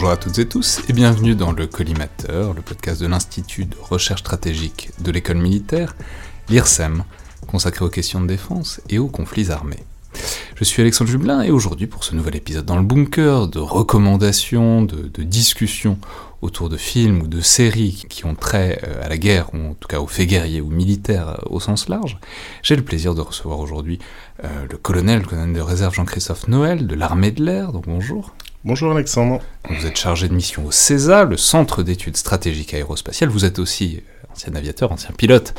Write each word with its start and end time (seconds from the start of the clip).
Bonjour 0.00 0.12
à 0.12 0.16
toutes 0.16 0.38
et 0.38 0.48
tous 0.48 0.80
et 0.88 0.94
bienvenue 0.94 1.34
dans 1.34 1.52
le 1.52 1.66
Collimateur, 1.66 2.54
le 2.54 2.62
podcast 2.62 3.02
de 3.02 3.06
l'Institut 3.06 3.66
de 3.66 3.76
recherche 3.78 4.20
stratégique 4.20 4.88
de 4.98 5.10
l'école 5.10 5.36
militaire, 5.36 5.94
l'IRSEM, 6.48 7.04
consacré 7.46 7.84
aux 7.84 7.90
questions 7.90 8.22
de 8.22 8.26
défense 8.26 8.80
et 8.88 8.98
aux 8.98 9.08
conflits 9.08 9.50
armés. 9.50 9.84
Je 10.56 10.64
suis 10.64 10.80
Alexandre 10.80 11.10
Jublin 11.10 11.42
et 11.42 11.50
aujourd'hui 11.50 11.86
pour 11.86 12.02
ce 12.02 12.14
nouvel 12.14 12.36
épisode 12.36 12.64
dans 12.64 12.78
le 12.78 12.82
bunker 12.82 13.48
de 13.48 13.58
recommandations, 13.58 14.80
de, 14.80 15.22
discussions 15.22 15.98
autour 16.40 16.70
de 16.70 16.78
films 16.78 17.20
ou 17.20 17.26
de 17.26 17.42
séries 17.42 18.06
qui 18.08 18.24
ont 18.24 18.34
trait 18.34 18.80
euh, 18.84 19.04
à 19.04 19.10
la 19.10 19.18
guerre, 19.18 19.52
ou 19.52 19.58
en 19.58 19.74
tout 19.74 19.86
cas 19.86 20.00
aux 20.00 20.06
faits 20.06 20.30
guerriers 20.30 20.62
ou 20.62 20.70
militaires 20.70 21.28
euh, 21.28 21.50
au 21.50 21.60
sens 21.60 21.90
large, 21.90 22.16
j'ai 22.62 22.74
le 22.74 22.84
plaisir 22.84 23.14
de 23.14 23.20
recevoir 23.20 23.58
aujourd'hui 23.58 23.98
euh, 24.44 24.48
le 24.70 24.78
colonel, 24.78 25.18
le 25.20 25.26
colonel 25.26 25.52
de 25.52 25.60
réserve 25.60 25.92
Jean-Christophe 25.92 26.48
Noël 26.48 26.86
de 26.86 26.94
l'armée 26.94 27.32
de 27.32 27.44
l'air, 27.44 27.74
donc 27.74 27.84
bonjour. 27.84 28.32
Bonjour 28.62 28.92
Alexandre. 28.92 29.40
Vous 29.70 29.86
êtes 29.86 29.96
chargé 29.96 30.28
de 30.28 30.34
mission 30.34 30.66
au 30.66 30.70
CESA, 30.70 31.24
le 31.24 31.38
Centre 31.38 31.82
d'études 31.82 32.18
stratégiques 32.18 32.74
aérospatiales. 32.74 33.30
Vous 33.30 33.46
êtes 33.46 33.58
aussi 33.58 34.02
ancien 34.30 34.54
aviateur, 34.54 34.92
ancien 34.92 35.12
pilote. 35.16 35.54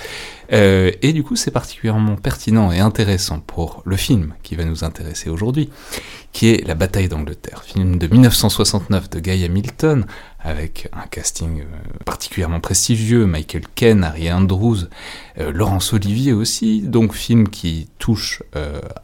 Euh, 0.51 0.91
et 1.01 1.13
du 1.13 1.23
coup, 1.23 1.35
c'est 1.35 1.51
particulièrement 1.51 2.15
pertinent 2.15 2.71
et 2.71 2.79
intéressant 2.79 3.39
pour 3.39 3.81
le 3.85 3.95
film 3.95 4.33
qui 4.43 4.55
va 4.55 4.65
nous 4.65 4.83
intéresser 4.83 5.29
aujourd'hui, 5.29 5.69
qui 6.33 6.49
est 6.49 6.65
La 6.67 6.75
bataille 6.75 7.07
d'Angleterre, 7.07 7.63
film 7.63 7.97
de 7.97 8.07
1969 8.07 9.09
de 9.09 9.19
Guy 9.19 9.45
Hamilton, 9.45 10.05
avec 10.39 10.89
un 10.93 11.07
casting 11.07 11.61
euh, 11.61 11.65
particulièrement 12.05 12.59
prestigieux, 12.59 13.25
Michael 13.25 13.63
Caine, 13.75 14.03
Harry 14.03 14.31
Andrews, 14.31 14.87
euh, 15.39 15.51
Laurence 15.51 15.93
Olivier 15.93 16.33
aussi, 16.33 16.81
donc 16.81 17.13
film 17.13 17.47
qui 17.49 17.89
touche 17.99 18.43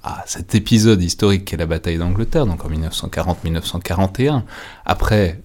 à 0.04 0.24
cet 0.26 0.56
épisode 0.56 1.02
historique 1.02 1.46
qu'est 1.46 1.58
la 1.58 1.66
bataille 1.66 1.98
d'Angleterre, 1.98 2.46
donc 2.46 2.66
en 2.66 2.70
1940-1941, 2.70 4.44
après 4.86 5.40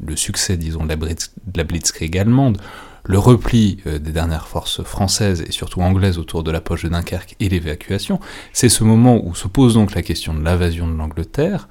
le 0.00 0.16
succès, 0.16 0.56
disons, 0.56 0.84
de 0.84 0.88
la, 0.88 0.96
de 0.96 1.16
la 1.56 1.64
Blitzkrieg 1.64 2.16
allemande, 2.16 2.58
le 3.04 3.18
repli 3.18 3.78
euh, 3.86 3.98
des 3.98 4.12
dernières 4.12 4.48
forces 4.48 4.82
françaises 4.82 5.44
et 5.46 5.52
surtout 5.52 5.80
anglaises 5.82 6.18
autour 6.18 6.42
de 6.42 6.50
la 6.50 6.60
poche 6.60 6.84
de 6.84 6.88
Dunkerque 6.88 7.36
et 7.38 7.48
l'évacuation, 7.48 8.18
c'est 8.52 8.68
ce 8.68 8.82
moment 8.82 9.20
où 9.24 9.34
se 9.34 9.46
pose 9.46 9.74
donc 9.74 9.94
la 9.94 10.02
question 10.02 10.34
de 10.34 10.42
l'invasion 10.42 10.88
de 10.88 10.96
l'Angleterre, 10.96 11.68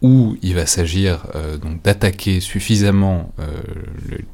où 0.00 0.36
il 0.42 0.54
va 0.54 0.66
s'agir 0.66 1.26
euh, 1.34 1.56
donc 1.56 1.82
d'attaquer 1.82 2.40
suffisamment 2.40 3.32
euh, 3.40 3.46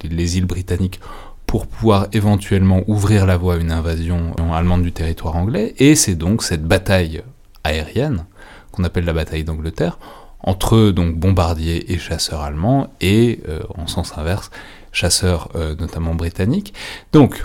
les 0.03 0.37
îles 0.37 0.45
britanniques 0.45 1.01
pour 1.47 1.67
pouvoir 1.67 2.09
éventuellement 2.13 2.83
ouvrir 2.87 3.27
la 3.27 3.37
voie 3.37 3.55
à 3.55 3.57
une 3.57 3.73
invasion 3.73 4.35
allemande 4.53 4.83
du 4.83 4.93
territoire 4.93 5.37
anglais, 5.37 5.75
et 5.79 5.95
c'est 5.95 6.15
donc 6.15 6.43
cette 6.43 6.65
bataille 6.65 7.23
aérienne 7.65 8.27
qu'on 8.73 8.85
appelle 8.85 9.05
la 9.05 9.13
bataille 9.13 9.45
d'Angleterre 9.45 9.99
entre 10.41 10.91
donc 10.91 11.17
bombardiers 11.17 11.93
et 11.93 11.99
chasseurs 11.99 12.43
allemands 12.43 12.93
et 13.01 13.41
en 13.77 13.87
sens 13.87 14.19
inverse 14.19 14.51
chasseurs 14.95 15.51
euh, 15.55 15.75
notamment 15.77 16.15
britanniques. 16.15 16.73
Donc, 17.13 17.45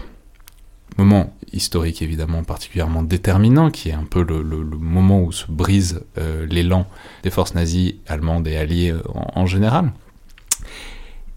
moment 0.97 1.33
historique 1.51 2.01
évidemment 2.01 2.43
particulièrement 2.43 3.03
déterminant, 3.03 3.71
qui 3.71 3.89
est 3.89 3.93
un 3.93 4.05
peu 4.09 4.23
le, 4.23 4.43
moment 4.43 5.21
où 5.21 5.31
se 5.31 5.45
brise 5.49 6.01
euh, 6.17 6.45
l'élan 6.45 6.87
des 7.23 7.29
forces 7.29 7.55
nazies, 7.55 7.99
allemandes 8.07 8.47
et 8.47 8.55
alliées 8.55 8.91
euh, 8.91 9.01
en, 9.13 9.45
général. 9.45 9.91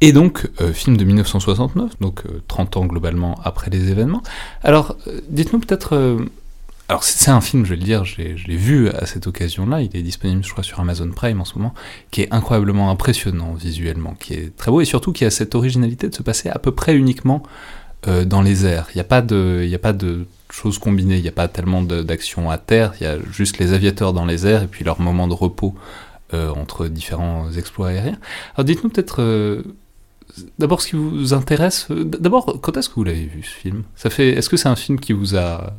Et 0.01 0.13
donc, 0.13 0.51
film 0.73 0.97
de 0.97 1.05
1969, 1.05 2.01
donc 2.01 2.25
30 2.49 2.77
ans 2.77 2.87
globalement 2.87 3.39
après 3.45 3.71
les 3.71 3.91
événements. 3.91 4.25
Alors, 4.65 4.97
dites-nous 5.29 5.61
peut-être 5.61 6.19
alors 6.93 7.05
c'est 7.05 7.31
un 7.31 7.41
film, 7.41 7.65
je 7.65 7.71
vais 7.71 7.77
le 7.77 7.85
dire, 7.85 8.05
je 8.05 8.19
l'ai 8.19 8.57
vu 8.57 8.91
à 8.91 9.07
cette 9.07 9.27
occasion-là, 9.27 9.81
il 9.81 9.97
est 9.97 10.03
disponible 10.03 10.45
je 10.45 10.51
crois 10.51 10.63
sur 10.63 10.79
Amazon 10.79 11.09
Prime 11.09 11.41
en 11.41 11.47
ce 11.47 11.57
moment, 11.57 11.73
qui 12.11 12.21
est 12.21 12.29
incroyablement 12.35 12.91
impressionnant 12.91 13.55
visuellement, 13.55 14.13
qui 14.21 14.35
est 14.35 14.55
très 14.55 14.71
beau 14.71 14.83
et 14.83 14.85
surtout 14.85 15.11
qui 15.11 15.25
a 15.25 15.31
cette 15.31 15.55
originalité 15.55 16.11
de 16.11 16.15
se 16.15 16.23
passer 16.23 16.51
à 16.51 16.59
peu 16.59 16.71
près 16.71 16.95
uniquement 16.95 17.43
euh, 18.09 18.27
dans 18.27 18.43
les 18.43 18.67
airs. 18.67 18.89
Il 18.91 18.99
n'y 18.99 19.01
a 19.01 19.05
pas 19.05 19.23
de, 19.23 19.67
a 19.73 19.79
pas 19.79 19.95
de 19.95 20.27
choses 20.51 20.79
combinées, 20.79 21.17
il 21.17 21.23
n'y 21.23 21.31
a 21.31 21.33
pas 21.33 21.49
tellement 21.49 21.81
d'action 21.81 22.51
à 22.51 22.59
terre, 22.59 22.93
il 23.01 23.05
y 23.05 23.07
a 23.07 23.17
juste 23.31 23.57
les 23.57 23.73
aviateurs 23.73 24.13
dans 24.13 24.27
les 24.27 24.47
airs 24.47 24.65
et 24.65 24.67
puis 24.69 24.85
leur 24.85 25.01
moment 25.01 25.27
de 25.29 25.33
repos 25.33 25.75
euh, 26.35 26.51
entre 26.51 26.89
différents 26.89 27.51
exploits 27.53 27.89
aériens. 27.89 28.19
Alors 28.55 28.67
dites-nous 28.67 28.91
peut-être 28.91 29.23
euh, 29.23 29.63
d'abord 30.59 30.83
ce 30.83 30.89
qui 30.89 30.97
vous 30.97 31.33
intéresse. 31.33 31.87
D'abord, 31.91 32.59
quand 32.61 32.77
est-ce 32.77 32.91
que 32.91 32.97
vous 32.97 33.05
l'avez 33.05 33.25
vu 33.25 33.43
ce 33.45 33.55
film? 33.55 33.85
Est-ce 34.05 34.51
que 34.51 34.59
c'est 34.59 34.69
un 34.69 34.77
film 34.77 35.01
qui 35.01 35.15
vous 35.15 35.37
a 35.39 35.73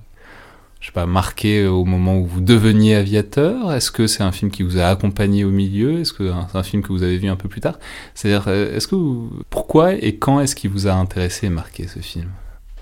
je 0.84 0.88
sais 0.88 0.92
pas, 0.92 1.06
marqué 1.06 1.66
au 1.66 1.86
moment 1.86 2.18
où 2.18 2.26
vous 2.26 2.42
deveniez 2.42 2.96
aviateur? 2.96 3.72
Est-ce 3.72 3.90
que 3.90 4.06
c'est 4.06 4.22
un 4.22 4.34
film 4.34 4.52
qui 4.52 4.64
vous 4.64 4.78
a 4.78 4.88
accompagné 4.88 5.46
au 5.46 5.50
milieu? 5.50 6.02
Est-ce 6.02 6.12
que 6.12 6.30
c'est 6.52 6.58
un 6.58 6.64
film 6.64 6.84
que 6.84 6.90
vous 6.90 7.04
avez 7.04 7.18
vu 7.18 7.30
un 7.30 7.38
peu 7.38 7.48
plus 7.48 7.62
tard? 7.62 7.80
C'est-à-dire, 8.14 8.50
euh, 8.50 8.76
est-ce 8.76 8.90
que 8.90 8.96
pourquoi 9.50 9.94
et 9.94 10.18
quand 10.18 10.42
est-ce 10.42 10.58
qu'il 10.58 10.72
vous 10.72 10.88
a 10.88 10.94
intéressé 10.94 11.48
et 11.48 11.50
marqué 11.50 11.88
ce 11.88 12.00
film? 12.00 12.28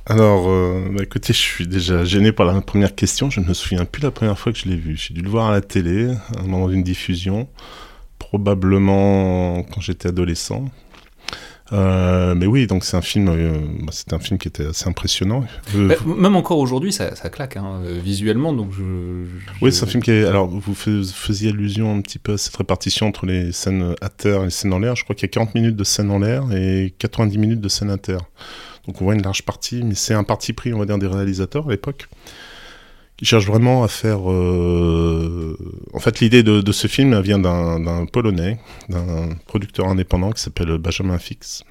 Alors, 0.07 0.49
euh, 0.49 0.89
bah, 0.91 1.03
écoutez, 1.03 1.31
je 1.31 1.37
suis 1.37 1.67
déjà 1.67 2.03
gêné 2.03 2.31
par 2.31 2.47
la 2.47 2.59
première 2.59 2.95
question. 2.95 3.29
Je 3.29 3.39
ne 3.39 3.45
me 3.45 3.53
souviens 3.53 3.85
plus 3.85 4.01
la 4.01 4.09
première 4.09 4.39
fois 4.39 4.51
que 4.51 4.57
je 4.57 4.67
l'ai 4.67 4.77
vu. 4.77 4.97
J'ai 4.97 5.13
dû 5.13 5.21
le 5.21 5.29
voir 5.29 5.49
à 5.49 5.51
la 5.51 5.61
télé, 5.61 6.07
à 6.35 6.39
un 6.39 6.47
moment 6.47 6.69
d'une 6.69 6.81
diffusion, 6.81 7.47
probablement 8.17 9.61
quand 9.61 9.79
j'étais 9.79 10.07
adolescent. 10.09 10.65
Euh, 11.73 12.35
mais 12.35 12.45
oui, 12.45 12.67
donc 12.67 12.83
c'est 12.83 12.97
un 12.97 13.01
film, 13.01 13.29
euh, 13.29 13.59
bah, 13.79 13.91
c'est 13.91 14.11
un 14.13 14.19
film 14.19 14.37
qui 14.37 14.47
était 14.47 14.67
assez 14.67 14.87
impressionnant. 14.87 15.45
Euh, 15.75 15.87
bah, 15.87 15.95
même 16.05 16.35
encore 16.35 16.59
aujourd'hui, 16.59 16.91
ça, 16.91 17.15
ça, 17.15 17.29
claque 17.29 17.57
hein, 17.57 17.81
visuellement. 18.03 18.53
Donc 18.53 18.71
je, 18.71 18.83
Oui, 19.61 19.71
c'est 19.71 19.83
un 19.83 19.87
film 19.87 20.03
qui 20.03 20.11
est. 20.11 20.25
Alors, 20.25 20.47
vous 20.47 20.75
faisiez 20.75 21.51
allusion 21.51 21.95
un 21.95 22.01
petit 22.01 22.19
peu 22.19 22.33
à 22.33 22.37
cette 22.37 22.55
répartition 22.55 23.07
entre 23.07 23.25
les 23.25 23.51
scènes 23.51 23.95
à 24.01 24.09
terre 24.09 24.41
et 24.41 24.45
les 24.45 24.49
scènes 24.49 24.73
en 24.73 24.79
l'air. 24.79 24.95
Je 24.95 25.03
crois 25.03 25.15
qu'il 25.15 25.27
y 25.27 25.31
a 25.31 25.33
40 25.33 25.55
minutes 25.55 25.75
de 25.75 25.83
scène 25.83 26.11
en 26.11 26.19
l'air 26.19 26.43
et 26.51 26.93
90 26.99 27.37
minutes 27.37 27.61
de 27.61 27.69
scène 27.69 27.89
à 27.89 27.97
terre. 27.97 28.21
Donc 28.87 29.01
on 29.01 29.05
voit 29.05 29.13
une 29.13 29.21
large 29.21 29.43
partie, 29.43 29.83
mais 29.83 29.95
c'est 29.95 30.13
un 30.13 30.23
parti 30.23 30.53
pris, 30.53 30.73
on 30.73 30.79
va 30.79 30.85
dire, 30.85 30.97
des 30.97 31.07
réalisateurs 31.07 31.67
à 31.67 31.71
l'époque 31.71 32.07
qui 33.21 33.27
cherchent 33.27 33.45
vraiment 33.45 33.83
à 33.83 33.87
faire. 33.87 34.21
En 34.21 35.99
fait, 35.99 36.19
l'idée 36.21 36.41
de, 36.41 36.59
de, 36.59 36.71
ce 36.71 36.87
film 36.87 37.21
vient 37.21 37.37
d'un 37.37 38.07
Polonais, 38.07 38.57
d'un 38.89 39.29
producteur 39.45 39.87
indépendant 39.87 40.31
qui 40.31 40.41
s'appelle 40.41 40.75
Benjamin 40.79 41.19
Fix, 41.19 41.63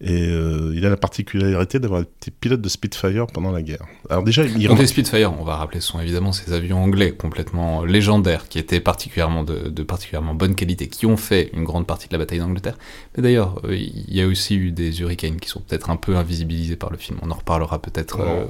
et 0.00 0.28
euh, 0.28 0.72
il 0.76 0.86
a 0.86 0.90
la 0.90 0.96
particularité 0.96 1.80
d'avoir 1.80 2.02
été 2.02 2.30
pilote 2.30 2.60
de 2.60 2.68
Spitfire 2.68 3.26
pendant 3.26 3.50
la 3.50 3.62
guerre. 3.62 3.84
Alors 4.08 4.22
déjà, 4.22 4.44
il 4.44 4.68
Donc 4.68 4.78
les 4.78 4.86
Spitfire, 4.86 5.32
on 5.36 5.42
va 5.42 5.56
rappeler, 5.56 5.80
sont 5.80 5.98
évidemment 5.98 6.30
ces 6.30 6.52
avions 6.52 6.80
anglais 6.80 7.10
complètement 7.10 7.84
légendaires, 7.84 8.48
qui 8.48 8.60
étaient 8.60 8.78
particulièrement 8.78 9.42
de, 9.42 9.82
particulièrement 9.82 10.34
bonne 10.34 10.54
qualité, 10.54 10.86
qui 10.86 11.06
ont 11.06 11.16
fait 11.16 11.50
une 11.52 11.64
grande 11.64 11.84
partie 11.84 12.06
de 12.06 12.12
la 12.12 12.18
bataille 12.18 12.38
d'Angleterre. 12.38 12.78
Mais 13.16 13.24
d'ailleurs, 13.24 13.60
euh, 13.64 13.74
il 13.74 14.14
y 14.14 14.22
a 14.22 14.26
aussi 14.28 14.54
eu 14.54 14.70
des 14.70 15.00
Hurricanes 15.00 15.40
qui 15.40 15.48
sont 15.48 15.60
peut-être 15.60 15.90
un 15.90 15.96
peu 15.96 16.16
invisibilisés 16.16 16.76
par 16.76 16.90
le 16.90 16.96
film. 16.96 17.18
On 17.22 17.32
en 17.32 17.34
reparlera 17.34 17.82
peut-être 17.82 18.20
euh, 18.20 18.46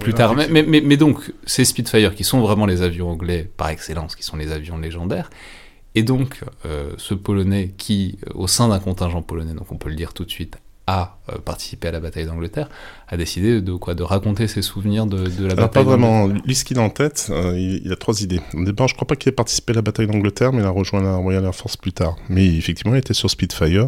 plus 0.00 0.12
tard. 0.12 0.34
Mais, 0.34 0.48
mais, 0.48 0.80
mais, 0.80 0.96
donc, 0.96 1.32
ces 1.46 1.64
Spitfire, 1.64 2.16
qui 2.16 2.24
sont 2.24 2.40
vraiment 2.40 2.66
les 2.66 2.82
avions 2.82 3.10
anglais 3.10 3.48
par 3.56 3.68
excellence, 3.68 4.16
qui 4.16 4.24
sont 4.24 4.36
les 4.36 4.50
avions 4.50 4.78
légendaires, 4.78 5.30
et 5.94 6.02
donc, 6.02 6.40
ce 6.96 7.14
Polonais 7.14 7.72
qui, 7.78 8.18
au 8.34 8.48
sein 8.48 8.66
d'un 8.66 8.80
contingent 8.80 9.22
polonais, 9.22 9.54
donc 9.54 9.70
on 9.70 9.76
peut 9.76 9.88
le 9.88 9.94
dire 9.94 10.12
tout 10.12 10.24
de 10.24 10.30
suite, 10.30 10.58
a 10.86 11.18
euh, 11.32 11.38
participé 11.38 11.88
à 11.88 11.92
la 11.92 12.00
bataille 12.00 12.26
d'Angleterre, 12.26 12.68
a 13.08 13.16
décidé 13.16 13.60
de 13.60 13.72
quoi 13.72 13.94
De 13.94 14.02
raconter 14.02 14.48
ses 14.48 14.60
souvenirs 14.60 15.06
de, 15.06 15.16
de 15.16 15.46
la 15.46 15.52
Alors, 15.52 15.68
bataille 15.68 15.68
pas 15.70 15.82
vraiment. 15.82 16.26
Lui, 16.26 16.54
ce 16.54 16.64
qu'il 16.64 16.78
a 16.78 16.82
en 16.82 16.90
tête, 16.90 17.28
euh, 17.30 17.58
il, 17.58 17.82
il 17.86 17.92
a 17.92 17.96
trois 17.96 18.20
idées. 18.22 18.40
Au 18.52 18.64
départ, 18.64 18.88
je 18.88 18.94
crois 18.94 19.06
pas 19.06 19.16
qu'il 19.16 19.30
ait 19.30 19.34
participé 19.34 19.72
à 19.72 19.76
la 19.76 19.82
bataille 19.82 20.06
d'Angleterre, 20.06 20.52
mais 20.52 20.60
il 20.60 20.66
a 20.66 20.70
rejoint 20.70 21.02
la 21.02 21.16
Royal 21.16 21.44
Air 21.44 21.54
Force 21.54 21.76
plus 21.76 21.92
tard. 21.92 22.16
Mais 22.28 22.46
effectivement, 22.46 22.94
il 22.94 22.98
était 22.98 23.14
sur 23.14 23.30
Spitfire. 23.30 23.86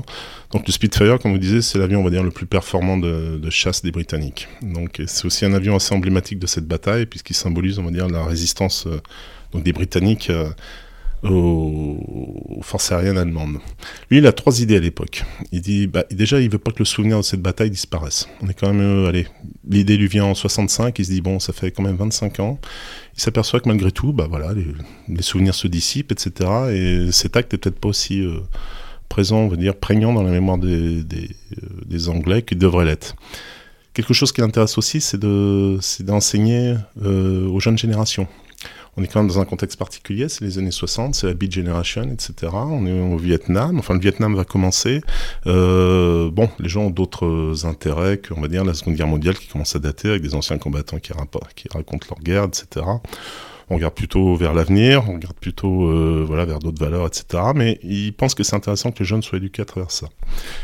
Donc 0.53 0.67
le 0.67 0.73
Spitfire, 0.73 1.19
comme 1.19 1.33
vous 1.33 1.39
disiez, 1.39 1.61
c'est 1.61 1.79
l'avion, 1.79 2.01
on 2.01 2.05
va 2.05 2.11
dire, 2.11 2.23
le 2.23 2.31
plus 2.31 2.47
performant 2.47 2.97
de, 2.97 3.39
de 3.39 3.51
chasse 3.51 3.83
des 3.83 3.91
Britanniques. 3.91 4.49
Donc 4.63 5.03
c'est 5.07 5.27
aussi 5.27 5.45
un 5.45 5.53
avion 5.53 5.77
assez 5.77 5.95
emblématique 5.95 6.39
de 6.39 6.47
cette 6.47 6.67
bataille, 6.67 7.07
puisqu'il 7.07 7.35
symbolise, 7.35 7.79
on 7.79 7.85
va 7.85 7.91
dire, 7.91 8.09
la 8.09 8.25
résistance 8.25 8.87
euh, 8.87 9.01
donc 9.53 9.63
des 9.63 9.73
Britanniques 9.73 10.31
euh, 10.31 10.49
aux, 11.23 12.61
forces 12.63 12.93
aériennes 12.93 13.19
allemandes. 13.19 13.59
Lui, 14.11 14.19
il 14.19 14.27
a 14.27 14.33
trois 14.33 14.61
idées 14.61 14.77
à 14.77 14.81
l'époque. 14.81 15.25
Il 15.53 15.61
dit, 15.61 15.87
bah, 15.87 16.05
déjà, 16.11 16.41
il 16.41 16.51
veut 16.51 16.59
pas 16.59 16.73
que 16.73 16.81
le 16.81 16.85
souvenir 16.85 17.19
de 17.19 17.23
cette 17.23 17.43
bataille 17.43 17.71
disparaisse. 17.71 18.29
On 18.43 18.49
est 18.49 18.55
quand 18.55 18.73
même, 18.73 18.81
euh, 18.81 19.09
allez, 19.09 19.27
l'idée 19.69 19.97
lui 19.97 20.09
vient 20.09 20.25
en 20.25 20.35
65. 20.35 20.99
Il 20.99 21.05
se 21.05 21.11
dit, 21.11 21.21
bon, 21.21 21.39
ça 21.39 21.53
fait 21.53 21.71
quand 21.71 21.83
même 21.83 21.97
25 21.97 22.41
ans. 22.41 22.59
Il 23.17 23.21
s'aperçoit 23.21 23.61
que 23.61 23.69
malgré 23.69 23.93
tout, 23.93 24.13
bah 24.13 24.27
voilà, 24.29 24.53
les, 25.09 25.23
souvenirs 25.23 25.55
se 25.55 25.69
dissipent, 25.69 26.13
etc. 26.13 26.51
Et 26.73 27.13
cet 27.13 27.37
acte 27.37 27.55
est 27.55 27.59
peut-être 27.59 27.81
pas 27.81 27.89
aussi 27.89 28.23
euh, 28.23 28.41
présent, 29.09 29.39
on 29.39 29.49
va 29.49 29.57
dire, 29.57 29.75
prégnant 29.75 30.13
dans 30.13 30.23
la 30.23 30.31
mémoire 30.31 30.59
euh, 30.63 31.03
des 31.87 32.09
Anglais 32.09 32.43
qu'il 32.43 32.59
devrait 32.59 32.85
l'être. 32.85 33.17
Quelque 33.95 34.13
chose 34.13 34.33
qui 34.33 34.43
l'intéresse 34.43 34.77
aussi, 34.77 35.01
c'est 35.01 35.19
de, 35.19 35.79
c'est 35.81 36.05
d'enseigner 36.05 36.75
aux 37.03 37.61
jeunes 37.61 37.79
générations. 37.79 38.29
On 38.97 39.03
est 39.03 39.09
quand 39.09 39.21
même 39.21 39.29
dans 39.29 39.41
un 39.41 39.45
contexte 39.45 39.79
particulier, 39.79 40.29
c'est 40.29 40.45
les 40.45 40.59
années 40.59 40.71
60, 40.71 41.15
c'est 41.15 41.27
la 41.27 41.35
Beat 41.35 41.53
Generation, 41.53 42.05
etc. 42.05 42.53
On 42.55 42.87
est 42.87 43.01
au 43.01 43.19
Vietnam, 43.19 43.79
enfin 43.79 43.95
le 43.95 44.01
Vietnam 44.01 44.35
va 44.35 44.45
commencer. 44.45 45.03
Euh, 45.47 46.31
bon, 46.31 46.49
les 46.59 46.69
gens 46.69 46.85
ont 46.85 46.91
d'autres 46.91 47.67
intérêts 47.67 48.19
que, 48.19 48.33
on 48.33 48.41
va 48.41 48.49
dire, 48.49 48.65
la 48.65 48.75
Seconde 48.75 48.95
Guerre 48.95 49.07
mondiale 49.07 49.37
qui 49.37 49.49
commence 49.49 49.77
à 49.77 49.81
dater 49.81 50.09
avec 50.09 50.23
des 50.23 50.35
anciens 50.35 50.59
combattants 50.59 50.99
qui, 50.99 51.13
racontent 51.13 52.07
leur 52.09 52.21
guerre, 52.21 52.45
etc. 52.45 52.87
On 53.69 53.75
regarde 53.75 53.95
plutôt 53.95 54.37
vers 54.37 54.55
l'avenir, 54.55 55.09
on 55.09 55.15
regarde 55.15 55.35
plutôt 55.41 55.89
euh, 55.89 56.25
voilà, 56.25 56.45
vers 56.45 56.61
d'autres 56.61 56.79
valeurs, 56.83 57.05
etc. 57.07 57.25
Mais 57.55 57.81
ils 57.83 58.13
pensent 58.13 58.37
que 58.37 58.45
c'est 58.45 58.55
intéressant 58.55 58.93
que 58.93 59.01
les 59.01 59.05
jeunes 59.05 59.23
soient 59.23 59.39
éduqués 59.39 59.63
à 59.63 59.65
travers 59.65 59.91
ça. 59.91 60.07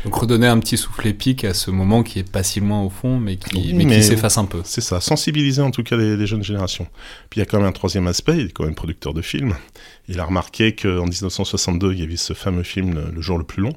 Donc 0.05 0.15
redonner 0.15 0.47
un 0.47 0.57
petit 0.59 0.77
souffle 0.77 1.05
épique 1.07 1.43
à 1.43 1.53
ce 1.53 1.69
moment 1.69 2.01
qui 2.01 2.19
est 2.19 2.31
pas 2.31 2.43
si 2.43 2.61
loin 2.61 2.81
au 2.81 2.89
fond, 2.89 3.19
mais 3.19 3.35
qui, 3.35 3.73
Oui, 3.75 4.03
s'efface 4.03 4.37
un 4.37 4.45
peu. 4.45 4.61
C'est 4.63 4.79
ça, 4.81 5.01
sensibiliser 5.01 5.61
en 5.61 5.71
tout 5.71 5.83
cas 5.83 5.97
les, 5.97 6.15
les 6.15 6.25
jeunes 6.27 6.43
générations. 6.43 6.87
Puis 7.29 7.39
il 7.39 7.43
y 7.43 7.43
a 7.43 7.45
quand 7.45 7.57
même 7.57 7.67
un 7.67 7.71
troisième 7.73 8.07
aspect, 8.07 8.37
il 8.37 8.45
est 8.45 8.51
quand 8.53 8.63
même 8.63 8.75
producteur 8.75 9.13
de 9.13 9.21
films. 9.21 9.55
Il 10.07 10.21
a 10.21 10.25
remarqué 10.25 10.73
qu'en 10.73 11.03
1962, 11.05 11.91
il 11.93 11.99
y 11.99 12.03
avait 12.03 12.15
ce 12.15 12.31
fameux 12.33 12.63
film 12.63 12.93
Le- 13.13 13.21
jour 13.21 13.37
le 13.37 13.43
plus 13.43 13.63
long, 13.63 13.73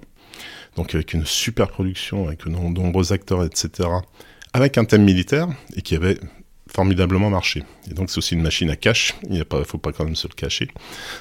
donc 0.77 0.95
avec 0.95 1.15
une 1.15 1.25
super 1.27 1.67
production, 1.69 2.29
avec 2.29 2.45
de 2.45 2.51
nom- 2.51 2.71
nombreux 2.71 3.13
acteurs, 3.13 3.43
etc., 3.45 3.89
avec 4.53 4.79
un 4.79 4.85
thème 4.85 5.03
militaire, 5.05 5.49
et 5.77 5.83
qui 5.83 5.95
avait 5.97 6.19
formidablement 6.77 7.31
marché. 7.31 7.65
Et 7.91 7.95
donc 7.95 8.11
c'est 8.11 8.19
aussi 8.19 8.35
une 8.35 8.43
machine 8.43 8.69
à 8.69 8.77
cash, 8.77 9.15
il 9.31 9.39
ne 9.39 9.65
faut 9.65 9.79
pas 9.79 9.93
quand 9.93 10.05
même 10.05 10.15
se 10.15 10.29
le 10.29 10.35
cacher, 10.35 10.69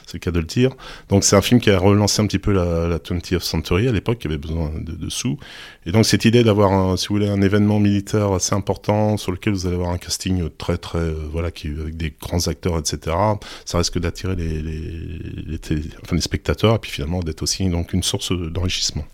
c'est 0.06 0.16
le 0.16 0.20
cas 0.20 0.32
de 0.32 0.40
le 0.40 0.46
dire. 0.46 0.72
Donc 1.08 1.24
c'est 1.24 1.38
un 1.38 1.42
film 1.42 1.62
qui 1.62 1.72
a 1.72 1.80
relancé 1.80 2.22
un 2.22 2.28
petit 2.28 2.40
peu 2.40 2.52
la, 2.52 2.90
la 2.90 2.98
20th 2.98 3.40
century 3.40 3.88
à 3.88 3.94
l'époque, 3.94 4.20
qui 4.20 4.28
avait 4.28 4.38
besoin 4.38 4.70
de, 4.78 5.10
sous. 5.10 5.38
Et 5.86 5.94
donc 5.94 6.06
cette 6.06 6.26
idée 6.26 6.44
d'avoir, 6.44 7.00
si 7.00 7.08
vous 7.08 7.16
voulez, 7.16 7.30
un 7.30 7.42
événement 7.42 7.80
militaire 7.80 8.34
assez 8.34 8.54
important 8.54 9.16
sur 9.16 9.32
lequel 9.32 9.54
vous 9.54 9.66
allez 9.66 9.76
avoir 9.76 9.92
un 9.92 9.98
casting 9.98 10.50
très 10.58 10.78
très, 10.78 11.00
euh, 11.00 11.30
voilà, 11.32 11.52
qui 11.52 11.68
avec 11.70 11.96
des 11.96 12.14
grands 12.20 12.46
acteurs, 12.50 12.78
etc. 12.78 13.16
Ça 13.64 13.78
risque 13.78 13.98
d'attirer 13.98 14.36
les, 14.36 15.60
enfin, 16.04 16.18
les 16.18 16.22
spectateurs 16.22 16.76
et 16.76 16.80
puis 16.80 16.92
finalement 16.92 17.22
d'être 17.22 17.44
aussi 17.44 17.70
donc 17.70 17.94
une 17.94 18.04
source 18.04 18.34
d'enrichissement. 18.34 19.06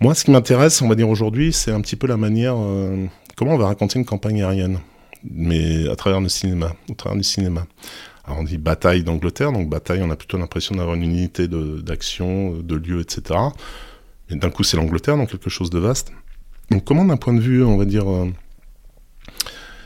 Moi, 0.00 0.14
ce 0.14 0.24
qui 0.24 0.30
m'intéresse, 0.30 0.80
on 0.82 0.88
va 0.88 0.94
dire 0.94 1.08
aujourd'hui, 1.08 1.52
c'est 1.52 1.72
un 1.72 1.80
petit 1.80 1.96
peu 1.96 2.06
la 2.06 2.16
manière, 2.16 2.54
euh, 2.56 3.06
comment 3.34 3.54
on 3.54 3.58
va 3.58 3.66
raconter 3.66 3.98
une 3.98 4.04
campagne 4.04 4.40
aérienne, 4.44 4.78
mais 5.24 5.88
à 5.88 5.96
travers 5.96 6.20
le 6.20 6.28
cinéma, 6.28 6.74
au 6.90 6.94
travers 6.94 7.16
du 7.16 7.24
cinéma. 7.24 7.66
Alors 8.24 8.40
on 8.40 8.44
dit 8.44 8.58
bataille 8.58 9.02
d'Angleterre, 9.02 9.52
donc 9.52 9.68
bataille, 9.68 10.02
on 10.02 10.10
a 10.10 10.16
plutôt 10.16 10.36
l'impression 10.38 10.74
d'avoir 10.74 10.96
une 10.96 11.02
unité 11.04 11.48
de- 11.48 11.80
d'action, 11.80 12.52
de, 12.58 12.74
lieu, 12.76 13.00
etc. 13.00 13.38
Et 14.30 14.36
d'un 14.36 14.50
coup, 14.50 14.62
c'est 14.64 14.76
l'Angleterre, 14.76 15.16
donc 15.16 15.30
quelque 15.30 15.48
chose 15.48 15.70
de 15.70 15.78
vaste. 15.78 16.12
Donc 16.70 16.84
comment, 16.84 17.04
d'un 17.04 17.16
point 17.16 17.32
de 17.32 17.40
vue, 17.40 17.64
on 17.64 17.78
va 17.78 17.86
dire, 17.86 18.10
euh, 18.10 18.30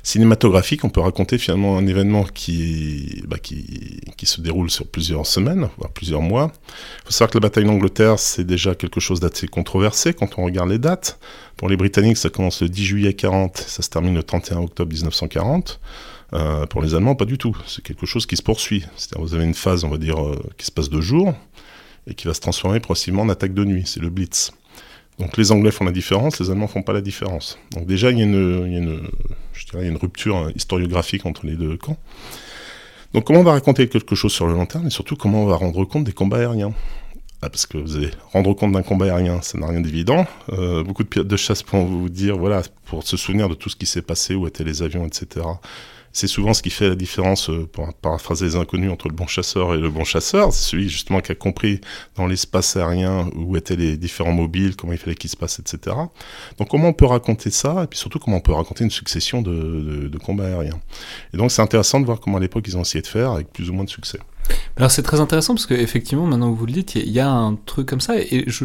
cinématographique, 0.02 0.84
on 0.84 0.88
peut 0.88 1.00
raconter 1.00 1.38
finalement 1.38 1.78
un 1.78 1.87
événement 1.87 2.25
qui, 2.25 3.22
bah, 3.26 3.38
qui, 3.38 4.00
qui 4.16 4.26
se 4.26 4.40
déroule 4.40 4.70
sur 4.70 4.87
plusieurs 4.87 5.26
semaines, 5.26 5.69
voire 5.78 5.93
plusieurs 5.93 6.20
mois. 6.20 6.52
Il 7.00 7.06
faut 7.06 7.12
savoir 7.12 7.31
que 7.31 7.38
la 7.38 7.43
bataille 7.43 7.64
d'Angleterre, 7.64 8.19
c'est 8.19 8.44
déjà 8.44 8.75
quelque 8.75 9.00
chose 9.00 9.20
d'assez 9.20 9.46
controversé 9.46 10.12
quand 10.12 10.38
on 10.38 10.44
regarde 10.44 10.70
les 10.70 10.78
dates. 10.78 11.19
Pour 11.56 11.69
les 11.69 11.76
Britanniques, 11.76 12.16
ça 12.16 12.31
commence 12.31 12.62
le 12.62 12.69
10 12.69 12.84
juillet 12.84 13.14
40, 13.14 13.56
ça 13.56 13.82
se 13.82 13.88
termine 13.88 14.14
le 14.14 14.22
31 14.22 14.58
octobre 14.58 14.93
1940. 14.93 15.81
Euh, 16.34 16.66
pour 16.66 16.82
les 16.82 16.94
Allemands, 16.94 17.14
pas 17.14 17.26
du 17.26 17.37
tout. 17.38 17.56
C'est 17.66 17.82
quelque 17.82 18.06
chose 18.06 18.26
qui 18.26 18.37
se 18.37 18.43
poursuit. 18.43 18.84
C'est-à-dire, 18.96 19.25
vous 19.25 19.34
avez 19.34 19.44
une 19.44 19.55
phase, 19.55 19.84
on 19.84 19.90
va 19.90 19.98
dire, 19.98 20.19
euh, 20.19 20.43
qui 20.56 20.64
se 20.64 20.72
passe 20.72 20.88
de 20.88 21.00
jour 21.00 21.34
et 22.06 22.14
qui 22.14 22.26
va 22.26 22.34
se 22.34 22.40
transformer 22.40 22.81
progressivement 22.81 23.22
en 23.22 23.28
attaque 23.28 23.55
de 23.55 23.64
nuit. 23.64 23.84
C'est 23.87 24.00
le 24.00 24.08
Blitz. 24.08 24.52
Donc 25.19 25.37
les 25.37 25.53
Anglais 25.53 25.70
font 25.70 25.85
la 25.85 25.93
différence, 25.93 26.41
les 26.41 26.50
Allemands 26.50 26.69
font 26.69 26.82
pas 26.82 26.93
la 26.93 27.00
différence. 27.00 27.59
Donc 27.73 27.87
déjà, 27.87 28.11
il 28.11 28.19
y 28.19 28.23
a 28.23 28.25
une, 28.25 29.97
rupture 30.00 30.50
historiographique 30.55 31.26
entre 31.26 31.47
les 31.47 31.55
deux 31.55 31.76
camps. 31.76 31.99
Donc 33.12 33.25
comment 33.25 33.41
on 33.41 33.44
va 33.44 33.53
raconter 33.53 33.88
quelque 33.88 34.14
chose 34.14 34.32
sur 34.32 34.47
le 34.47 34.55
long 34.55 34.67
terme 34.67 34.87
et 34.87 34.91
surtout 34.91 35.17
comment 35.17 35.44
on 35.44 35.47
va 35.47 35.56
rendre 35.56 35.85
compte 35.85 36.05
des 36.05 36.12
combats 36.12 36.38
aériens? 36.38 36.73
Ah, 37.44 37.50
parce 37.50 37.67
que 37.67 37.76
vous 37.76 37.97
allez 37.97 38.11
rendre 38.32 38.55
compte 38.55 38.70
d'un 38.70 38.82
combat 38.82 39.06
aérien, 39.06 39.43
ça 39.43 39.59
n'a 39.59 39.67
rien 39.67 39.81
d'évident. 39.81 40.26
Euh, 40.53 40.85
beaucoup 40.85 41.03
de 41.03 41.09
pilotes 41.09 41.26
de 41.26 41.37
chasse 41.37 41.65
pourront 41.65 41.85
vous 41.85 42.08
dire, 42.08 42.38
voilà, 42.38 42.62
pour 42.87 43.03
se 43.03 43.17
souvenir 43.17 43.49
de 43.49 43.55
tout 43.55 43.69
ce 43.69 43.75
qui 43.75 43.85
s'est 43.85 44.00
passé, 44.00 44.37
où 44.37 44.47
étaient 44.47 44.62
les 44.62 44.85
avions, 44.85 45.05
etc. 45.05 45.44
C'est 46.12 46.26
souvent 46.26 46.53
ce 46.53 46.62
qui 46.62 46.70
fait 46.70 46.88
la 46.88 46.94
différence, 46.94 47.49
euh, 47.50 47.67
pour 47.70 47.93
paraphraser 47.94 48.47
les 48.47 48.56
inconnus, 48.56 48.91
entre 48.91 49.09
le 49.09 49.14
bon 49.14 49.26
chasseur 49.26 49.75
et 49.75 49.79
le 49.79 49.91
bon 49.91 50.05
chasseur. 50.05 50.53
C'est 50.53 50.70
celui 50.70 50.88
justement 50.88 51.20
qui 51.20 51.32
a 51.32 51.35
compris 51.35 51.81
dans 52.17 52.26
l'espace 52.26 52.76
aérien 52.76 53.31
où 53.35 53.56
étaient 53.56 53.76
les 53.76 53.97
différents 53.97 54.32
mobiles, 54.32 54.76
comment 54.76 54.93
il 54.93 54.99
fallait 54.99 55.14
qu'ils 55.14 55.31
se 55.31 55.37
passent, 55.37 55.59
etc. 55.59 55.97
Donc 56.59 56.69
comment 56.69 56.88
on 56.88 56.93
peut 56.93 57.06
raconter 57.06 57.50
ça, 57.50 57.85
et 57.85 57.87
puis 57.87 57.99
surtout 57.99 58.19
comment 58.19 58.38
on 58.38 58.41
peut 58.41 58.53
raconter 58.53 58.85
une 58.85 58.91
succession 58.91 59.43
de, 59.43 60.09
de, 60.09 60.19
combats 60.19 60.47
aériens. 60.47 60.81
Et 61.32 61.37
donc 61.37 61.50
c'est 61.50 61.62
intéressant 61.62 62.00
de 62.00 62.06
voir 62.06 62.20
comment 62.20 62.37
à 62.37 62.41
l'époque 62.41 62.65
ils 62.67 62.76
ont 62.76 62.82
essayé 62.82 63.03
de 63.03 63.06
faire 63.06 63.32
avec 63.32 63.53
plus 63.53 63.70
ou 63.70 63.73
moins 63.73 63.85
de 63.85 63.91
succès. 63.91 64.19
Alors 64.76 64.91
c'est 64.91 65.03
très 65.03 65.20
intéressant 65.20 65.55
parce 65.55 65.67
qu'effectivement, 65.67 66.26
maintenant 66.26 66.53
que 66.53 66.58
vous 66.58 66.67
le 66.67 66.73
dites, 66.73 66.94
il 66.94 67.08
y, 67.08 67.12
y 67.12 67.20
a 67.20 67.31
un 67.31 67.56
truc 67.56 67.88
comme 67.88 68.00
ça. 68.00 68.19
Et 68.19 68.44
je, 68.47 68.65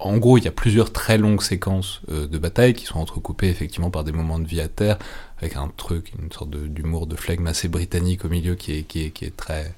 en 0.00 0.16
gros, 0.18 0.38
il 0.38 0.44
y 0.44 0.48
a 0.48 0.52
plusieurs 0.52 0.92
très 0.92 1.18
longues 1.18 1.42
séquences 1.42 2.00
euh, 2.10 2.26
de 2.26 2.38
bataille 2.38 2.74
qui 2.74 2.86
sont 2.86 2.98
entrecoupées 2.98 3.48
effectivement 3.48 3.90
par 3.90 4.04
des 4.04 4.12
moments 4.12 4.38
de 4.38 4.46
vie 4.46 4.60
à 4.60 4.68
terre, 4.68 4.98
avec 5.38 5.56
un 5.56 5.70
truc, 5.76 6.12
une 6.20 6.30
sorte 6.32 6.50
de- 6.50 6.66
d'humour, 6.66 7.06
de, 7.06 7.16
flegme 7.16 7.46
assez 7.46 7.68
britannique 7.68 8.24
au 8.24 8.28
milieu 8.28 8.54
qui 8.54 8.78
est, 8.78 8.82
qui 8.82 9.04
est 9.04 9.36
très 9.36 9.74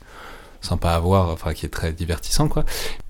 sympa 0.66 0.90
à 0.90 1.00
voir, 1.00 1.30
enfin 1.30 1.54
qui 1.54 1.64
est 1.66 1.70
très 1.70 1.92
divertissant 1.92 2.48
quoi. 2.48 2.64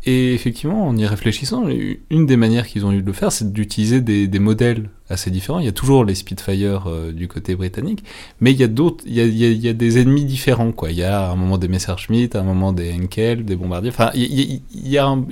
Et 0.05 0.35
effectivement, 0.35 0.87
en 0.87 0.97
y 0.97 1.05
réfléchissant, 1.05 1.65
une 2.11 2.27
des 2.27 2.37
manières 2.37 2.69
qu'ils 2.69 2.87
ont 2.87 2.93
eu 2.93 3.03
de 3.03 3.07
le 3.07 3.13
faire, 3.13 3.33
c'est 3.33 3.53
d'utiliser 3.53 4.01
des, 4.01 4.39
modèles 4.39 4.89
assez 5.11 5.31
différents. 5.33 5.59
Il 5.59 5.67
y 5.67 5.69
a 5.69 5.73
toujours 5.73 6.05
les 6.05 6.15
Spitfire 6.15 6.85
euh, 6.87 7.11
du 7.11 7.27
côté 7.27 7.57
britannique, 7.57 8.05
mais 8.41 8.53
il 8.53 8.59
y 8.59 8.63
a 8.63 8.69
d'autres, 8.69 9.05
il 9.05 9.17
y 9.17 9.69
a, 9.69 9.73
des 9.73 9.99
ennemis 9.99 10.25
différents 10.25 10.71
quoi. 10.71 10.93
Il 10.93 10.97
y 10.97 11.03
a 11.03 11.27
à 11.27 11.33
un 11.33 11.35
moment 11.35 11.59
des 11.59 11.67
Messerschmitt, 11.67 12.37
à 12.37 12.41
un 12.41 12.45
moment 12.45 12.73
des 12.73 12.93
Henkel, 12.93 13.45
des 13.45 13.57
bombardiers. 13.57 13.91
Enfin, 13.91 14.13
il, 14.15 14.33
il 14.33 14.63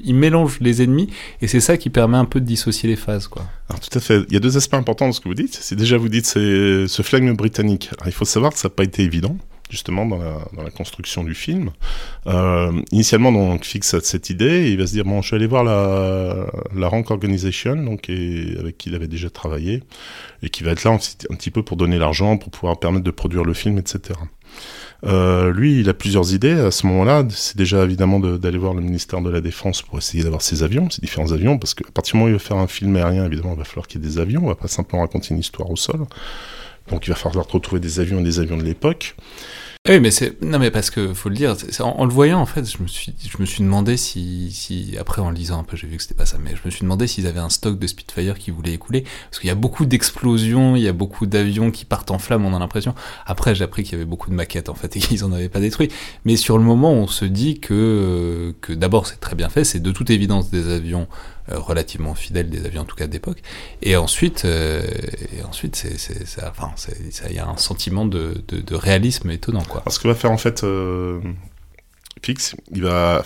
ils 0.04 0.14
mélangent 0.14 0.58
les 0.60 0.82
ennemis 0.82 1.08
et 1.40 1.46
c'est 1.46 1.60
ça 1.60 1.76
qui 1.76 1.88
permet 1.88 2.18
un 2.18 2.24
peu 2.24 2.40
de 2.40 2.46
dissocier 2.46 2.88
les 2.88 2.96
phases 2.96 3.28
quoi. 3.28 3.44
Alors 3.68 3.78
tout 3.78 3.96
à 3.96 4.00
fait. 4.00 4.24
Il 4.28 4.34
y 4.34 4.36
a 4.36 4.40
deux 4.40 4.56
aspects 4.56 4.74
importants 4.74 5.06
dans 5.06 5.12
ce 5.12 5.20
que 5.20 5.28
vous 5.28 5.34
dites. 5.34 5.56
C'est 5.60 5.76
déjà 5.76 5.98
vous 5.98 6.08
dites 6.08 6.26
c'est 6.26 6.88
ce 6.88 7.02
flegme 7.02 7.32
britannique. 7.34 7.90
Il 8.06 8.12
faut 8.12 8.24
savoir 8.24 8.52
que 8.52 8.58
ça 8.58 8.68
n'a 8.68 8.74
pas 8.74 8.84
été 8.84 9.02
évident 9.02 9.36
justement 9.70 10.06
dans 10.06 10.18
la, 10.18 10.70
construction 10.70 11.24
du 11.24 11.34
film. 11.34 11.70
Euh, 12.26 12.72
initialement, 12.90 13.32
donc 13.32 13.64
fixe 13.64 13.98
cette 14.00 14.30
idée, 14.30 14.66
et 14.66 14.70
il 14.70 14.78
va 14.78 14.86
se 14.86 14.92
dire 14.92 15.04
bon, 15.04 15.22
je 15.22 15.30
vais 15.30 15.36
aller 15.36 15.46
voir 15.46 15.64
la, 15.64 16.88
Rank 16.88 17.10
Organization, 17.10 17.76
donc 17.76 18.08
et, 18.08 18.56
avec 18.58 18.78
qui 18.78 18.88
il 18.88 18.94
avait 18.94 19.08
déjà 19.08 19.30
travaillé, 19.30 19.82
et 20.42 20.48
qui 20.48 20.64
va 20.64 20.72
être 20.72 20.84
là 20.84 20.92
un 20.92 20.98
un 21.30 21.36
petit 21.36 21.50
peu 21.50 21.62
pour 21.62 21.76
donner 21.76 21.98
l'argent, 21.98 22.36
pour 22.36 22.50
pouvoir 22.50 22.78
permettre 22.78 23.04
de 23.04 23.10
produire 23.10 23.44
le 23.44 23.54
film, 23.54 23.78
etc. 23.78 24.14
Euh, 25.06 25.52
lui, 25.52 25.80
il 25.80 25.88
a 25.88 25.94
plusieurs 25.94 26.32
idées 26.34 26.52
à 26.52 26.70
ce 26.70 26.86
moment-là. 26.86 27.24
C'est 27.30 27.56
déjà 27.56 27.84
évidemment 27.84 28.20
de- 28.20 28.36
d'aller 28.36 28.58
voir 28.58 28.74
le 28.74 28.80
ministère 28.80 29.20
de 29.20 29.30
la 29.30 29.40
Défense 29.40 29.82
pour 29.82 29.98
essayer 29.98 30.22
d'avoir 30.22 30.42
ses 30.42 30.62
avions, 30.62 30.88
ses 30.90 31.00
différents 31.02 31.32
avions, 31.32 31.58
parce 31.58 31.74
qu'à 31.74 31.90
partir 31.92 32.12
du 32.12 32.18
moment 32.18 32.26
où 32.26 32.30
il 32.30 32.38
va 32.38 32.38
faire 32.38 32.56
un 32.56 32.66
film 32.66 32.96
aérien, 32.96 33.26
évidemment, 33.26 33.52
il 33.52 33.58
va 33.58 33.64
falloir 33.64 33.86
qu'il 33.86 34.02
y 34.02 34.04
ait 34.04 34.08
des 34.08 34.18
avions. 34.18 34.44
On 34.44 34.48
va 34.48 34.54
pas 34.54 34.68
simplement 34.68 35.02
raconter 35.02 35.34
une 35.34 35.40
histoire 35.40 35.70
au 35.70 35.76
sol. 35.76 36.00
Donc 36.90 37.06
il 37.06 37.10
va 37.10 37.16
falloir 37.16 37.46
retrouver 37.46 37.80
des 37.80 38.00
avions 38.00 38.20
et 38.20 38.22
des 38.22 38.40
avions 38.40 38.56
de 38.56 38.64
l'époque. 38.64 39.16
Oui, 39.86 40.00
mais 40.00 40.10
c'est 40.10 40.40
non, 40.42 40.58
mais 40.58 40.70
parce 40.70 40.88
que 40.88 41.12
faut 41.12 41.28
le 41.28 41.34
dire, 41.34 41.54
en, 41.80 41.84
en 41.84 42.06
le 42.06 42.10
voyant 42.10 42.40
en 42.40 42.46
fait, 42.46 42.64
je 42.64 42.82
me 42.82 42.88
suis, 42.88 43.14
je 43.20 43.36
me 43.38 43.44
suis 43.44 43.62
demandé 43.62 43.98
si, 43.98 44.50
si 44.50 44.96
après 44.98 45.20
en 45.20 45.28
lisant 45.28 45.60
un 45.60 45.62
peu, 45.62 45.76
j'ai 45.76 45.86
vu 45.86 45.98
que 45.98 46.02
c'était 46.02 46.14
pas 46.14 46.24
ça, 46.24 46.38
mais 46.42 46.52
je 46.56 46.62
me 46.64 46.70
suis 46.70 46.80
demandé 46.84 47.06
s'ils 47.06 47.26
avaient 47.26 47.40
un 47.40 47.50
stock 47.50 47.78
de 47.78 47.86
Spitfire 47.86 48.38
qui 48.38 48.50
voulait 48.50 48.72
écouler, 48.72 49.04
parce 49.28 49.40
qu'il 49.40 49.48
y 49.48 49.50
a 49.50 49.54
beaucoup 49.54 49.84
d'explosions, 49.84 50.74
il 50.74 50.80
y 50.80 50.88
a 50.88 50.94
beaucoup 50.94 51.26
d'avions 51.26 51.70
qui 51.70 51.84
partent 51.84 52.10
en 52.10 52.18
flammes, 52.18 52.46
on 52.46 52.56
a 52.56 52.58
l'impression. 52.58 52.94
Après, 53.26 53.54
j'ai 53.54 53.64
appris 53.64 53.82
qu'il 53.82 53.92
y 53.92 53.96
avait 53.96 54.06
beaucoup 54.06 54.30
de 54.30 54.34
maquettes 54.34 54.70
en 54.70 54.74
fait 54.74 54.96
et 54.96 55.00
qu'ils 55.00 55.22
en 55.22 55.32
avaient 55.32 55.50
pas 55.50 55.60
détruit. 55.60 55.90
Mais 56.24 56.36
sur 56.36 56.56
le 56.56 56.64
moment, 56.64 56.94
on 56.94 57.06
se 57.06 57.26
dit 57.26 57.60
que 57.60 58.54
que 58.62 58.72
d'abord 58.72 59.06
c'est 59.06 59.20
très 59.20 59.36
bien 59.36 59.50
fait, 59.50 59.64
c'est 59.64 59.80
de 59.80 59.92
toute 59.92 60.08
évidence 60.08 60.50
des 60.50 60.72
avions 60.72 61.08
relativement 61.48 62.14
fidèle 62.14 62.48
des 62.48 62.64
avions, 62.64 62.82
en 62.82 62.86
tout 62.86 62.96
cas 62.96 63.06
d'époque. 63.06 63.42
Et 63.82 63.96
ensuite, 63.96 64.44
et 64.44 65.42
ensuite, 65.44 65.76
c'est, 65.76 65.98
c'est, 65.98 66.26
ça, 66.26 66.50
enfin, 66.50 66.72
il 67.28 67.36
y 67.36 67.38
a 67.38 67.46
un 67.46 67.56
sentiment 67.56 68.06
de, 68.06 68.42
de, 68.48 68.60
de, 68.60 68.74
réalisme 68.74 69.30
étonnant, 69.30 69.62
quoi. 69.62 69.80
Alors, 69.82 69.92
ce 69.92 69.98
que 69.98 70.08
va 70.08 70.14
faire 70.14 70.30
en 70.30 70.38
fait 70.38 70.64
Fix, 72.22 72.56
il 72.72 72.82
va 72.82 73.24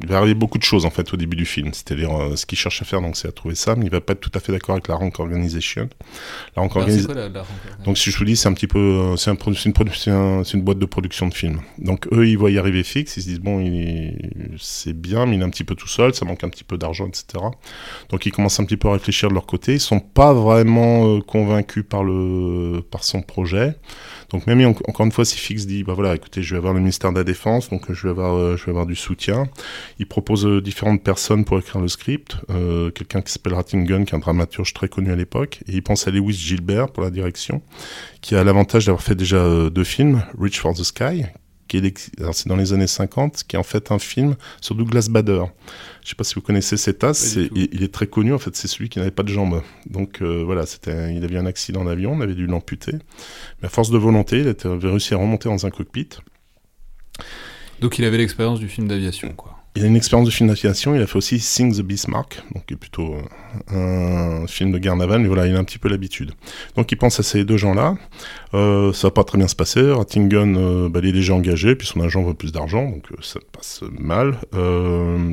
il 0.00 0.08
va 0.08 0.16
arriver 0.18 0.34
beaucoup 0.34 0.58
de 0.58 0.64
choses 0.64 0.84
en 0.86 0.90
fait 0.90 1.12
au 1.14 1.16
début 1.16 1.36
du 1.36 1.44
film. 1.44 1.72
C'est-à-dire 1.72 2.10
euh, 2.10 2.36
ce 2.36 2.46
qu'il 2.46 2.58
cherche 2.58 2.82
à 2.82 2.84
faire, 2.84 3.00
donc 3.00 3.16
c'est 3.16 3.28
à 3.28 3.32
trouver 3.32 3.54
ça, 3.54 3.76
mais 3.76 3.86
il 3.86 3.90
va 3.90 4.00
pas 4.00 4.14
être 4.14 4.20
tout 4.20 4.30
à 4.34 4.40
fait 4.40 4.50
d'accord 4.50 4.74
avec 4.74 4.88
la 4.88 4.96
rank 4.96 5.20
organization. 5.20 5.88
La 6.56 6.62
rank 6.62 6.74
organisation. 6.74 7.14
Donc 7.84 7.96
si 7.96 8.10
je 8.10 8.18
vous 8.18 8.24
dis, 8.24 8.36
c'est 8.36 8.48
un 8.48 8.54
petit 8.54 8.66
peu, 8.66 8.78
euh, 8.78 9.16
c'est 9.16 9.30
un, 9.30 9.36
une, 9.36 10.44
une, 10.52 10.62
boîte 10.62 10.78
de 10.78 10.86
production 10.86 11.28
de 11.28 11.34
films. 11.34 11.60
Donc 11.78 12.08
eux, 12.12 12.26
ils 12.26 12.36
voient 12.36 12.50
y 12.50 12.58
arriver 12.58 12.82
fixe, 12.82 13.16
ils 13.16 13.22
se 13.22 13.28
disent 13.28 13.40
bon, 13.40 13.64
c'est 14.58 14.92
bien, 14.92 15.26
mais 15.26 15.36
il 15.36 15.42
est 15.42 15.44
un 15.44 15.50
petit 15.50 15.64
peu 15.64 15.76
tout 15.76 15.88
seul, 15.88 16.12
ça 16.12 16.24
manque 16.24 16.42
un 16.42 16.48
petit 16.48 16.64
peu 16.64 16.76
d'argent, 16.76 17.06
etc. 17.06 17.44
Donc 18.10 18.26
ils 18.26 18.32
commencent 18.32 18.58
un 18.58 18.64
petit 18.64 18.76
peu 18.76 18.88
à 18.88 18.92
réfléchir 18.92 19.28
de 19.28 19.34
leur 19.34 19.46
côté. 19.46 19.74
Ils 19.74 19.80
sont 19.80 20.00
pas 20.00 20.32
vraiment 20.32 21.06
euh, 21.06 21.20
convaincus 21.20 21.84
par 21.88 22.02
le, 22.02 22.82
par 22.90 23.04
son 23.04 23.22
projet. 23.22 23.76
Donc 24.34 24.48
même 24.48 24.66
encore 24.66 25.06
une 25.06 25.12
fois, 25.12 25.24
si 25.24 25.38
Fix 25.38 25.64
dit, 25.64 25.84
bah 25.84 25.92
voilà, 25.94 26.12
écoutez, 26.12 26.42
je 26.42 26.54
vais 26.54 26.58
avoir 26.58 26.74
le 26.74 26.80
ministère 26.80 27.12
de 27.12 27.18
la 27.18 27.22
Défense, 27.22 27.70
donc 27.70 27.92
je 27.92 28.02
vais 28.02 28.10
avoir, 28.10 28.56
je 28.56 28.64
vais 28.64 28.70
avoir 28.70 28.84
du 28.84 28.96
soutien. 28.96 29.46
Il 30.00 30.06
propose 30.06 30.44
euh, 30.44 30.60
différentes 30.60 31.04
personnes 31.04 31.44
pour 31.44 31.56
écrire 31.56 31.80
le 31.80 31.86
script. 31.86 32.36
Euh, 32.50 32.90
quelqu'un 32.90 33.22
qui 33.22 33.30
s'appelle 33.30 33.54
Rattingen, 33.54 34.04
qui 34.04 34.12
est 34.12 34.16
un 34.16 34.18
dramaturge 34.18 34.74
très 34.74 34.88
connu 34.88 35.12
à 35.12 35.14
l'époque. 35.14 35.60
Et 35.68 35.74
il 35.74 35.84
pense 35.84 36.08
à 36.08 36.10
Lewis 36.10 36.32
Gilbert 36.32 36.88
pour 36.88 37.04
la 37.04 37.10
direction, 37.10 37.62
qui 38.22 38.34
a 38.34 38.42
l'avantage 38.42 38.86
d'avoir 38.86 39.04
fait 39.04 39.14
déjà 39.14 39.36
euh, 39.36 39.70
deux 39.70 39.84
films, 39.84 40.24
Reach 40.36 40.58
for 40.58 40.74
the 40.74 40.82
Sky, 40.82 41.26
qui 41.68 41.78
est, 41.78 42.10
c'est 42.32 42.48
dans 42.48 42.56
les 42.56 42.72
années 42.72 42.86
50, 42.86 43.44
qui 43.44 43.56
est 43.56 43.58
en 43.58 43.62
fait 43.62 43.90
un 43.90 43.98
film 43.98 44.36
sur 44.60 44.74
Douglas 44.74 45.08
Bader. 45.10 45.44
Je 46.00 46.06
ne 46.06 46.08
sais 46.08 46.14
pas 46.16 46.24
si 46.24 46.34
vous 46.34 46.42
connaissez 46.42 46.76
cet 46.76 47.04
as, 47.04 47.36
il, 47.36 47.82
est 47.82 47.92
très 47.92 48.06
connu, 48.06 48.32
en 48.32 48.38
fait, 48.38 48.54
c'est 48.56 48.68
celui 48.68 48.88
qui 48.88 48.98
n'avait 48.98 49.10
pas 49.10 49.22
de 49.22 49.28
jambes. 49.28 49.62
Donc 49.86 50.22
voilà, 50.22 50.66
c'était, 50.66 51.14
il 51.14 51.24
avait 51.24 51.38
un 51.38 51.46
accident 51.46 51.84
d'avion, 51.84 52.12
on 52.12 52.20
avait 52.20 52.34
dû 52.34 52.46
l'amputer. 52.46 52.92
Mais 53.60 53.66
à 53.66 53.68
force 53.68 53.90
de 53.90 53.98
volonté, 53.98 54.40
il 54.40 54.48
avait 54.48 54.88
réussi 54.88 55.14
à 55.14 55.16
remonter 55.16 55.48
dans 55.48 55.66
un 55.66 55.70
cockpit. 55.70 56.08
Donc 57.80 57.98
il 57.98 58.04
avait 58.04 58.18
l'expérience 58.18 58.60
du 58.60 58.68
film 58.68 58.88
d'aviation, 58.88 59.32
quoi. 59.32 59.63
Il 59.76 59.82
a 59.82 59.86
une 59.88 59.96
expérience 59.96 60.28
de 60.28 60.32
film 60.32 60.48
d'aviation, 60.48 60.94
il 60.94 61.02
a 61.02 61.06
fait 61.08 61.16
aussi 61.16 61.40
Sing 61.40 61.76
the 61.76 61.82
Bismarck, 61.82 62.40
donc 62.54 62.64
qui 62.66 62.74
est 62.74 62.76
plutôt 62.76 63.16
euh, 63.72 64.42
un 64.42 64.46
film 64.46 64.70
de 64.70 64.78
guerre 64.78 64.94
navale, 64.94 65.22
mais 65.22 65.26
voilà, 65.26 65.48
il 65.48 65.56
a 65.56 65.58
un 65.58 65.64
petit 65.64 65.78
peu 65.78 65.88
l'habitude. 65.88 66.30
Donc 66.76 66.92
il 66.92 66.96
pense 66.96 67.18
à 67.18 67.24
ces 67.24 67.44
deux 67.44 67.56
gens-là, 67.56 67.96
euh, 68.54 68.92
ça 68.92 69.08
va 69.08 69.10
pas 69.10 69.24
très 69.24 69.36
bien 69.36 69.48
se 69.48 69.56
passer, 69.56 69.90
Rattingen, 69.90 70.56
euh, 70.56 70.88
bah, 70.88 71.00
il 71.02 71.08
est 71.08 71.12
déjà 71.12 71.34
engagé, 71.34 71.74
puis 71.74 71.88
son 71.88 72.00
agent 72.02 72.22
veut 72.22 72.34
plus 72.34 72.52
d'argent, 72.52 72.88
donc 72.88 73.10
euh, 73.10 73.16
ça 73.20 73.40
passe 73.50 73.82
mal. 73.98 74.38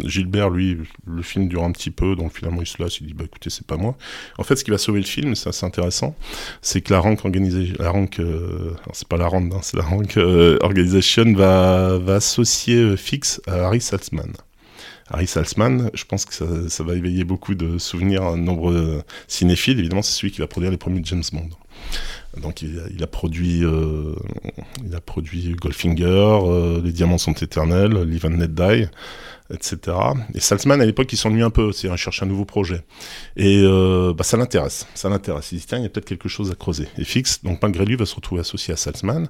Gilbert, 0.06 0.50
lui, 0.50 0.76
le 1.06 1.22
film 1.22 1.48
dure 1.48 1.64
un 1.64 1.72
petit 1.72 1.92
peu, 1.92 2.16
donc 2.16 2.34
finalement 2.34 2.64
il 2.64 2.68
se 2.68 2.82
lasse, 2.82 3.00
il 3.00 3.06
dit, 3.06 3.14
bah 3.14 3.26
écoutez, 3.26 3.52
c'est 3.52 3.68
pas 3.68 3.78
moi. 3.78 3.96
En 4.40 4.44
fait, 4.44 4.56
ce 4.56 4.64
qui 4.64 4.72
va 4.72 4.80
sauver 4.80 5.02
le 5.02 5.06
film, 5.06 5.36
c'est 5.36 5.50
assez 5.50 5.68
intéressant, 5.68 6.16
c'est 6.64 6.82
que 6.82 6.92
la 6.92 7.00
rank 7.00 7.24
organisée, 7.24 7.74
la 7.78 7.92
rank, 7.92 8.20
c'est 8.92 9.08
pas 9.08 9.18
la 9.18 9.28
rank, 9.28 9.54
c'est 9.62 9.78
la 9.78 9.84
rank 9.84 10.18
organisation 10.62 11.32
va, 11.34 12.00
va 12.00 12.16
associer 12.16 12.98
Fix 12.98 13.40
à 13.46 13.66
Harry 13.66 13.82
Saltzman. 13.82 14.31
Harry 15.12 15.28
Salzman, 15.28 15.90
je 15.94 16.06
pense 16.06 16.26
que 16.26 16.34
ça, 16.70 16.84
va 16.84 16.96
éveiller 16.96 17.24
beaucoup 17.24 17.54
de 17.54 17.78
souvenirs 17.78 18.24
à 18.24 18.36
nombreux 18.36 19.04
cinéphiles. 19.28 19.80
Évidemment, 19.80 20.02
c'est 20.02 20.14
celui 20.14 20.32
qui 20.32 20.40
va 20.40 20.48
produire 20.48 20.72
les 20.72 20.78
premiers 20.78 21.02
James 21.04 21.24
Bond. 21.32 21.50
Donc 22.38 22.62
il 22.62 23.04
a, 23.04 23.08
produit, 23.08 23.64
euh, 23.64 24.16
il 24.86 24.96
a 24.96 25.02
produit 25.02 25.54
Goldfinger, 25.60 26.06
euh, 26.06 26.82
Les 26.82 26.94
Diamants 26.94 27.18
sont 27.18 27.34
éternels, 27.34 27.92
Live 28.04 28.26
and 28.26 28.38
Let 28.38 28.88
etc. 29.54 29.98
Et 30.34 30.40
Salzman 30.40 30.80
à 30.80 30.86
l'époque 30.86 31.12
il 31.12 31.18
s'ennuie 31.18 31.44
un 31.44 31.50
peu, 31.50 31.74
c'est 31.74 31.90
il 31.90 31.98
cherche 31.98 32.24
un 32.24 32.26
nouveau 32.26 32.46
projet. 32.46 32.84
Et 33.36 33.62
euh, 33.66 34.14
bah, 34.14 34.24
ça 34.24 34.38
l'intéresse, 34.38 34.88
ça 34.96 35.10
l'intéresse. 35.10 35.52
Il 35.52 35.60
dit 35.60 35.66
tiens 35.68 35.80
il 35.80 35.84
y 35.84 35.86
a 35.86 35.90
peut-être 35.90 36.06
quelque 36.06 36.30
chose 36.30 36.52
à 36.52 36.56
creuser. 36.56 36.88
Et 36.98 37.04
Fix, 37.04 37.44
donc 37.44 37.62
malgré 37.62 37.84
lui, 37.84 37.96
va 37.96 38.06
se 38.06 38.16
retrouver 38.16 38.42
associé 38.42 38.74
à 38.74 38.78
Salzman. 38.78 39.28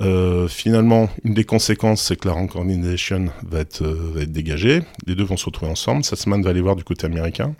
Euh, 0.00 0.48
finalement, 0.48 1.10
une 1.24 1.34
des 1.34 1.44
conséquences, 1.44 2.02
c'est 2.02 2.16
que 2.16 2.26
la 2.26 2.34
Rank 2.34 2.56
Organization 2.56 3.26
va 3.42 3.60
être, 3.60 3.82
euh, 3.82 4.12
va 4.14 4.22
être 4.22 4.32
dégagée. 4.32 4.82
Les 5.06 5.14
deux 5.14 5.24
vont 5.24 5.36
se 5.36 5.44
retrouver 5.44 5.70
ensemble. 5.70 6.04
Satsman 6.04 6.42
va 6.42 6.50
aller 6.50 6.62
voir 6.62 6.76
du 6.76 6.84
côté 6.84 7.06
américain. 7.06 7.54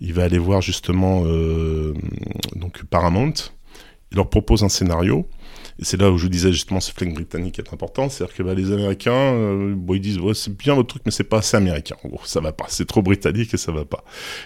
Il 0.00 0.12
va 0.12 0.24
aller 0.24 0.38
voir 0.38 0.62
justement 0.62 1.22
euh, 1.24 1.94
donc 2.54 2.84
Paramount. 2.84 3.34
Il 4.12 4.16
leur 4.16 4.30
propose 4.30 4.62
un 4.62 4.68
scénario. 4.68 5.26
Et 5.80 5.84
c'est 5.84 6.00
là 6.00 6.10
où 6.10 6.18
je 6.18 6.24
vous 6.24 6.28
disais 6.28 6.52
justement 6.52 6.78
ce 6.78 6.92
flingue 6.92 7.14
britannique 7.14 7.58
est 7.58 7.72
important, 7.72 8.08
c'est-à-dire 8.08 8.36
que 8.36 8.42
bah, 8.44 8.54
les 8.54 8.70
Américains, 8.70 9.12
euh, 9.12 9.74
ils 9.90 10.00
disent 10.00 10.18
ouais, 10.18 10.34
c'est 10.34 10.56
bien 10.56 10.74
votre 10.74 10.88
truc, 10.88 11.02
mais 11.04 11.10
c'est 11.10 11.24
pas 11.24 11.38
assez 11.38 11.56
américain. 11.56 11.96
Ça 12.24 12.40
va 12.40 12.52
pas, 12.52 12.66
c'est 12.68 12.86
trop 12.86 13.02
britannique 13.02 13.52
et 13.54 13.56
ça 13.56 13.72
va 13.72 13.84
pas. 13.84 14.04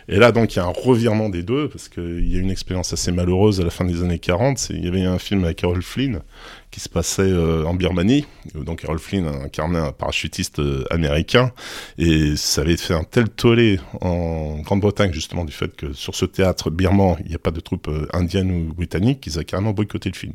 Et 0.08 0.16
là 0.16 0.32
donc 0.32 0.54
il 0.54 0.58
y 0.58 0.60
a 0.60 0.64
un 0.64 0.72
revirement 0.72 1.28
des 1.28 1.42
deux 1.42 1.68
parce 1.68 1.88
qu'il 1.90 2.26
y 2.32 2.36
a 2.36 2.40
une 2.40 2.50
expérience 2.50 2.92
assez 2.94 3.12
malheureuse 3.12 3.60
à 3.60 3.64
la 3.64 3.70
fin 3.70 3.84
des 3.84 4.02
années 4.02 4.18
40. 4.18 4.70
Il 4.70 4.84
y 4.84 4.88
avait 4.88 5.04
un 5.04 5.18
film 5.18 5.44
avec 5.44 5.58
Carol 5.58 5.82
Flynn 5.82 6.22
qui 6.70 6.80
se 6.80 6.88
passait 6.88 7.22
euh, 7.22 7.64
en 7.64 7.74
Birmanie. 7.74 8.26
Donc 8.54 8.80
Carol 8.80 8.98
Flynn 8.98 9.26
incarnait 9.26 9.78
un 9.78 9.92
parachutiste 9.92 10.60
euh, 10.60 10.84
américain 10.90 11.52
et 11.98 12.36
ça 12.36 12.62
avait 12.62 12.76
fait 12.78 12.94
un 12.94 13.04
tel 13.04 13.28
tollé 13.28 13.80
en 14.00 14.60
Grande-Bretagne 14.60 15.12
justement 15.12 15.44
du 15.44 15.52
fait 15.52 15.76
que 15.76 15.92
sur 15.92 16.14
ce 16.14 16.24
théâtre 16.24 16.70
birman 16.70 17.16
il 17.20 17.28
n'y 17.28 17.34
a 17.34 17.38
pas 17.38 17.50
de 17.50 17.60
troupes 17.60 17.90
indiennes 18.14 18.50
ou 18.50 18.72
britanniques 18.72 19.20
qu'ils 19.20 19.38
ont 19.38 19.42
carrément 19.42 19.72
boycotté 19.72 20.10
le 20.10 20.16
film. 20.16 20.32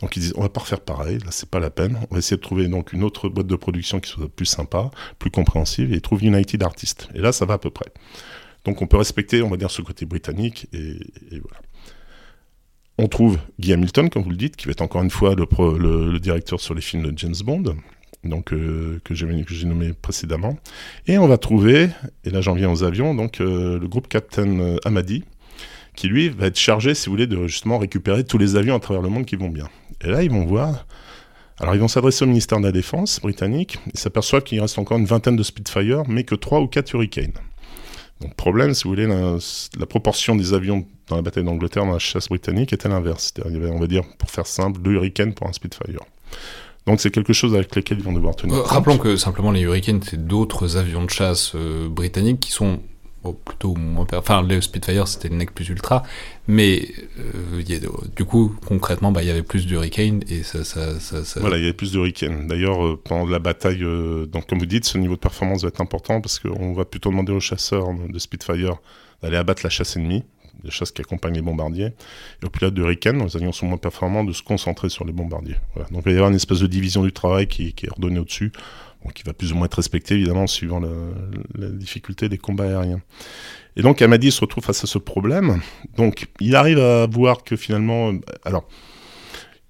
Donc 0.00 0.16
ils 0.16 0.20
disent 0.20 0.34
on 0.36 0.42
va 0.42 0.48
pas 0.48 0.60
refaire 0.60 0.80
pareil, 0.80 1.18
là 1.18 1.30
c'est 1.30 1.48
pas 1.48 1.60
la 1.60 1.70
peine. 1.70 1.98
On 2.10 2.14
va 2.14 2.18
essayer 2.18 2.36
de 2.36 2.42
trouver 2.42 2.68
donc 2.68 2.92
une 2.92 3.02
autre 3.02 3.28
boîte 3.28 3.46
de 3.46 3.56
production 3.56 4.00
qui 4.00 4.10
soit 4.10 4.28
plus 4.28 4.46
sympa, 4.46 4.90
plus 5.18 5.30
compréhensive, 5.30 5.92
et 5.92 5.96
ils 5.96 6.02
trouvent 6.02 6.22
United 6.22 6.62
Artists. 6.62 7.08
Et 7.14 7.20
là 7.20 7.32
ça 7.32 7.46
va 7.46 7.54
à 7.54 7.58
peu 7.58 7.70
près. 7.70 7.90
Donc 8.64 8.82
on 8.82 8.86
peut 8.86 8.96
respecter, 8.96 9.42
on 9.42 9.48
va 9.48 9.56
dire, 9.56 9.70
ce 9.70 9.80
côté 9.80 10.06
britannique, 10.06 10.66
et, 10.72 10.98
voilà. 11.30 11.60
On 12.98 13.08
trouve 13.08 13.38
Guy 13.60 13.74
Hamilton, 13.74 14.08
comme 14.08 14.22
vous 14.22 14.30
le 14.30 14.36
dites, 14.36 14.56
qui 14.56 14.66
va 14.66 14.72
être 14.72 14.80
encore 14.80 15.02
une 15.02 15.10
fois 15.10 15.34
le, 15.34 16.18
directeur 16.18 16.60
sur 16.60 16.74
les 16.74 16.80
films 16.80 17.10
de 17.10 17.16
James 17.18 17.34
Bond, 17.44 17.76
donc 18.24 18.52
euh, 18.52 19.00
que 19.04 19.14
j'ai 19.14 19.66
nommé 19.66 19.92
précédemment. 19.92 20.58
Et 21.06 21.18
on 21.18 21.28
va 21.28 21.38
trouver, 21.38 21.90
et 22.24 22.30
là 22.30 22.40
j'en 22.40 22.54
viens 22.54 22.70
aux 22.70 22.82
avions, 22.82 23.14
donc 23.14 23.40
euh, 23.40 23.78
le 23.78 23.86
groupe 23.86 24.08
Captain 24.08 24.76
Amadi, 24.84 25.24
qui 25.96 26.08
lui 26.08 26.28
va 26.28 26.46
être 26.46 26.58
chargé, 26.58 26.94
si 26.94 27.06
vous 27.06 27.12
voulez, 27.12 27.26
de 27.26 27.46
justement 27.46 27.78
récupérer 27.78 28.22
tous 28.24 28.38
les 28.38 28.56
avions 28.56 28.76
à 28.76 28.80
travers 28.80 29.02
le 29.02 29.08
monde 29.08 29.24
qui 29.24 29.36
vont 29.36 29.48
bien. 29.48 29.68
Et 30.04 30.08
là, 30.08 30.22
ils 30.22 30.30
vont 30.30 30.44
voir. 30.44 30.86
Alors, 31.58 31.74
ils 31.74 31.80
vont 31.80 31.88
s'adresser 31.88 32.24
au 32.24 32.28
ministère 32.28 32.58
de 32.58 32.64
la 32.64 32.72
Défense 32.72 33.18
britannique. 33.20 33.78
Ils 33.92 33.98
s'aperçoivent 33.98 34.42
qu'il 34.42 34.60
reste 34.60 34.78
encore 34.78 34.98
une 34.98 35.06
vingtaine 35.06 35.36
de 35.36 35.42
Spitfire, 35.42 36.02
mais 36.06 36.24
que 36.24 36.34
trois 36.34 36.60
ou 36.60 36.66
quatre 36.68 36.94
Hurricane. 36.94 37.32
Donc, 38.20 38.34
problème, 38.34 38.74
si 38.74 38.84
vous 38.84 38.90
voulez, 38.90 39.06
la, 39.06 39.86
proportion 39.86 40.36
des 40.36 40.52
avions 40.52 40.86
dans 41.08 41.16
la 41.16 41.22
bataille 41.22 41.44
d'Angleterre, 41.44 41.86
dans 41.86 41.92
la 41.92 41.98
chasse 41.98 42.28
britannique, 42.28 42.72
était 42.72 42.88
l'inverse. 42.88 43.32
C'est-à-dire, 43.34 43.56
il 43.56 43.62
y 43.62 43.64
avait, 43.64 43.74
on 43.74 43.80
va 43.80 43.86
dire, 43.86 44.02
pour 44.18 44.30
faire 44.30 44.46
simple, 44.46 44.80
deux 44.80 44.92
Hurricanes 44.92 45.32
pour 45.32 45.48
un 45.48 45.52
Spitfire. 45.52 46.00
Donc 46.86 47.00
c'est 47.00 47.10
quelque 47.10 47.32
chose 47.32 47.54
avec 47.54 47.74
lequel 47.74 47.98
ils 47.98 48.04
vont 48.04 48.12
devoir 48.12 48.36
tenir. 48.36 48.54
Euh, 48.54 48.62
rappelons 48.62 48.96
que 48.96 49.16
simplement 49.16 49.50
les 49.50 49.62
Hurricanes, 49.62 50.00
c'est 50.08 50.24
d'autres 50.24 50.76
avions 50.76 51.04
de 51.04 51.10
chasse 51.10 51.52
euh, 51.56 51.88
britanniques 51.88 52.38
qui 52.38 52.52
sont 52.52 52.80
plutôt 53.32 53.74
moins 53.74 54.06
enfin 54.14 54.42
le 54.42 54.60
Spitfire 54.60 55.08
c'était 55.08 55.28
le 55.28 55.36
nec 55.36 55.54
plus 55.54 55.68
ultra 55.68 56.02
mais 56.48 56.88
euh, 57.18 57.62
du 58.14 58.24
coup 58.24 58.54
concrètement 58.66 59.12
bah, 59.12 59.22
il 59.22 59.28
y 59.28 59.30
avait 59.30 59.42
plus 59.42 59.66
d'Hurricane 59.66 60.22
et 60.28 60.42
ça, 60.42 60.60
voilà 61.36 61.56
il 61.56 61.62
y 61.62 61.64
avait 61.64 61.72
plus 61.72 61.92
d'Hurricane 61.92 62.46
d'ailleurs 62.46 62.84
euh, 62.84 63.00
pendant 63.02 63.26
la 63.26 63.38
bataille 63.38 63.82
euh, 63.82 64.26
donc 64.26 64.46
comme 64.46 64.58
vous 64.58 64.66
dites 64.66 64.84
ce 64.84 64.98
niveau 64.98 65.14
de 65.14 65.20
performance 65.20 65.62
va 65.62 65.68
être 65.68 65.80
important 65.80 66.20
parce 66.20 66.38
qu'on 66.38 66.72
va 66.72 66.84
plutôt 66.84 67.10
demander 67.10 67.32
aux 67.32 67.40
chasseurs 67.40 67.88
de 68.08 68.18
Spitfire 68.18 68.76
d'aller 69.22 69.36
abattre 69.36 69.62
la 69.64 69.70
chasse 69.70 69.96
ennemie 69.96 70.24
la 70.64 70.70
chasse 70.70 70.90
qui 70.90 71.02
accompagne 71.02 71.34
les 71.34 71.42
bombardiers. 71.42 71.92
Et 72.42 72.46
aux 72.46 72.50
pilotes 72.50 72.74
d'Hurricane 72.74 73.22
les 73.22 73.36
avions 73.36 73.52
sont 73.52 73.66
moins 73.66 73.78
performants 73.78 74.24
de 74.24 74.32
se 74.32 74.42
concentrer 74.42 74.88
sur 74.88 75.04
les 75.04 75.12
bombardiers. 75.12 75.56
Donc 75.90 76.02
il 76.02 76.02
va 76.02 76.10
y 76.10 76.14
avoir 76.14 76.30
une 76.30 76.36
espèce 76.36 76.60
de 76.60 76.66
division 76.66 77.02
du 77.02 77.12
travail 77.12 77.46
qui, 77.46 77.72
qui 77.72 77.86
est 77.86 77.90
ordonnée 77.90 78.18
au-dessus 78.18 78.52
qui 79.14 79.22
va 79.22 79.32
plus 79.32 79.52
ou 79.52 79.56
moins 79.56 79.66
être 79.66 79.74
respecté 79.74 80.14
évidemment 80.14 80.46
suivant 80.46 80.80
la 80.80 81.68
difficulté 81.68 82.28
des 82.28 82.38
combats 82.38 82.64
aériens. 82.64 83.00
Et 83.76 83.82
donc 83.82 84.00
Amadi 84.00 84.30
se 84.30 84.40
retrouve 84.40 84.64
face 84.64 84.82
à 84.84 84.86
ce 84.86 84.98
problème. 84.98 85.60
Donc 85.96 86.28
il 86.40 86.56
arrive 86.56 86.78
à 86.78 87.06
voir 87.06 87.44
que 87.44 87.56
finalement, 87.56 88.12
alors 88.44 88.66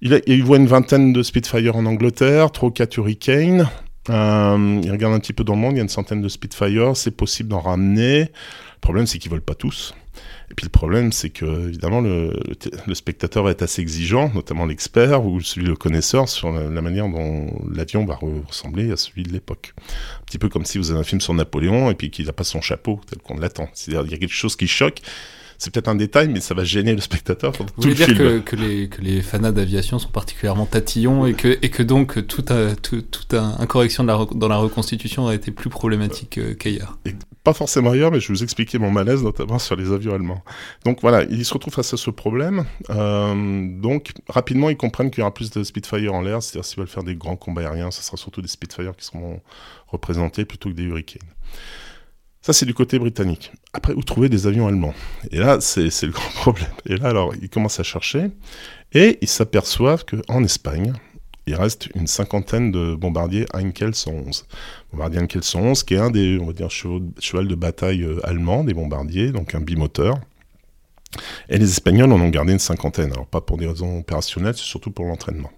il, 0.01 0.43
voit 0.43 0.57
une 0.57 0.67
vingtaine 0.67 1.11
de 1.11 1.23
Spitfire 1.23 1.75
en 1.75 1.85
Angleterre, 1.85 2.51
trois 2.51 2.69
ou 2.69 2.71
quatre 2.71 2.97
Hurricane. 2.97 3.67
Euh, 4.09 4.81
il 4.83 4.91
regarde 4.91 5.13
un 5.13 5.19
petit 5.19 5.33
peu 5.33 5.43
dans 5.43 5.53
le 5.53 5.59
monde, 5.59 5.73
il 5.73 5.77
y 5.77 5.79
a 5.79 5.83
une 5.83 5.89
centaine 5.89 6.21
de 6.21 6.29
Spitfire, 6.29 6.95
c'est 6.95 7.11
possible 7.11 7.49
d'en 7.49 7.59
ramener. 7.59 8.19
Le 8.19 8.81
problème 8.81 9.07
c'est 9.07 9.17
qu'ils 9.17 9.31
volent 9.31 9.43
pas 9.45 9.55
tous. 9.55 9.93
Et 10.49 10.53
puis 10.53 10.65
le 10.65 10.69
problème, 10.69 11.11
c'est 11.11 11.29
que 11.29 11.67
évidemment 11.67 11.99
le, 11.99 12.31
spectateur 12.93 13.43
va 13.43 13.51
être 13.51 13.63
assez 13.63 13.81
exigeant, 13.81 14.31
notamment 14.33 14.65
l'expert 14.65 15.25
ou 15.25 15.41
celui 15.41 15.67
le 15.67 15.75
connaisseur 15.75 16.29
sur 16.29 16.51
la, 16.51 16.81
manière 16.81 17.09
dont 17.09 17.51
l'avion 17.69 18.05
va 18.05 18.15
ressembler 18.15 18.91
à 18.91 18.97
celui 18.97 19.23
de 19.23 19.33
l'époque. 19.33 19.73
Un 20.21 20.25
petit 20.25 20.37
peu 20.37 20.47
comme 20.47 20.63
si 20.63 20.77
vous 20.77 20.91
avez 20.91 20.99
un 20.99 21.03
film 21.03 21.19
sur 21.19 21.33
Napoléon 21.33 21.91
et 21.91 21.95
puis 21.95 22.11
qu'il 22.11 22.25
n'a 22.27 22.33
pas 22.33 22.45
son 22.45 22.61
chapeau 22.61 23.01
tel 23.09 23.19
qu'on 23.19 23.37
l'attend. 23.37 23.67
C'est-à-dire 23.73 24.05
il 24.05 24.11
y 24.11 24.15
a 24.15 24.17
quelque 24.17 24.33
chose 24.33 24.55
qui 24.55 24.67
choque. 24.67 25.01
C'est 25.57 25.73
peut-être 25.73 25.87
un 25.87 25.95
détail, 25.95 26.27
mais 26.27 26.39
ça 26.39 26.53
va 26.53 26.63
gêner 26.63 26.93
le 26.93 27.01
spectateur 27.01 27.51
Vous 27.53 27.65
voulez 27.77 27.95
dire 27.95 28.07
que, 28.07 28.39
que, 28.39 28.55
les, 28.55 28.89
que 28.89 29.01
les 29.01 29.21
fanats 29.21 29.51
d'aviation 29.51 29.97
sont 29.97 30.09
particulièrement 30.09 30.65
tatillons 30.65 31.25
et 31.25 31.33
que, 31.33 31.57
et 31.61 31.69
que 31.69 31.81
donc 31.81 32.27
toute, 32.27 32.51
tout, 32.81 33.03
de 33.29 34.07
la, 34.07 34.25
dans 34.35 34.47
la 34.47 34.57
reconstitution 34.57 35.27
a 35.27 35.33
été 35.33 35.51
plus 35.51 35.69
problématique 35.69 36.37
euh, 36.37 36.53
qu'ailleurs 36.53 36.99
Pas 37.43 37.53
forcément 37.53 37.91
ailleurs, 37.91 38.11
mais 38.11 38.19
je 38.19 38.27
vais 38.27 38.35
vous 38.35 38.43
expliquer 38.43 38.77
mon 38.77 38.91
malaise, 38.91 39.23
notamment 39.23 39.57
sur 39.57 39.75
les 39.75 39.91
avions 39.91 40.13
allemands. 40.13 40.43
Donc 40.85 40.99
voilà, 41.01 41.23
ils 41.23 41.45
se 41.45 41.53
retrouvent 41.53 41.73
face 41.73 41.93
à 41.93 41.97
ce 41.97 42.11
problème. 42.11 42.65
Euh, 42.91 43.67
donc 43.81 44.11
rapidement, 44.29 44.69
ils 44.69 44.77
comprennent 44.77 45.09
qu'il 45.09 45.19
y 45.19 45.21
aura 45.23 45.33
plus 45.33 45.49
de 45.49 45.63
Spitfire 45.63 46.13
en 46.13 46.21
l'air, 46.21 46.43
c'est-à-dire 46.43 46.65
s'ils 46.65 46.79
veulent 46.79 46.87
faire 46.87 47.03
des 47.03 47.15
grands 47.15 47.35
combats 47.35 47.61
aériens, 47.61 47.89
ce 47.89 48.03
sera 48.03 48.17
surtout 48.17 48.41
des 48.41 48.47
Spitfire 48.47 48.95
qui 48.95 49.05
seront 49.05 49.41
représentés 49.87 50.45
plutôt 50.45 50.69
que 50.69 50.75
des 50.75 50.83
Hurricanes. 50.83 51.21
Ça, 52.41 52.53
c'est 52.53 52.65
du 52.65 52.73
côté 52.73 52.97
britannique. 52.99 53.51
Après, 53.73 53.93
où 53.93 54.03
trouver 54.03 54.29
des 54.29 54.47
avions 54.47 54.67
allemands 54.67 54.93
Et 55.31 55.37
là, 55.37 55.59
c'est 55.59 55.83
le 56.03 56.11
grand 56.11 56.29
problème. 56.35 56.71
Et 56.85 56.95
là, 56.95 57.09
alors, 57.09 57.33
ils 57.41 57.49
commencent 57.49 57.79
à 57.79 57.83
chercher 57.83 58.29
et 58.93 59.17
ils 59.21 59.27
s'aperçoivent 59.27 60.05
qu'en 60.05 60.43
Espagne, 60.43 60.93
il 61.47 61.55
reste 61.55 61.87
une 61.95 62.07
cinquantaine 62.07 62.71
de 62.71 62.95
bombardiers 62.95 63.45
Heinkel 63.53 63.95
111. 63.95 64.45
Bombardier 64.91 65.19
Heinkel 65.19 65.43
111, 65.43 65.83
qui 65.83 65.93
est 65.93 65.97
un 65.97 66.11
des, 66.11 66.37
on 66.39 66.47
va 66.47 66.53
dire, 66.53 66.69
cheval 66.69 67.47
de 67.47 67.55
bataille 67.55 68.03
euh, 68.03 68.25
allemands, 68.25 68.65
des 68.65 68.73
bombardiers, 68.73 69.31
donc 69.31 69.55
un 69.55 69.61
bimoteur. 69.61 70.19
Et 71.49 71.57
les 71.57 71.69
Espagnols 71.69 72.11
en 72.11 72.19
ont 72.19 72.29
gardé 72.29 72.51
une 72.51 72.59
cinquantaine. 72.59 73.13
Alors, 73.13 73.27
pas 73.27 73.39
pour 73.39 73.57
des 73.57 73.65
raisons 73.65 73.99
opérationnelles, 73.99 74.55
c'est 74.55 74.63
surtout 74.63 74.91
pour 74.91 75.05
l'entraînement. 75.05 75.51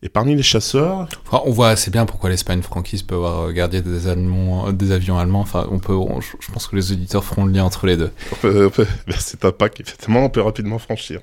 Et 0.00 0.08
parmi 0.08 0.36
les 0.36 0.44
chasseurs, 0.44 1.08
on 1.32 1.50
voit 1.50 1.70
assez 1.70 1.90
bien 1.90 2.06
pourquoi 2.06 2.30
l'Espagne 2.30 2.62
franquiste 2.62 3.08
peut 3.08 3.16
avoir 3.16 3.52
gardé 3.52 3.82
des, 3.82 4.06
Allemands, 4.06 4.72
des 4.72 4.92
avions 4.92 5.18
allemands. 5.18 5.40
Enfin, 5.40 5.66
on 5.72 5.80
peut, 5.80 5.94
je 6.40 6.52
pense 6.52 6.68
que 6.68 6.76
les 6.76 6.92
auditeurs 6.92 7.24
feront 7.24 7.44
le 7.44 7.52
lien 7.52 7.64
entre 7.64 7.86
les 7.86 7.96
deux. 7.96 8.12
c'est 9.18 9.44
un 9.44 9.50
pas 9.50 9.68
qu'effectivement 9.68 10.24
on 10.24 10.30
peut 10.30 10.42
rapidement 10.42 10.78
franchir. 10.78 11.20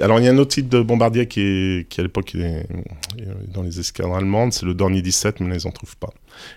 Alors 0.00 0.18
il 0.18 0.24
y 0.24 0.28
a 0.28 0.32
un 0.32 0.38
autre 0.38 0.52
type 0.52 0.68
de 0.68 0.80
bombardier 0.80 1.28
qui, 1.28 1.40
est, 1.42 1.88
qui 1.88 2.00
à 2.00 2.02
l'époque 2.02 2.34
est 2.34 2.66
dans 3.48 3.62
les 3.62 3.78
escadres 3.78 4.16
allemandes, 4.16 4.52
c'est 4.52 4.64
le 4.64 4.74
Dornier 4.74 5.02
17, 5.02 5.40
mais 5.40 5.50
là 5.50 5.56
ils 5.56 5.66
en 5.66 5.70
trouvent 5.70 5.96
pas. 5.96 6.12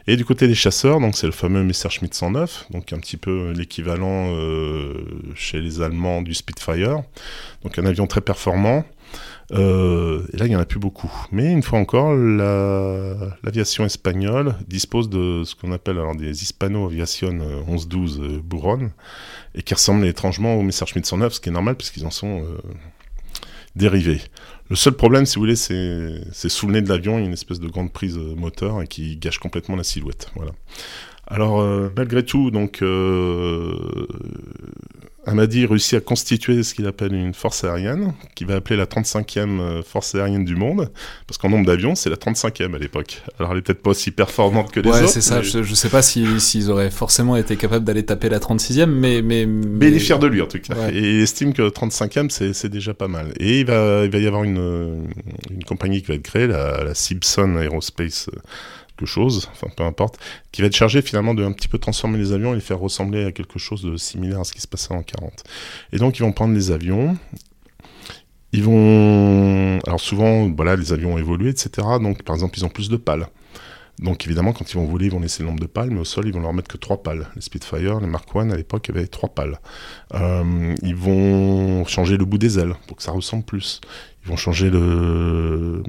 Et 0.07 0.15
du 0.15 0.23
côté 0.23 0.47
des 0.47 0.55
chasseurs, 0.55 0.99
donc 0.99 1.17
c'est 1.17 1.25
le 1.25 1.33
fameux 1.33 1.63
Messerschmitt 1.63 2.13
109, 2.13 2.67
donc 2.71 2.93
un 2.93 2.97
petit 2.97 3.17
peu 3.17 3.51
l'équivalent 3.51 4.29
euh, 4.29 4.93
chez 5.35 5.59
les 5.59 5.81
Allemands 5.81 6.21
du 6.21 6.33
Spitfire, 6.33 7.03
donc 7.63 7.77
un 7.77 7.85
avion 7.85 8.07
très 8.07 8.21
performant. 8.21 8.85
Euh, 9.51 10.25
et 10.33 10.37
là, 10.37 10.45
il 10.45 10.49
n'y 10.49 10.55
en 10.55 10.59
a 10.59 10.65
plus 10.65 10.79
beaucoup. 10.79 11.11
Mais 11.31 11.51
une 11.51 11.63
fois 11.63 11.79
encore, 11.79 12.15
l'aviation 12.15 13.85
espagnole 13.85 14.55
dispose 14.67 15.09
de 15.09 15.43
ce 15.43 15.55
qu'on 15.55 15.71
appelle 15.71 15.97
alors 15.97 16.15
des 16.15 16.43
Hispano 16.43 16.85
Aviation 16.85 17.33
1112 17.67 18.19
euh, 18.19 18.41
Bouron, 18.43 18.91
et 19.53 19.61
qui 19.61 19.73
ressemblent 19.73 20.05
étrangement 20.05 20.55
au 20.55 20.61
Messerschmitt 20.61 21.05
109, 21.05 21.33
ce 21.33 21.39
qui 21.39 21.49
est 21.49 21.53
normal 21.53 21.75
puisqu'ils 21.75 22.05
en 22.05 22.11
sont 22.11 22.41
euh, 22.41 22.57
dérivés. 23.75 24.21
Le 24.69 24.75
seul 24.75 24.93
problème, 24.93 25.25
si 25.27 25.35
vous 25.35 25.41
voulez, 25.41 25.55
c'est 25.55 26.49
sous 26.49 26.65
le 26.65 26.73
nez 26.73 26.81
de 26.81 26.89
l'avion, 26.89 27.17
il 27.19 27.21
y 27.21 27.23
a 27.25 27.27
une 27.27 27.33
espèce 27.33 27.59
de 27.59 27.67
grande 27.67 27.93
prise 27.93 28.17
moteur 28.17 28.81
et 28.81 28.87
qui 28.87 29.15
gâche 29.17 29.37
complètement 29.37 29.75
la 29.75 29.83
silhouette. 29.83 30.31
Voilà. 30.35 30.53
Alors, 31.27 31.63
malgré 31.95 32.25
tout, 32.25 32.49
donc, 32.49 32.83
Amadi 35.25 35.65
réussit 35.65 35.95
à 35.95 36.01
constituer 36.01 36.63
ce 36.63 36.73
qu'il 36.73 36.85
appelle 36.85 37.13
une 37.13 37.33
force 37.33 37.63
aérienne, 37.63 38.13
qui 38.35 38.45
va 38.45 38.55
appeler 38.55 38.77
la 38.77 38.85
35e 38.85 39.59
euh, 39.59 39.81
force 39.83 40.15
aérienne 40.15 40.45
du 40.45 40.55
monde, 40.55 40.91
parce 41.27 41.37
qu'en 41.37 41.49
nombre 41.49 41.65
d'avions, 41.65 41.95
c'est 41.95 42.09
la 42.09 42.15
35e 42.15 42.75
à 42.75 42.77
l'époque. 42.77 43.21
Alors 43.39 43.51
elle 43.51 43.59
est 43.59 43.61
peut-être 43.61 43.81
pas 43.81 43.91
aussi 43.91 44.11
performante 44.11 44.71
que 44.71 44.79
les 44.79 44.89
ouais, 44.89 45.01
autres. 45.01 45.09
c'est 45.09 45.21
ça, 45.21 45.41
je, 45.41 45.73
sais 45.73 45.89
pas 45.89 46.01
s'ils 46.01 46.69
auraient 46.69 46.91
forcément 46.91 47.35
été 47.35 47.55
capables 47.55 47.85
d'aller 47.85 48.05
taper 48.05 48.29
la 48.29 48.39
36e, 48.39 48.85
mais... 48.85 49.21
Mais, 49.21 49.45
mais... 49.45 49.87
il 49.87 49.95
est 49.95 49.99
fier 49.99 50.19
de 50.19 50.27
lui 50.27 50.41
en 50.41 50.47
tout 50.47 50.59
cas. 50.59 50.89
Et 50.91 50.99
il 50.99 51.21
estime 51.21 51.53
que 51.53 51.63
35e, 51.69 52.29
c'est 52.29 52.69
déjà 52.69 52.93
pas 52.93 53.07
mal. 53.07 53.33
Et 53.39 53.61
il 53.61 53.65
va, 53.65 54.05
il 54.05 54.11
va 54.11 54.17
y 54.19 54.27
avoir 54.27 54.43
une, 54.43 55.07
une 55.49 55.63
compagnie 55.63 56.01
qui 56.01 56.07
va 56.09 56.15
être 56.15 56.23
créée, 56.23 56.47
la, 56.47 56.83
la 56.83 56.93
Simpson 56.93 57.57
Aerospace 57.57 58.29
quelque 58.95 59.07
chose, 59.07 59.49
enfin 59.51 59.67
peu 59.75 59.83
importe, 59.83 60.17
qui 60.51 60.61
va 60.61 60.67
être 60.67 60.75
chargé 60.75 61.01
finalement 61.01 61.33
de 61.33 61.43
un 61.43 61.51
petit 61.51 61.67
peu 61.67 61.77
transformer 61.77 62.17
les 62.17 62.31
avions 62.31 62.53
et 62.53 62.55
les 62.55 62.61
faire 62.61 62.79
ressembler 62.79 63.25
à 63.25 63.31
quelque 63.31 63.59
chose 63.59 63.81
de 63.83 63.97
similaire 63.97 64.39
à 64.39 64.43
ce 64.43 64.53
qui 64.53 64.61
se 64.61 64.67
passait 64.67 64.93
en 64.93 65.03
40. 65.03 65.43
Et 65.91 65.97
donc 65.97 66.17
ils 66.17 66.21
vont 66.21 66.31
prendre 66.31 66.53
les 66.53 66.71
avions, 66.71 67.17
ils 68.51 68.63
vont... 68.63 69.79
Alors 69.85 69.99
souvent, 69.99 70.49
voilà, 70.49 70.77
les 70.77 70.93
avions 70.93 71.15
ont 71.15 71.17
évolué, 71.17 71.49
etc. 71.49 71.69
Donc 72.01 72.23
par 72.23 72.35
exemple, 72.35 72.57
ils 72.57 72.63
ont 72.63 72.69
plus 72.69 72.89
de 72.89 72.95
pales. 72.95 73.27
Donc 73.99 74.25
évidemment, 74.25 74.51
quand 74.51 74.71
ils 74.71 74.75
vont 74.75 74.85
voler, 74.85 75.05
ils 75.05 75.11
vont 75.11 75.19
laisser 75.19 75.43
le 75.43 75.49
nombre 75.49 75.61
de 75.61 75.67
pales, 75.67 75.89
mais 75.89 75.99
au 75.99 76.05
sol, 76.05 76.27
ils 76.27 76.33
vont 76.33 76.41
leur 76.41 76.53
mettre 76.53 76.69
que 76.69 76.77
trois 76.77 77.01
pales. 77.01 77.27
Les 77.35 77.41
Spitfire, 77.41 77.99
les 77.99 78.07
Mark 78.07 78.29
I, 78.35 78.51
à 78.51 78.55
l'époque, 78.55 78.89
avaient 78.89 79.07
trois 79.07 79.29
pales. 79.29 79.59
Euh, 80.13 80.75
ils 80.81 80.95
vont 80.95 81.85
changer 81.85 82.17
le 82.17 82.25
bout 82.25 82.37
des 82.37 82.59
ailes 82.59 82.75
pour 82.87 82.97
que 82.97 83.03
ça 83.03 83.11
ressemble 83.11 83.43
plus. 83.43 83.81
Ils 84.25 84.29
vont 84.29 84.37
changer 84.37 84.71
le, 84.71 85.83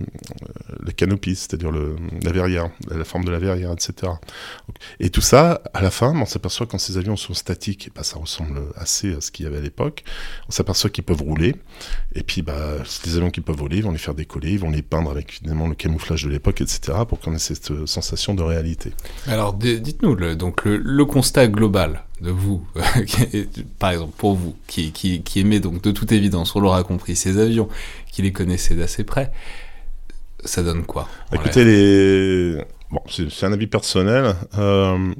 la 0.84 0.92
canopie, 0.92 1.36
c'est-à-dire 1.36 1.70
la 1.72 2.32
verrière, 2.32 2.70
la 2.90 3.04
forme 3.04 3.24
de 3.24 3.30
la 3.30 3.38
verrière, 3.38 3.72
etc. 3.72 4.12
Et 5.00 5.08
tout 5.08 5.22
ça, 5.22 5.62
à 5.72 5.80
la 5.80 5.90
fin, 5.90 6.14
on 6.14 6.26
s'aperçoit 6.26 6.66
quand 6.66 6.78
ces 6.78 6.98
avions 6.98 7.16
sont 7.16 7.32
statiques, 7.32 7.90
bah, 7.94 8.02
ça 8.02 8.18
ressemble 8.18 8.60
assez 8.76 9.14
à 9.14 9.20
ce 9.22 9.30
qu'il 9.30 9.44
y 9.44 9.48
avait 9.48 9.56
à 9.58 9.62
l'époque. 9.62 10.04
On 10.48 10.52
s'aperçoit 10.52 10.90
qu'ils 10.90 11.04
peuvent 11.04 11.22
rouler. 11.22 11.56
Et 12.14 12.22
puis, 12.22 12.42
bah, 12.42 12.74
les 13.06 13.16
avions 13.16 13.30
qui 13.30 13.40
peuvent 13.40 13.56
voler, 13.56 13.78
ils 13.78 13.84
vont 13.84 13.92
les 13.92 13.98
faire 13.98 14.14
décoller, 14.14 14.52
ils 14.52 14.58
vont 14.58 14.70
les 14.70 14.82
peindre 14.82 15.10
avec 15.10 15.32
finalement 15.32 15.66
le 15.66 15.74
camouflage 15.74 16.24
de 16.24 16.30
l'époque, 16.30 16.60
etc. 16.60 16.98
pour 17.08 17.20
qu'on 17.20 17.34
ait 17.34 17.38
cette 17.38 17.86
sensation 17.86 18.34
de 18.34 18.42
réalité. 18.42 18.92
Alors, 19.26 19.54
dites-nous, 19.54 20.34
donc 20.34 20.64
le, 20.64 21.04
constat 21.06 21.48
global 21.48 22.02
de 22.20 22.30
vous, 22.30 22.66
par 23.78 23.90
exemple 23.90 24.14
pour 24.16 24.34
vous, 24.34 24.56
qui, 24.66 24.92
qui, 24.92 25.22
qui 25.22 25.40
aimez 25.40 25.60
donc 25.60 25.82
de 25.82 25.90
toute 25.90 26.12
évidence, 26.12 26.56
on 26.56 26.60
l'aura 26.60 26.82
compris, 26.82 27.16
ces 27.16 27.38
avions 27.38 27.68
qui 28.10 28.22
les 28.22 28.32
connaissait 28.32 28.74
d'assez 28.74 29.04
près, 29.04 29.32
ça 30.44 30.62
donne 30.62 30.84
quoi 30.84 31.08
Écoutez, 31.32 31.64
les... 31.64 32.62
bon, 32.90 33.00
c'est 33.08 33.44
un 33.44 33.52
avis 33.52 33.66
personnel. 33.66 34.34
Euh, 34.56 35.12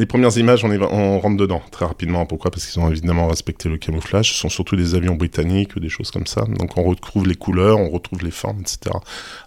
les 0.00 0.06
premières 0.06 0.36
images, 0.38 0.64
on, 0.64 1.18
rentre 1.18 1.36
dedans 1.36 1.60
très 1.70 1.84
rapidement. 1.84 2.24
Pourquoi? 2.24 2.50
Parce 2.50 2.66
qu'ils 2.66 2.80
ont 2.80 2.90
évidemment 2.90 3.28
respecté 3.28 3.68
le 3.68 3.76
camouflage. 3.76 4.32
Ce 4.32 4.34
sont 4.34 4.48
surtout 4.48 4.74
des 4.74 4.94
avions 4.94 5.14
britanniques 5.14 5.76
ou 5.76 5.80
des 5.80 5.90
choses 5.90 6.10
comme 6.10 6.26
ça. 6.26 6.46
Donc 6.58 6.78
on 6.78 6.82
retrouve 6.82 7.28
les 7.28 7.34
couleurs, 7.34 7.78
on 7.78 7.90
retrouve 7.90 8.24
les 8.24 8.30
formes, 8.30 8.60
etc. 8.60 8.96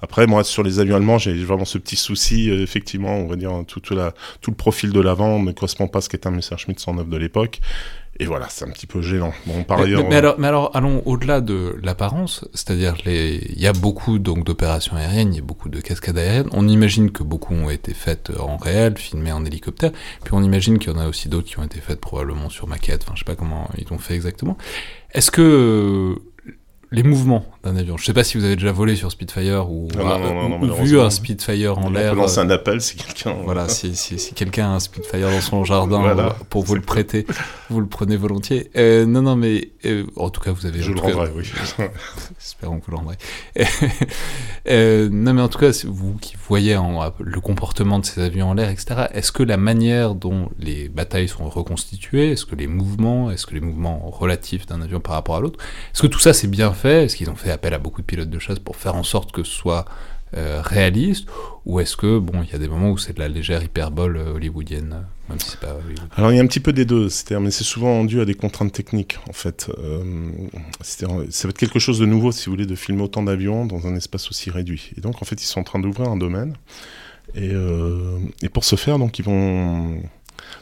Après, 0.03 0.27
moi, 0.27 0.43
sur 0.43 0.61
les 0.61 0.79
avions 0.79 0.95
allemands, 0.95 1.17
j'ai 1.17 1.33
vraiment 1.43 1.65
ce 1.65 1.79
petit 1.79 1.95
souci. 1.95 2.51
Euh, 2.51 2.61
effectivement, 2.61 3.15
on 3.15 3.25
va 3.25 3.35
dire 3.35 3.51
la, 3.91 4.13
tout 4.41 4.51
le 4.51 4.55
profil 4.55 4.91
de 4.91 4.99
l'avant 5.01 5.39
ne 5.39 5.51
correspond 5.51 5.87
pas 5.87 5.97
à 5.97 6.01
ce 6.01 6.09
qu'est 6.09 6.27
un 6.27 6.31
Messerschmitt 6.31 6.79
109 6.79 7.09
de 7.09 7.17
l'époque. 7.17 7.59
Et 8.19 8.25
voilà, 8.25 8.47
c'est 8.49 8.65
un 8.65 8.69
petit 8.69 8.85
peu 8.85 9.01
gênant. 9.01 9.33
Bon, 9.47 9.63
par 9.63 9.79
mais, 9.79 9.85
ailleurs, 9.85 10.07
mais, 10.07 10.15
alors, 10.15 10.35
mais 10.37 10.47
alors, 10.47 10.71
allons 10.75 11.01
au-delà 11.05 11.41
de 11.41 11.79
l'apparence, 11.81 12.45
c'est-à-dire 12.53 12.95
les, 13.05 13.43
il 13.49 13.59
y 13.59 13.65
a 13.65 13.73
beaucoup 13.73 14.19
donc 14.19 14.45
d'opérations 14.45 14.95
aériennes, 14.95 15.33
il 15.33 15.37
y 15.37 15.39
a 15.39 15.43
beaucoup 15.43 15.67
de 15.67 15.81
cascades 15.81 16.17
aériennes. 16.19 16.49
On 16.51 16.67
imagine 16.67 17.11
que 17.11 17.23
beaucoup 17.23 17.55
ont 17.55 17.71
été 17.71 17.95
faites 17.95 18.31
en 18.39 18.57
réel, 18.57 18.97
filmées 18.97 19.31
en 19.31 19.43
hélicoptère, 19.45 19.91
puis 20.23 20.33
on 20.33 20.43
imagine 20.43 20.77
qu'il 20.77 20.91
y 20.91 20.95
en 20.95 20.99
a 20.99 21.07
aussi 21.07 21.27
d'autres 21.27 21.47
qui 21.47 21.57
ont 21.59 21.63
été 21.63 21.79
faites 21.79 21.99
probablement 21.99 22.49
sur 22.49 22.67
maquette. 22.67 23.01
Enfin, 23.03 23.13
je 23.15 23.19
sais 23.19 23.25
pas 23.25 23.35
comment 23.35 23.67
ils 23.79 23.87
l'ont 23.89 23.97
fait 23.97 24.13
exactement. 24.13 24.57
Est-ce 25.11 25.31
que 25.31 26.15
les 26.91 27.03
mouvements 27.03 27.45
d'un 27.63 27.77
avion. 27.77 27.97
Je 27.97 28.05
sais 28.05 28.13
pas 28.13 28.23
si 28.23 28.37
vous 28.37 28.43
avez 28.43 28.55
déjà 28.55 28.71
volé 28.71 28.95
sur 28.95 29.09
Spitfire 29.11 29.69
ou, 29.69 29.87
vu 30.83 30.99
un 30.99 31.09
Spitfire 31.09 31.77
en 31.77 31.89
l'air. 31.89 32.13
lance 32.13 32.37
un 32.37 32.49
appel 32.49 32.81
si 32.81 32.97
quelqu'un. 32.97 33.35
Voilà, 33.43 33.69
si, 33.69 33.95
si, 33.95 34.19
si 34.19 34.33
quelqu'un 34.33 34.65
a 34.65 34.75
un 34.75 34.79
Spitfire 34.79 35.29
dans 35.29 35.41
son 35.41 35.63
jardin 35.63 36.35
pour 36.49 36.63
vous 36.63 36.75
le 36.75 36.81
prêter, 36.81 37.25
vous 37.69 37.79
le 37.79 37.87
prenez 37.87 38.17
volontiers. 38.17 38.69
Euh, 38.75 39.05
non, 39.05 39.21
non, 39.21 39.35
mais 39.35 39.69
euh, 39.85 40.05
en 40.17 40.29
tout 40.29 40.41
cas, 40.41 40.51
vous 40.51 40.65
avez. 40.65 40.81
Je 40.81 40.91
le 40.91 40.99
rendrai, 40.99 41.29
oui. 41.35 41.49
Espérons 42.39 42.79
que 42.79 42.85
vous 42.85 42.91
le 42.91 42.97
rendrez. 42.97 43.17
euh, 44.69 45.09
non, 45.09 45.33
mais 45.33 45.41
en 45.41 45.47
tout 45.47 45.59
cas, 45.59 45.71
vous 45.85 46.15
qui 46.15 46.35
voyez 46.47 46.75
en, 46.75 47.13
le 47.19 47.39
comportement 47.39 47.99
de 47.99 48.05
ces 48.05 48.21
avions 48.21 48.49
en 48.49 48.53
l'air, 48.53 48.69
etc. 48.69 49.07
Est-ce 49.13 49.31
que 49.31 49.43
la 49.43 49.57
manière 49.57 50.15
dont 50.15 50.49
les 50.59 50.89
batailles 50.89 51.29
sont 51.29 51.47
reconstituées, 51.47 52.31
est-ce 52.31 52.45
que 52.45 52.55
les 52.55 52.67
mouvements, 52.67 53.31
est-ce 53.31 53.45
que 53.45 53.53
les 53.53 53.61
mouvements 53.61 54.09
relatifs 54.09 54.65
d'un 54.65 54.81
avion 54.81 54.99
par 54.99 55.13
rapport 55.13 55.37
à 55.37 55.39
l'autre, 55.39 55.59
est-ce 55.93 56.01
que 56.01 56.07
tout 56.07 56.19
ça 56.19 56.33
c'est 56.33 56.47
bien 56.47 56.73
fait? 56.73 57.05
Est-ce 57.05 57.15
qu'ils 57.15 57.29
ont 57.29 57.35
fait 57.35 57.52
appel 57.53 57.73
à 57.73 57.79
beaucoup 57.79 58.01
de 58.01 58.05
pilotes 58.05 58.29
de 58.29 58.39
chasse 58.39 58.59
pour 58.59 58.75
faire 58.75 58.95
en 58.95 59.03
sorte 59.03 59.31
que 59.31 59.43
ce 59.43 59.51
soit 59.51 59.85
euh, 60.35 60.61
réaliste 60.63 61.27
ou 61.65 61.79
est-ce 61.79 61.95
que 61.95 62.17
bon 62.17 62.41
il 62.41 62.51
y 62.51 62.55
a 62.55 62.57
des 62.57 62.67
moments 62.67 62.89
où 62.89 62.97
c'est 62.97 63.13
de 63.13 63.19
la 63.19 63.27
légère 63.27 63.63
hyperbole 63.63 64.17
euh, 64.17 64.33
hollywoodienne 64.33 65.05
même 65.29 65.39
si 65.39 65.57
alors 66.15 66.31
il 66.31 66.37
y 66.37 66.39
a 66.39 66.41
un 66.41 66.47
petit 66.47 66.59
peu 66.59 66.73
des 66.73 66.85
deux 66.85 67.07
c'est 67.07 67.39
mais 67.39 67.51
c'est 67.51 67.63
souvent 67.63 68.03
dû 68.03 68.19
à 68.19 68.25
des 68.25 68.33
contraintes 68.33 68.73
techniques 68.73 69.19
en 69.29 69.33
fait. 69.33 69.69
Euh, 69.77 70.03
ça 70.81 71.07
va 71.07 71.23
être 71.23 71.57
quelque 71.57 71.77
chose 71.77 71.99
de 71.99 72.07
nouveau 72.07 72.31
si 72.31 72.47
vous 72.47 72.53
voulez 72.53 72.65
de 72.65 72.73
filmer 72.73 73.03
autant 73.03 73.21
d'avions 73.21 73.67
dans 73.67 73.85
un 73.85 73.95
espace 73.95 74.27
aussi 74.29 74.49
réduit. 74.49 74.91
Et 74.97 75.01
donc 75.01 75.21
en 75.21 75.25
fait 75.25 75.41
ils 75.41 75.45
sont 75.45 75.59
en 75.59 75.63
train 75.63 75.79
d'ouvrir 75.79 76.09
un 76.09 76.17
domaine. 76.17 76.55
Et, 77.35 77.51
et 78.41 78.49
pour 78.49 78.65
ce 78.65 78.75
faire 78.75 78.99
donc 78.99 79.19
ils 79.19 79.25
vont 79.25 80.01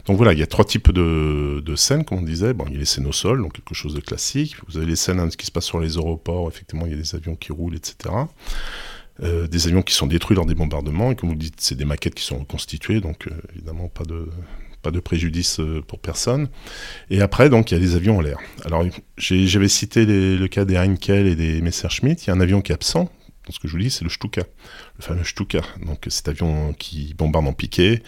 donc 0.06 0.16
voilà, 0.16 0.32
il 0.32 0.38
y 0.38 0.42
a 0.42 0.46
trois 0.46 0.64
types 0.64 0.90
de, 0.90 1.74
scènes, 1.76 2.04
comme 2.04 2.18
on 2.18 2.22
disait. 2.22 2.52
Bon, 2.54 2.64
il 2.68 2.74
y 2.74 2.76
a 2.76 2.78
les 2.78 2.84
scènes 2.84 3.06
au 3.06 3.12
sol, 3.12 3.42
donc 3.42 3.52
quelque 3.54 3.74
chose 3.74 3.94
de 3.94 4.00
classique. 4.00 4.56
Vous 4.68 4.76
avez 4.76 4.86
les 4.86 4.96
scènes 4.96 5.20
hein, 5.20 5.28
qui 5.28 5.46
se 5.46 5.50
passent 5.50 5.66
sur 5.66 5.80
les 5.80 5.96
aéroports, 5.96 6.48
effectivement, 6.48 6.86
il 6.86 6.92
y 6.92 6.94
a 6.94 6.98
des 6.98 7.14
avions 7.14 7.36
qui 7.36 7.52
roulent, 7.52 7.76
etc. 7.76 8.14
Euh, 9.22 9.46
des 9.46 9.66
avions 9.66 9.82
qui 9.82 9.94
sont 9.94 10.06
détruits 10.06 10.36
lors 10.36 10.46
des 10.46 10.54
bombardements, 10.54 11.10
et 11.12 11.16
comme 11.16 11.28
vous 11.28 11.34
le 11.34 11.40
dites, 11.40 11.60
c'est 11.60 11.74
des 11.74 11.84
maquettes 11.84 12.14
qui 12.14 12.24
sont 12.24 12.38
reconstituées, 12.38 13.00
donc 13.00 13.26
euh, 13.26 13.30
évidemment 13.54 13.88
pas 13.88 14.04
de, 14.04 14.28
pas 14.82 14.90
de 14.90 15.00
préjudice 15.00 15.60
pour 15.86 15.98
personne. 16.00 16.48
Et 17.08 17.22
après, 17.22 17.48
donc, 17.48 17.70
il 17.70 17.74
y 17.74 17.76
a 17.76 17.80
les 17.80 17.94
avions 17.94 18.18
en 18.18 18.20
l'air. 18.20 18.38
Alors, 18.64 18.84
j'avais 19.16 19.68
cité 19.68 20.04
le 20.04 20.46
cas 20.48 20.64
des 20.64 20.76
Heinkel 20.76 21.26
et 21.26 21.36
des 21.36 21.62
Messerschmitt. 21.62 22.26
Il 22.26 22.28
y 22.28 22.30
a 22.30 22.34
un 22.34 22.40
avion 22.40 22.60
qui 22.60 22.72
est 22.72 22.74
absent. 22.74 23.10
ce 23.48 23.58
que 23.58 23.68
je 23.68 23.72
vous 23.72 23.78
dis, 23.78 23.90
c'est 23.90 24.04
le 24.04 24.10
Stuka, 24.10 24.42
le 24.98 25.02
fameux 25.02 25.24
Stuka. 25.24 25.60
Donc, 25.86 26.04
cet 26.08 26.28
avion 26.28 26.74
qui 26.74 27.14
bombarde 27.14 27.46
en 27.46 27.52
piqué, 27.52 28.02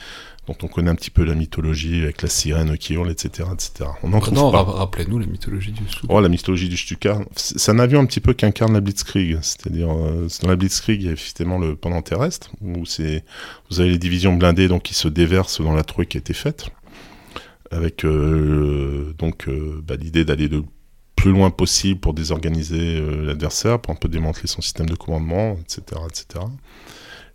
dont 0.47 0.57
on 0.63 0.69
connaît 0.69 0.91
un 0.91 0.95
petit 0.95 1.11
peu 1.11 1.25
la 1.25 1.35
mythologie 1.35 2.03
avec 2.03 2.21
la 2.23 2.29
sirène 2.29 2.77
qui 2.77 2.95
hurle, 2.95 3.11
etc. 3.11 3.49
etc. 3.53 3.91
On 4.03 4.13
en 4.13 4.21
non, 4.31 4.51
rappelez-nous 4.51 5.19
la 5.19 5.27
mythologie 5.27 5.73
du 5.73 5.87
Stuka. 5.89 6.07
Oh, 6.13 6.21
la 6.21 6.29
mythologie 6.29 6.69
du 6.69 6.77
Stuka. 6.77 7.21
C'est 7.37 7.71
un 7.71 7.79
avion 7.79 8.01
un 8.01 8.07
petit 8.07 8.21
peu 8.21 8.35
qui 8.35 8.45
incarne 8.45 8.75
la 8.75 8.81
Blitzkrieg. 8.81 9.39
C'est-à-dire, 9.41 9.91
euh, 9.91 10.29
dans 10.43 10.49
la 10.49 10.57
Blitzkrieg, 10.57 11.01
il 11.01 11.07
y 11.07 11.09
a 11.09 11.13
effectivement 11.13 11.59
le 11.59 11.77
pendant 11.77 12.03
terrestre, 12.03 12.51
où 12.61 12.85
vous 12.85 13.81
avez 13.81 13.91
les 13.91 13.99
divisions 13.99 14.35
blindées 14.35 14.69
donc, 14.69 14.83
qui 14.83 14.95
se 14.95 15.09
déversent 15.09 15.61
dans 15.61 15.75
la 15.75 15.85
trouée 15.85 16.07
qui 16.07 16.19
a 16.19 16.21
été 16.21 16.35
faite, 16.35 16.67
avec 17.71 18.05
euh, 18.05 19.15
donc 19.19 19.49
euh, 19.49 19.83
bah, 19.87 19.97
l'idée 19.97 20.25
d'aller 20.25 20.49
le 20.49 20.63
plus 21.17 21.33
loin 21.33 21.51
possible 21.51 22.01
pour 22.01 22.13
désorganiser 22.13 23.01
l'adversaire, 23.23 23.81
pour 23.81 23.95
un 23.95 23.97
peu 23.97 24.09
démanteler 24.09 24.47
son 24.47 24.61
système 24.61 24.91
de 24.91 24.95
commandement, 24.95 25.57
etc. 25.63 26.03
etc. 26.07 26.45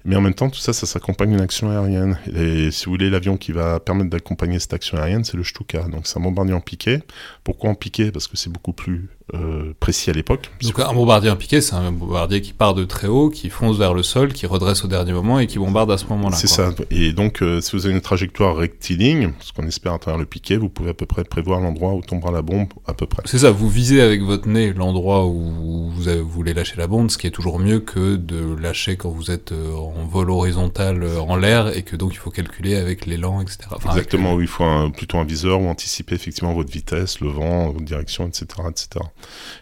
Mais 0.05 0.15
en 0.15 0.21
même 0.21 0.33
temps, 0.33 0.49
tout 0.49 0.59
ça, 0.59 0.71
ça 0.71 0.85
s'accompagne 0.85 1.31
d'une 1.31 1.41
action 1.41 1.69
aérienne. 1.69 2.17
Et 2.33 2.71
si 2.71 2.85
vous 2.85 2.91
voulez, 2.91 3.09
l'avion 3.09 3.37
qui 3.37 3.51
va 3.51 3.79
permettre 3.79 4.09
d'accompagner 4.09 4.59
cette 4.59 4.73
action 4.73 4.97
aérienne, 4.97 5.25
c'est 5.25 5.37
le 5.37 5.43
Stuka. 5.43 5.83
Donc 5.89 6.07
c'est 6.07 6.17
un 6.17 6.21
bombardier 6.21 6.53
en 6.53 6.61
piqué. 6.61 6.99
Pourquoi 7.43 7.69
en 7.69 7.75
piqué? 7.75 8.11
Parce 8.11 8.27
que 8.27 8.37
c'est 8.37 8.49
beaucoup 8.49 8.73
plus 8.73 9.09
euh, 9.33 9.73
précis 9.79 10.09
à 10.09 10.13
l'époque. 10.13 10.49
Donc 10.61 10.79
un 10.79 10.93
bombardier 10.93 11.29
impliqué, 11.29 11.61
c'est 11.61 11.75
un 11.75 11.91
bombardier 11.91 12.41
qui 12.41 12.53
part 12.53 12.73
de 12.73 12.83
très 12.83 13.07
haut, 13.07 13.29
qui 13.29 13.49
fonce 13.49 13.77
vers 13.77 13.93
le 13.93 14.03
sol, 14.03 14.33
qui 14.33 14.45
redresse 14.45 14.83
au 14.83 14.87
dernier 14.87 15.13
moment 15.13 15.39
et 15.39 15.47
qui 15.47 15.59
bombarde 15.59 15.91
à 15.91 15.97
ce 15.97 16.05
moment-là. 16.07 16.35
C'est 16.35 16.47
ça. 16.47 16.71
Et 16.91 17.13
donc 17.13 17.41
euh, 17.41 17.61
si 17.61 17.73
vous 17.73 17.85
avez 17.85 17.93
une 17.93 18.01
trajectoire 18.01 18.55
rectiligne, 18.55 19.33
ce 19.39 19.53
qu'on 19.53 19.67
espère 19.67 19.93
à 19.93 19.99
travers 19.99 20.17
le 20.17 20.25
piqué, 20.25 20.57
vous 20.57 20.69
pouvez 20.69 20.89
à 20.89 20.93
peu 20.93 21.05
près 21.05 21.23
prévoir 21.23 21.59
l'endroit 21.59 21.93
où 21.93 22.01
tombera 22.01 22.31
la 22.31 22.41
bombe 22.41 22.69
à 22.87 22.93
peu 22.93 23.05
près. 23.05 23.21
C'est 23.25 23.39
ça, 23.39 23.51
vous 23.51 23.69
visez 23.69 24.01
avec 24.01 24.21
votre 24.21 24.47
nez 24.47 24.73
l'endroit 24.73 25.25
où 25.27 25.91
vous, 25.91 26.07
avez, 26.07 26.21
voulez 26.21 26.53
lâcher 26.53 26.75
la 26.77 26.87
bombe, 26.87 27.09
ce 27.09 27.17
qui 27.17 27.27
est 27.27 27.31
toujours 27.31 27.59
mieux 27.59 27.79
que 27.79 28.15
de 28.15 28.55
lâcher 28.59 28.97
quand 28.97 29.09
vous 29.09 29.31
êtes 29.31 29.51
euh, 29.51 29.75
en 29.75 30.05
vol 30.05 30.31
horizontal 30.31 31.05
en 31.19 31.35
l'air 31.35 31.75
et 31.75 31.83
que 31.83 31.95
donc 31.95 32.13
il 32.13 32.17
faut 32.17 32.31
calculer 32.31 32.75
avec 32.75 33.05
l'élan, 33.05 33.41
etc. 33.41 33.59
Exactement, 33.85 34.33
oui, 34.33 34.45
il 34.45 34.47
faut 34.47 34.89
plutôt 34.89 35.17
un 35.17 35.25
viseur 35.25 35.61
ou 35.61 35.67
anticiper 35.67 36.15
effectivement 36.15 36.53
votre 36.53 36.71
vitesse, 36.71 37.19
le 37.19 37.29
vent, 37.29 37.67
votre 37.71 37.85
direction, 37.85 38.27
etc. 38.27 38.45
etc. 38.69 39.05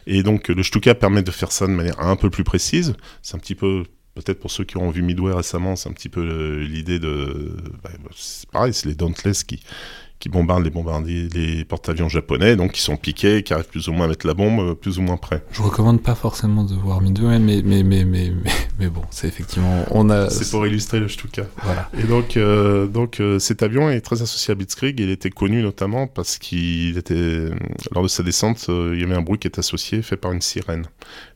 Et 0.05 0.23
donc 0.23 0.47
le 0.47 0.63
Stuka 0.63 0.95
permet 0.95 1.23
de 1.23 1.31
faire 1.31 1.51
ça 1.51 1.67
de 1.67 1.71
manière 1.71 1.99
un 1.99 2.15
peu 2.15 2.29
plus 2.29 2.43
précise. 2.43 2.95
C'est 3.21 3.35
un 3.35 3.39
petit 3.39 3.55
peu 3.55 3.83
peut-être 4.17 4.39
pour 4.39 4.51
ceux 4.51 4.63
qui 4.63 4.77
ont 4.77 4.89
vu 4.89 5.01
Midway 5.01 5.33
récemment, 5.33 5.75
c'est 5.75 5.89
un 5.89 5.93
petit 5.93 6.09
peu 6.09 6.57
l'idée 6.61 6.99
de. 6.99 7.55
Bah, 7.83 7.91
c'est 8.15 8.49
pareil, 8.49 8.73
c'est 8.73 8.89
les 8.89 8.95
Dauntless 8.95 9.43
qui, 9.43 9.61
qui 10.19 10.29
bombardent 10.29 10.63
les 10.63 10.71
bombardiers, 10.71 11.29
les 11.33 11.63
porte-avions 11.63 12.09
japonais, 12.09 12.55
donc 12.55 12.71
qui 12.71 12.81
sont 12.81 12.97
piqués, 12.97 13.43
qui 13.43 13.53
arrivent 13.53 13.67
plus 13.67 13.87
ou 13.87 13.93
moins 13.93 14.05
à 14.05 14.09
mettre 14.09 14.25
la 14.25 14.33
bombe 14.33 14.59
euh, 14.59 14.73
plus 14.73 14.97
ou 14.97 15.01
moins 15.01 15.17
près. 15.17 15.43
Je 15.51 15.61
recommande 15.61 16.01
pas 16.01 16.15
forcément 16.15 16.63
de 16.63 16.73
voir 16.73 17.01
Midway, 17.01 17.37
mais 17.39 17.61
mais 17.63 17.83
mais 17.83 18.03
mais 18.03 18.31
mais, 18.79 18.89
bon, 18.89 19.03
c'est 19.11 19.27
effectivement 19.27 19.85
on 19.91 20.09
a. 20.09 20.29
C'est 20.29 20.49
pour 20.49 20.65
illustrer 20.65 20.99
le 20.99 21.07
Stuka. 21.07 21.43
Voilà. 21.63 21.89
Et 21.97 22.03
donc 22.03 22.35
euh, 22.35 22.87
donc 22.87 23.19
euh, 23.19 23.37
cet 23.37 23.61
avion 23.61 23.89
est 23.89 24.01
très 24.01 24.21
associé 24.21 24.53
à 24.53 24.55
Blitzkrieg. 24.55 24.99
Il 24.99 25.11
était 25.11 25.29
connu 25.29 25.61
notamment 25.61 26.07
parce 26.07 26.37
qu'il 26.37 26.97
était 26.97 27.49
lors 27.91 28.03
de 28.03 28.07
sa 28.07 28.23
descente, 28.23 28.65
il 28.69 28.99
y 28.99 29.03
avait 29.03 29.15
un 29.15 29.21
bruit 29.21 29.37
qui 29.37 29.47
était 29.47 29.59
associé, 29.59 30.01
fait 30.01 30.17
par 30.17 30.31
une 30.31 30.41
sirène. 30.41 30.85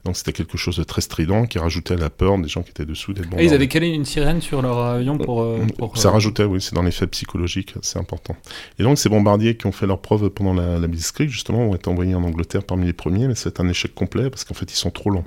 Donc 0.05 0.17
c'était 0.17 0.33
quelque 0.33 0.57
chose 0.57 0.77
de 0.77 0.83
très 0.83 1.01
strident 1.01 1.45
qui 1.45 1.59
rajoutait 1.59 1.93
à 1.93 1.97
la 1.97 2.09
peur 2.09 2.37
des 2.39 2.47
gens 2.47 2.63
qui 2.63 2.71
étaient 2.71 2.85
dessous 2.85 3.13
d'être 3.13 3.25
bombardés. 3.25 3.43
Et 3.43 3.47
ils 3.47 3.53
avaient 3.53 3.67
calé 3.67 3.89
une 3.89 4.05
sirène 4.05 4.41
sur 4.41 4.63
leur 4.63 4.79
avion 4.79 5.19
pour. 5.19 5.45
pour 5.77 5.97
Ça 5.97 6.09
rajoutait, 6.09 6.45
oui, 6.45 6.59
c'est 6.61 6.73
dans 6.73 6.81
l'effet 6.81 7.05
psychologique, 7.07 7.75
c'est 7.81 7.99
important. 7.99 8.35
Et 8.79 8.83
donc 8.83 8.97
ces 8.97 9.09
bombardiers 9.09 9.55
qui 9.55 9.67
ont 9.67 9.71
fait 9.71 9.87
leur 9.87 10.01
preuve 10.01 10.29
pendant 10.29 10.53
la, 10.53 10.79
la 10.79 10.87
Blitzkrieg, 10.87 11.29
justement, 11.29 11.69
ont 11.69 11.75
été 11.75 11.89
envoyés 11.89 12.15
en 12.15 12.23
Angleterre 12.23 12.63
parmi 12.63 12.85
les 12.85 12.93
premiers, 12.93 13.27
mais 13.27 13.35
c'est 13.35 13.59
un 13.59 13.67
échec 13.67 13.93
complet 13.93 14.29
parce 14.29 14.43
qu'en 14.43 14.53
fait 14.53 14.71
ils 14.71 14.77
sont 14.77 14.91
trop 14.91 15.09
longs. 15.09 15.25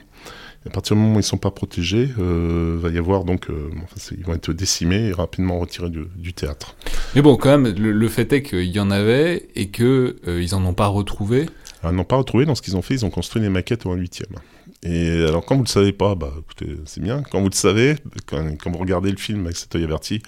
à 0.67 0.71
partir 0.71 0.97
du 0.97 1.03
moment 1.03 1.15
où 1.15 1.17
ils 1.17 1.19
ne 1.19 1.23
sont 1.23 1.37
pas 1.37 1.51
protégés, 1.51 2.09
euh, 2.19 2.79
va 2.81 2.89
y 2.89 2.99
avoir 2.99 3.25
donc, 3.25 3.51
euh, 3.51 3.71
ils 4.17 4.25
vont 4.25 4.35
être 4.35 4.53
décimés 4.53 5.09
et 5.09 5.13
rapidement 5.13 5.59
retirés 5.59 5.91
du, 5.91 6.33
théâtre. 6.33 6.77
Mais 7.15 7.23
bon, 7.23 7.37
quand 7.37 7.51
même, 7.51 7.75
le, 7.77 8.09
fait 8.09 8.33
est 8.33 8.43
qu'il 8.43 8.71
y 8.71 8.81
en 8.81 8.91
avait 8.91 9.49
et 9.55 9.69
qu'ils 9.69 9.85
euh, 9.87 10.43
ils 10.43 10.55
en 10.55 10.65
ont 10.65 10.75
pas 10.75 10.87
retrouvé. 10.87 11.47
ils 11.85 11.91
n'ont 11.91 12.05
pas 12.05 12.17
retrouvé. 12.17 12.47
Dans 12.47 12.55
ce 12.55 12.63
qu'ils 12.63 12.77
ont 12.77 12.83
fait, 12.83 12.95
ils 12.95 13.05
ont 13.05 13.11
construit 13.11 13.43
des 13.43 13.51
maquettes 13.51 13.87
au 13.87 13.93
1 13.93 13.97
huitième. 13.97 14.35
Et 14.83 15.25
alors, 15.25 15.45
quand 15.45 15.57
vous 15.57 15.63
le 15.63 15.69
savez 15.69 15.93
pas, 15.93 16.15
bah, 16.15 16.33
écoutez, 16.39 16.77
c'est 16.87 17.03
bien. 17.03 17.23
Quand 17.31 17.41
vous 17.41 17.49
le 17.49 17.55
savez, 17.55 17.97
quand, 18.27 18.57
quand, 18.59 18.71
vous 18.71 18.79
regardez 18.79 19.11
le 19.11 19.17
film 19.17 19.45
avec 19.45 19.57
cet 19.57 19.75
œil 19.77 19.85
averti, 19.85 20.23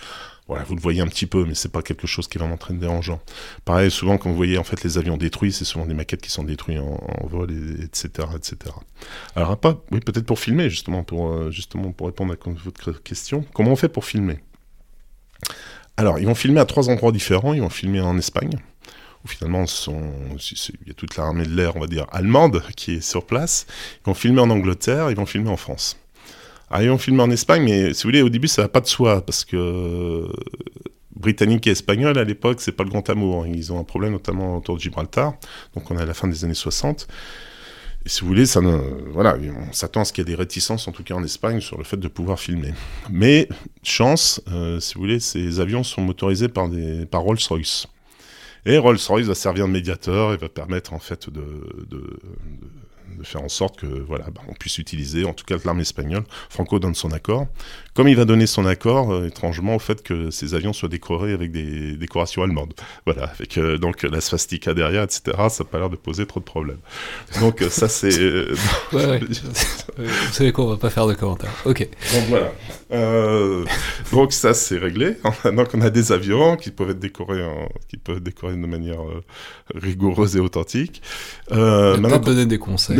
voilà, 0.48 0.62
vous 0.64 0.76
le 0.76 0.80
voyez 0.80 1.00
un 1.00 1.08
petit 1.08 1.26
peu, 1.26 1.44
mais 1.44 1.54
c'est 1.54 1.72
pas 1.72 1.82
quelque 1.82 2.06
chose 2.06 2.28
qui 2.28 2.38
est 2.38 2.40
vraiment 2.40 2.56
très 2.56 2.72
dérangeant. 2.74 3.20
Pareil, 3.64 3.90
souvent 3.90 4.16
quand 4.16 4.30
vous 4.30 4.36
voyez 4.36 4.58
en 4.58 4.64
fait 4.64 4.84
les 4.84 4.96
avions 4.96 5.16
détruits, 5.16 5.52
c'est 5.52 5.64
souvent 5.64 5.86
des 5.86 5.94
maquettes 5.94 6.22
qui 6.22 6.30
sont 6.30 6.44
détruites 6.44 6.78
en, 6.78 7.26
vol, 7.26 7.50
etc., 7.82 8.28
etc. 8.36 8.74
Alors 9.34 9.56
pas, 9.56 9.82
oui, 9.90 10.00
peut-être 10.00 10.26
pour 10.26 10.38
filmer 10.38 10.70
justement, 10.70 11.02
pour 11.02 11.32
euh, 11.32 11.50
justement 11.50 11.90
pour 11.90 12.06
répondre 12.06 12.32
à 12.32 12.36
votre 12.64 12.92
question. 13.02 13.44
Comment 13.54 13.72
on 13.72 13.76
fait 13.76 13.88
pour 13.88 14.04
filmer? 14.04 14.38
Alors, 15.96 16.18
ils 16.18 16.26
vont 16.26 16.34
filmer 16.34 16.60
à 16.60 16.66
trois 16.66 16.90
endroits 16.90 17.12
différents. 17.12 17.54
Ils 17.54 17.62
vont 17.62 17.70
filmer 17.70 18.00
en 18.00 18.18
Espagne, 18.18 18.58
où 19.24 19.28
finalement 19.28 19.64
il 19.64 20.88
y 20.88 20.90
a 20.90 20.94
toute 20.94 21.16
l'armée 21.16 21.46
de 21.46 21.54
l'air, 21.54 21.76
on 21.76 21.80
va 21.80 21.86
dire 21.86 22.06
allemande, 22.12 22.62
qui 22.76 22.94
est 22.94 23.00
sur 23.00 23.24
place. 23.24 23.66
Ils 24.02 24.06
vont 24.06 24.14
filmer 24.14 24.40
en 24.40 24.50
Angleterre, 24.50 25.10
ils 25.10 25.16
vont 25.16 25.26
filmer 25.26 25.50
en 25.50 25.56
France. 25.56 25.98
Ont 26.70 26.98
filmé 26.98 27.22
en 27.22 27.30
Espagne, 27.30 27.62
mais 27.64 27.94
si 27.94 28.02
vous 28.02 28.08
voulez, 28.08 28.22
au 28.22 28.28
début, 28.28 28.48
ça 28.48 28.62
n'a 28.62 28.68
pas 28.68 28.80
de 28.80 28.86
soi, 28.86 29.24
parce 29.24 29.44
que 29.44 29.56
euh, 29.56 30.28
britannique 31.14 31.66
et 31.66 31.70
espagnol, 31.70 32.18
à 32.18 32.24
l'époque, 32.24 32.60
c'est 32.60 32.72
pas 32.72 32.84
le 32.84 32.90
grand 32.90 33.08
amour. 33.08 33.44
Hein. 33.44 33.52
Ils 33.54 33.72
ont 33.72 33.78
un 33.78 33.84
problème, 33.84 34.12
notamment 34.12 34.56
autour 34.56 34.76
de 34.76 34.80
Gibraltar. 34.80 35.34
Donc, 35.74 35.90
on 35.90 35.96
est 35.96 36.02
à 36.02 36.04
la 36.04 36.14
fin 36.14 36.26
des 36.26 36.44
années 36.44 36.54
60. 36.54 37.06
Et 38.04 38.08
si 38.08 38.20
vous 38.20 38.26
voulez, 38.26 38.46
ça 38.46 38.60
voilà, 39.10 39.36
on 39.36 39.72
s'attend 39.72 40.00
à 40.02 40.04
ce 40.04 40.12
qu'il 40.12 40.22
y 40.22 40.26
ait 40.26 40.32
des 40.32 40.36
réticences, 40.36 40.86
en 40.86 40.92
tout 40.92 41.02
cas 41.02 41.14
en 41.14 41.24
Espagne, 41.24 41.60
sur 41.60 41.78
le 41.78 41.84
fait 41.84 41.96
de 41.96 42.08
pouvoir 42.08 42.38
filmer. 42.38 42.74
Mais, 43.10 43.48
chance, 43.82 44.40
euh, 44.48 44.80
si 44.80 44.94
vous 44.94 45.00
voulez, 45.00 45.20
ces 45.20 45.60
avions 45.60 45.84
sont 45.84 46.02
motorisés 46.02 46.48
par, 46.48 46.68
Rolls-Royce. 47.12 47.86
Et 48.64 48.78
Rolls-Royce 48.78 49.26
va 49.26 49.34
servir 49.36 49.66
de 49.66 49.72
médiateur 49.72 50.34
et 50.34 50.36
va 50.36 50.48
permettre, 50.48 50.92
en 50.92 50.98
fait, 50.98 51.30
de 51.30 51.42
faire 53.22 53.42
en 53.42 53.48
sorte 53.48 53.80
que 53.80 53.86
voilà, 53.86 54.26
bah, 54.26 54.42
on 54.48 54.54
puisse 54.54 54.78
utiliser, 54.78 55.24
en 55.24 55.32
tout 55.32 55.44
cas 55.44 55.56
l'armée 55.64 55.82
espagnole. 55.82 56.24
Franco 56.48 56.78
donne 56.78 56.94
son 56.94 57.10
accord. 57.12 57.46
Comme 57.94 58.08
il 58.08 58.16
va 58.16 58.26
donner 58.26 58.46
son 58.46 58.66
accord, 58.66 59.12
euh, 59.12 59.26
étrangement, 59.26 59.74
au 59.74 59.78
fait 59.78 60.02
que 60.02 60.30
ces 60.30 60.54
avions 60.54 60.74
soient 60.74 60.88
décorés 60.88 61.32
avec 61.32 61.50
des 61.50 61.96
décorations 61.96 62.42
allemandes. 62.42 62.74
Voilà, 63.06 63.30
avec 63.30 63.56
euh, 63.56 63.78
donc 63.78 64.02
la 64.02 64.20
swastika 64.20 64.74
derrière, 64.74 65.02
etc. 65.02 65.22
Ça 65.48 65.64
n'a 65.64 65.70
pas 65.70 65.78
l'air 65.78 65.90
de 65.90 65.96
poser 65.96 66.26
trop 66.26 66.40
de 66.40 66.44
problèmes. 66.44 66.78
Donc 67.40 67.62
euh, 67.62 67.70
ça 67.70 67.88
c'est. 67.88 68.18
ouais, 68.92 69.06
ouais. 69.06 69.20
Vous 69.96 70.32
savez 70.32 70.52
quoi, 70.52 70.66
on 70.66 70.68
va 70.68 70.76
pas 70.76 70.90
faire 70.90 71.06
de 71.06 71.14
commentaires. 71.14 71.54
Ok. 71.64 71.88
Donc 72.12 72.24
voilà. 72.28 72.52
donc 74.12 74.32
ça 74.32 74.52
c'est 74.52 74.78
réglé. 74.78 75.16
Donc 75.44 75.68
on 75.72 75.80
a 75.80 75.90
des 75.90 76.12
avions 76.12 76.56
qui 76.56 76.70
peuvent 76.70 76.90
être 76.90 76.98
décorés, 76.98 77.42
en... 77.42 77.68
qui 77.88 77.96
peuvent 77.96 78.18
être 78.18 78.22
décorés 78.22 78.56
de 78.56 78.66
manière 78.66 79.00
rigoureuse 79.74 80.36
et 80.36 80.40
authentique. 80.40 81.02
Euh, 81.52 81.96
maintenant, 81.96 82.18
donner 82.18 82.46
des 82.46 82.58
conseils. 82.58 82.95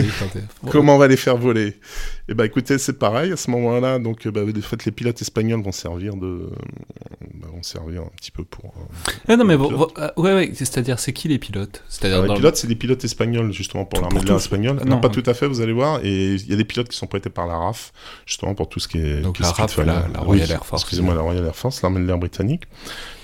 Comment 0.70 0.96
on 0.96 0.98
va 0.98 1.09
les 1.09 1.16
faire 1.16 1.37
voler? 1.37 1.78
Eh 2.28 2.34
ben, 2.34 2.44
écoutez, 2.44 2.78
c'est 2.78 2.98
pareil. 2.98 3.30
À 3.32 3.36
ce 3.36 3.50
moment-là, 3.52 4.00
donc, 4.00 4.26
bah, 4.28 4.44
de 4.44 4.60
fait, 4.60 4.84
les 4.84 4.90
pilotes 4.90 5.20
espagnols 5.22 5.62
vont 5.62 5.72
servir 5.72 6.16
de, 6.16 6.50
bah, 7.34 7.46
vont 7.52 7.62
servir 7.62 8.02
un 8.02 8.10
petit 8.16 8.32
peu 8.32 8.44
pour. 8.44 8.74
Euh, 8.76 9.12
ah 9.28 9.36
non, 9.36 9.44
mais 9.44 9.56
bon, 9.56 9.88
euh, 9.98 10.08
ouais, 10.16 10.34
ouais. 10.34 10.50
C'est-à-dire, 10.54 10.98
c'est 10.98 11.12
qui 11.12 11.28
les 11.28 11.38
pilotes? 11.38 11.84
C'est-à-dire 11.88 12.22
les 12.22 12.34
pilotes, 12.34 12.56
c'est 12.56 12.66
des 12.66 12.74
pilotes 12.74 13.04
espagnols 13.04 13.52
justement 13.52 13.84
pour 13.84 14.00
l'armée 14.00 14.20
de 14.20 14.26
l'air 14.26 14.36
espagnole. 14.36 14.80
Non, 14.84 15.00
pas 15.00 15.08
tout 15.08 15.22
à 15.26 15.34
fait. 15.34 15.46
Vous 15.46 15.60
allez 15.60 15.72
voir. 15.72 16.00
Et 16.02 16.34
il 16.34 16.48
y 16.48 16.52
a 16.52 16.56
des 16.56 16.64
pilotes 16.64 16.88
qui 16.88 16.96
sont 16.96 17.06
prêtés 17.06 17.30
par 17.30 17.46
la 17.46 17.56
RAF 17.56 17.92
justement 18.26 18.54
pour 18.54 18.68
tout 18.68 18.80
ce 18.80 18.88
qui 18.88 18.98
est. 18.98 19.20
Donc 19.20 19.38
la 19.38 19.50
RAF, 19.50 19.76
la, 19.78 20.06
Royal 20.18 20.50
Air 20.50 20.66
Force. 20.66 20.82
Excusez-moi, 20.82 21.14
la 21.14 21.22
Royal 21.22 21.44
Air 21.44 21.54
Force, 21.54 21.80
l'armée 21.82 22.00
de 22.00 22.06
l'air 22.06 22.18
britannique. 22.18 22.64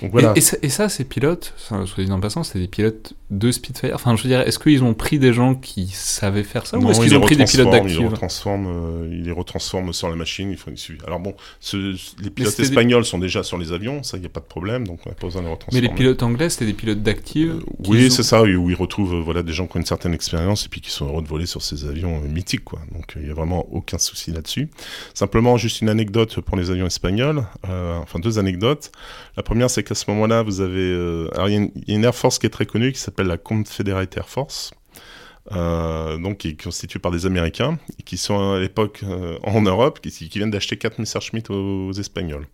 Donc 0.00 0.12
voilà. 0.12 0.32
Et, 0.36 0.42
et, 0.62 0.68
ça, 0.68 0.88
ces 0.88 1.04
pilotes, 1.04 1.54
soit 1.56 2.04
dit 2.04 2.10
en 2.10 2.20
passant, 2.20 2.42
c'est 2.42 2.58
des 2.58 2.68
pilotes 2.68 3.14
de 3.30 3.50
Spitfire. 3.50 3.94
Enfin, 3.94 4.14
je 4.16 4.22
veux 4.22 4.28
dire, 4.28 4.40
est-ce 4.40 4.58
qu'ils 4.58 4.84
ont 4.84 4.94
pris 4.94 5.18
des 5.18 5.32
gens 5.32 5.54
qui 5.54 5.88
savaient 5.88 6.44
faire 6.44 6.66
ça 6.66 6.78
ou 6.78 6.90
est-ce 6.90 7.00
qu'ils 7.00 7.16
ont 7.16 7.20
pris 7.20 7.36
des 7.36 7.44
pilotes 7.44 7.68
Ils 7.86 8.06
retransforment, 8.06 8.66
euh, 8.92 9.08
ils 9.10 9.24
les 9.24 9.32
retransforment 9.32 9.92
sur 9.92 10.08
la 10.08 10.16
machine. 10.16 10.50
Ils 10.50 10.56
font 10.56 10.72
Alors 11.06 11.20
bon, 11.20 11.34
les 11.72 12.30
pilotes 12.30 12.58
espagnols 12.58 13.04
sont 13.04 13.18
déjà 13.18 13.42
sur 13.42 13.58
les 13.58 13.72
avions, 13.72 14.02
ça, 14.02 14.16
il 14.16 14.20
n'y 14.20 14.26
a 14.26 14.30
pas 14.30 14.40
de 14.40 14.46
problème, 14.46 14.86
donc 14.86 15.00
on 15.06 15.08
n'a 15.08 15.14
pas 15.14 15.26
besoin 15.26 15.42
de 15.42 15.46
les 15.46 15.52
retransformer. 15.52 15.80
Mais 15.80 15.88
les 15.88 15.94
pilotes 15.94 16.22
anglais, 16.22 16.48
c'était 16.50 16.66
des 16.66 16.72
pilotes 16.72 17.02
d'actifs 17.02 17.50
euh, 17.50 17.60
Oui, 17.86 18.10
c'est 18.10 18.22
ça, 18.22 18.42
où 18.42 18.70
ils 18.70 18.76
retrouvent 18.76 19.14
euh, 19.14 19.20
voilà, 19.20 19.42
des 19.42 19.52
gens 19.52 19.66
qui 19.66 19.76
ont 19.76 19.80
une 19.80 19.86
certaine 19.86 20.14
expérience 20.14 20.66
et 20.66 20.68
puis 20.68 20.80
qui 20.80 20.90
sont 20.90 21.06
heureux 21.06 21.22
de 21.22 21.28
voler 21.28 21.46
sur 21.46 21.62
ces 21.62 21.84
avions 21.86 22.20
mythiques, 22.20 22.64
quoi. 22.64 22.80
Donc 22.92 23.12
il 23.16 23.22
n'y 23.22 23.30
a 23.30 23.34
vraiment 23.34 23.66
aucun 23.72 23.98
souci 23.98 24.30
là-dessus. 24.30 24.68
Simplement, 25.14 25.56
juste 25.56 25.80
une 25.80 25.88
anecdote 25.88 26.40
pour 26.40 26.56
les 26.56 26.70
avions 26.70 26.86
espagnols, 26.86 27.44
enfin 27.64 28.18
deux 28.18 28.38
anecdotes. 28.38 28.92
La 29.36 29.42
première, 29.42 29.70
c'est 29.70 29.82
qu'à 29.82 29.94
ce 29.94 30.10
moment-là, 30.10 30.42
vous 30.42 30.60
avez. 30.60 30.92
alors 31.34 31.48
il 31.48 31.70
y, 31.86 31.92
a 31.92 31.94
une 31.94 32.04
Air 32.04 32.14
Force 32.14 32.38
qui 32.38 32.46
est 32.46 32.50
très 32.50 32.66
connue 32.66 32.92
qui 32.92 33.00
s'appelle 33.00 33.26
la 33.26 33.38
Confederate 33.38 34.16
Air 34.16 34.28
Force. 34.28 34.72
Euh, 35.50 36.18
donc 36.18 36.38
qui 36.38 36.50
est 36.50 36.62
constitué 36.62 37.00
par 37.00 37.10
des 37.10 37.26
Américains, 37.26 37.78
qui 38.04 38.16
sont 38.16 38.52
à 38.52 38.60
l'époque 38.60 39.00
euh, 39.02 39.38
en 39.42 39.60
Europe, 39.60 39.98
qui, 40.00 40.10
qui 40.10 40.38
viennent 40.38 40.52
d'acheter 40.52 40.76
4 40.76 41.00
Messerschmitt 41.00 41.50
aux 41.50 41.92
Espagnols. 41.92 42.46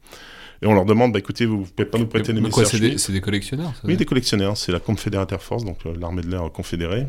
Et 0.60 0.66
on 0.66 0.74
leur 0.74 0.84
demande, 0.84 1.12
bah, 1.12 1.18
écoutez, 1.18 1.46
vous, 1.46 1.60
ne 1.60 1.64
pouvez 1.64 1.88
pas 1.88 1.98
nous 1.98 2.06
prêter 2.06 2.32
les 2.32 2.40
quoi, 2.50 2.64
c'est 2.64 2.80
des, 2.80 2.96
des, 2.96 3.20
collectionneurs 3.20 3.72
Oui, 3.84 3.96
des 3.96 4.04
collectionneurs. 4.04 4.56
C'est 4.56 4.72
la 4.72 4.80
Confederate 4.80 5.30
Air 5.30 5.42
Force, 5.42 5.64
donc 5.64 5.78
l'armée 6.00 6.22
de 6.22 6.30
l'air 6.30 6.50
confédérée. 6.52 7.06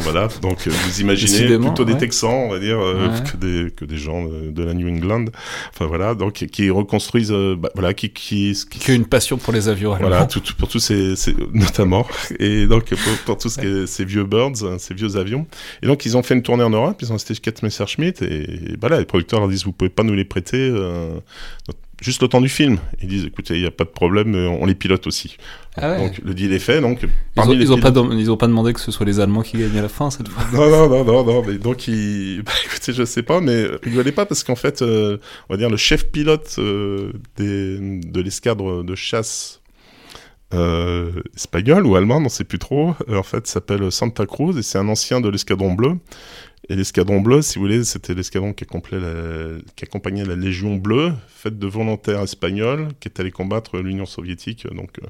voilà, 0.00 0.28
donc 0.42 0.66
vous 0.66 1.00
imaginez 1.00 1.58
plutôt 1.58 1.84
des 1.84 1.96
Texans, 1.96 2.30
on 2.30 2.50
va 2.50 2.58
dire, 2.58 2.78
que, 2.78 3.36
des, 3.36 3.70
que 3.70 3.84
des 3.84 3.98
gens 3.98 4.24
de, 4.24 4.62
la 4.62 4.74
New 4.74 4.88
England. 4.88 5.26
Enfin 5.74 5.86
voilà, 5.86 6.14
donc 6.14 6.34
qui 6.34 6.70
reconstruisent, 6.70 7.32
bah, 7.32 7.70
voilà, 7.74 7.94
qui, 7.94 8.10
qui, 8.10 8.56
qui, 8.70 8.78
qui 8.78 8.90
a 8.90 8.94
une 8.94 9.06
passion 9.06 9.36
pour 9.36 9.52
les 9.52 9.68
avions. 9.68 9.94
Voilà, 9.94 10.26
tout, 10.26 10.42
pour 10.56 10.68
tous 10.68 10.78
ces, 10.78 11.14
notamment, 11.52 12.06
et 12.38 12.66
donc 12.66 12.88
pour, 12.88 13.12
pour 13.26 13.38
tous 13.38 13.58
ces 13.86 14.04
vieux 14.04 14.24
birds, 14.24 14.64
hein, 14.64 14.76
ces 14.78 14.94
vieux 14.94 15.16
avions. 15.16 15.46
Et 15.82 15.86
donc 15.86 16.06
ils 16.06 16.16
ont 16.16 16.22
fait 16.22 16.34
une 16.34 16.42
tournée 16.42 16.64
en 16.64 16.70
Europe, 16.70 16.98
ils 17.02 17.12
ont 17.12 17.16
acheté 17.16 17.34
4 17.34 17.62
Messerschmitt, 17.62 18.22
et, 18.22 18.76
voilà, 18.80 18.98
les 18.98 19.04
producteurs 19.04 19.40
leur 19.40 19.48
disent 19.48 19.64
vous 19.64 19.72
pouvez 19.72 19.90
pas 19.90 20.02
nous 20.02 20.14
les 20.14 20.24
prêter. 20.24 20.58
Euh, 20.58 21.20
juste 22.00 22.22
le 22.22 22.28
temps 22.28 22.40
du 22.40 22.48
film. 22.48 22.78
Ils 23.02 23.08
disent, 23.08 23.24
écoutez, 23.24 23.54
il 23.54 23.60
n'y 23.60 23.66
a 23.66 23.70
pas 23.70 23.84
de 23.84 23.90
problème, 23.90 24.34
on 24.34 24.66
les 24.66 24.74
pilote 24.74 25.06
aussi. 25.06 25.36
Ah 25.76 25.96
Donc 25.96 26.18
le 26.24 26.34
deal 26.34 26.52
est 26.52 26.58
fait. 26.58 26.80
Donc, 26.80 27.02
ils 27.02 27.68
n'ont 27.68 27.76
ont 27.76 28.36
pas, 28.36 28.46
demandé 28.46 28.72
que 28.72 28.80
ce 28.80 28.90
soit 28.90 29.06
les 29.06 29.20
Allemands 29.20 29.42
qui 29.42 29.58
gagnent 29.58 29.78
à 29.78 29.82
la 29.82 29.88
fin 29.88 30.10
cette 30.10 30.28
fois. 30.28 30.44
Non, 30.52 30.70
non, 30.70 30.88
non, 30.88 31.04
non, 31.04 31.24
non. 31.24 31.44
Mais 31.46 31.58
donc, 31.58 31.88
ils... 31.88 32.42
bah, 32.46 32.52
écoutez, 32.64 32.92
je 32.92 33.04
sais 33.04 33.22
pas, 33.22 33.40
mais 33.40 33.66
rigolez 33.82 34.12
pas 34.12 34.26
parce 34.26 34.44
qu'en 34.44 34.56
fait, 34.56 34.82
euh, 34.82 35.18
on 35.48 35.54
va 35.54 35.58
dire 35.58 35.70
le 35.70 35.76
chef 35.76 36.10
pilote 36.10 36.56
euh, 36.58 37.12
des... 37.36 37.78
de 37.78 38.20
l'escadre 38.20 38.82
de 38.82 38.94
chasse 38.94 39.60
euh, 40.54 41.12
espagnol 41.36 41.86
ou 41.86 41.96
allemand, 41.96 42.16
on 42.16 42.22
ne 42.22 42.28
sait 42.28 42.44
plus 42.44 42.58
trop. 42.58 42.94
en 43.08 43.22
fait, 43.22 43.46
s'appelle 43.46 43.90
Santa 43.92 44.26
Cruz 44.26 44.56
et 44.58 44.62
c'est 44.62 44.78
un 44.78 44.88
ancien 44.88 45.20
de 45.20 45.28
l'escadron 45.28 45.74
bleu. 45.74 45.96
Et 46.70 46.76
l'escadron 46.76 47.22
bleu, 47.22 47.40
si 47.40 47.58
vous 47.58 47.64
voulez, 47.64 47.82
c'était 47.82 48.12
l'escadron 48.12 48.52
qui, 48.52 48.64
accompagnait 48.64 50.24
la 50.26 50.36
Légion 50.36 50.76
bleue, 50.76 51.14
faite 51.28 51.58
de 51.58 51.66
volontaires 51.66 52.20
espagnols 52.20 52.88
qui 53.00 53.08
étaient 53.08 53.22
allés 53.22 53.30
combattre 53.30 53.78
l'Union 53.78 54.04
soviétique 54.04 54.66
donc, 54.74 54.98
euh, 55.02 55.06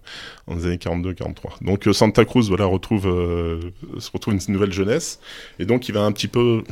en 0.46 0.54
les 0.54 0.66
années 0.66 0.76
42-43. 0.76 1.64
Donc 1.64 1.88
euh, 1.88 1.92
Santa 1.92 2.24
Cruz 2.24 2.46
voilà, 2.48 2.64
retrouve, 2.64 3.08
euh, 3.08 3.72
se 3.98 4.10
retrouve 4.12 4.34
une 4.34 4.52
nouvelle 4.52 4.72
jeunesse, 4.72 5.18
et 5.58 5.64
donc 5.64 5.88
il 5.88 5.92
va 5.92 6.02
un 6.02 6.12
petit 6.12 6.28
peu, 6.28 6.62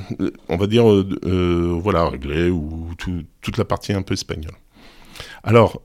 on 0.48 0.56
va 0.56 0.68
dire, 0.68 0.84
voilà, 0.84 2.08
régler 2.08 2.48
ou 2.48 2.90
toute 2.96 3.56
la 3.58 3.64
partie 3.64 3.92
un 3.92 4.02
peu 4.02 4.14
espagnole. 4.14 4.54
Alors, 5.42 5.82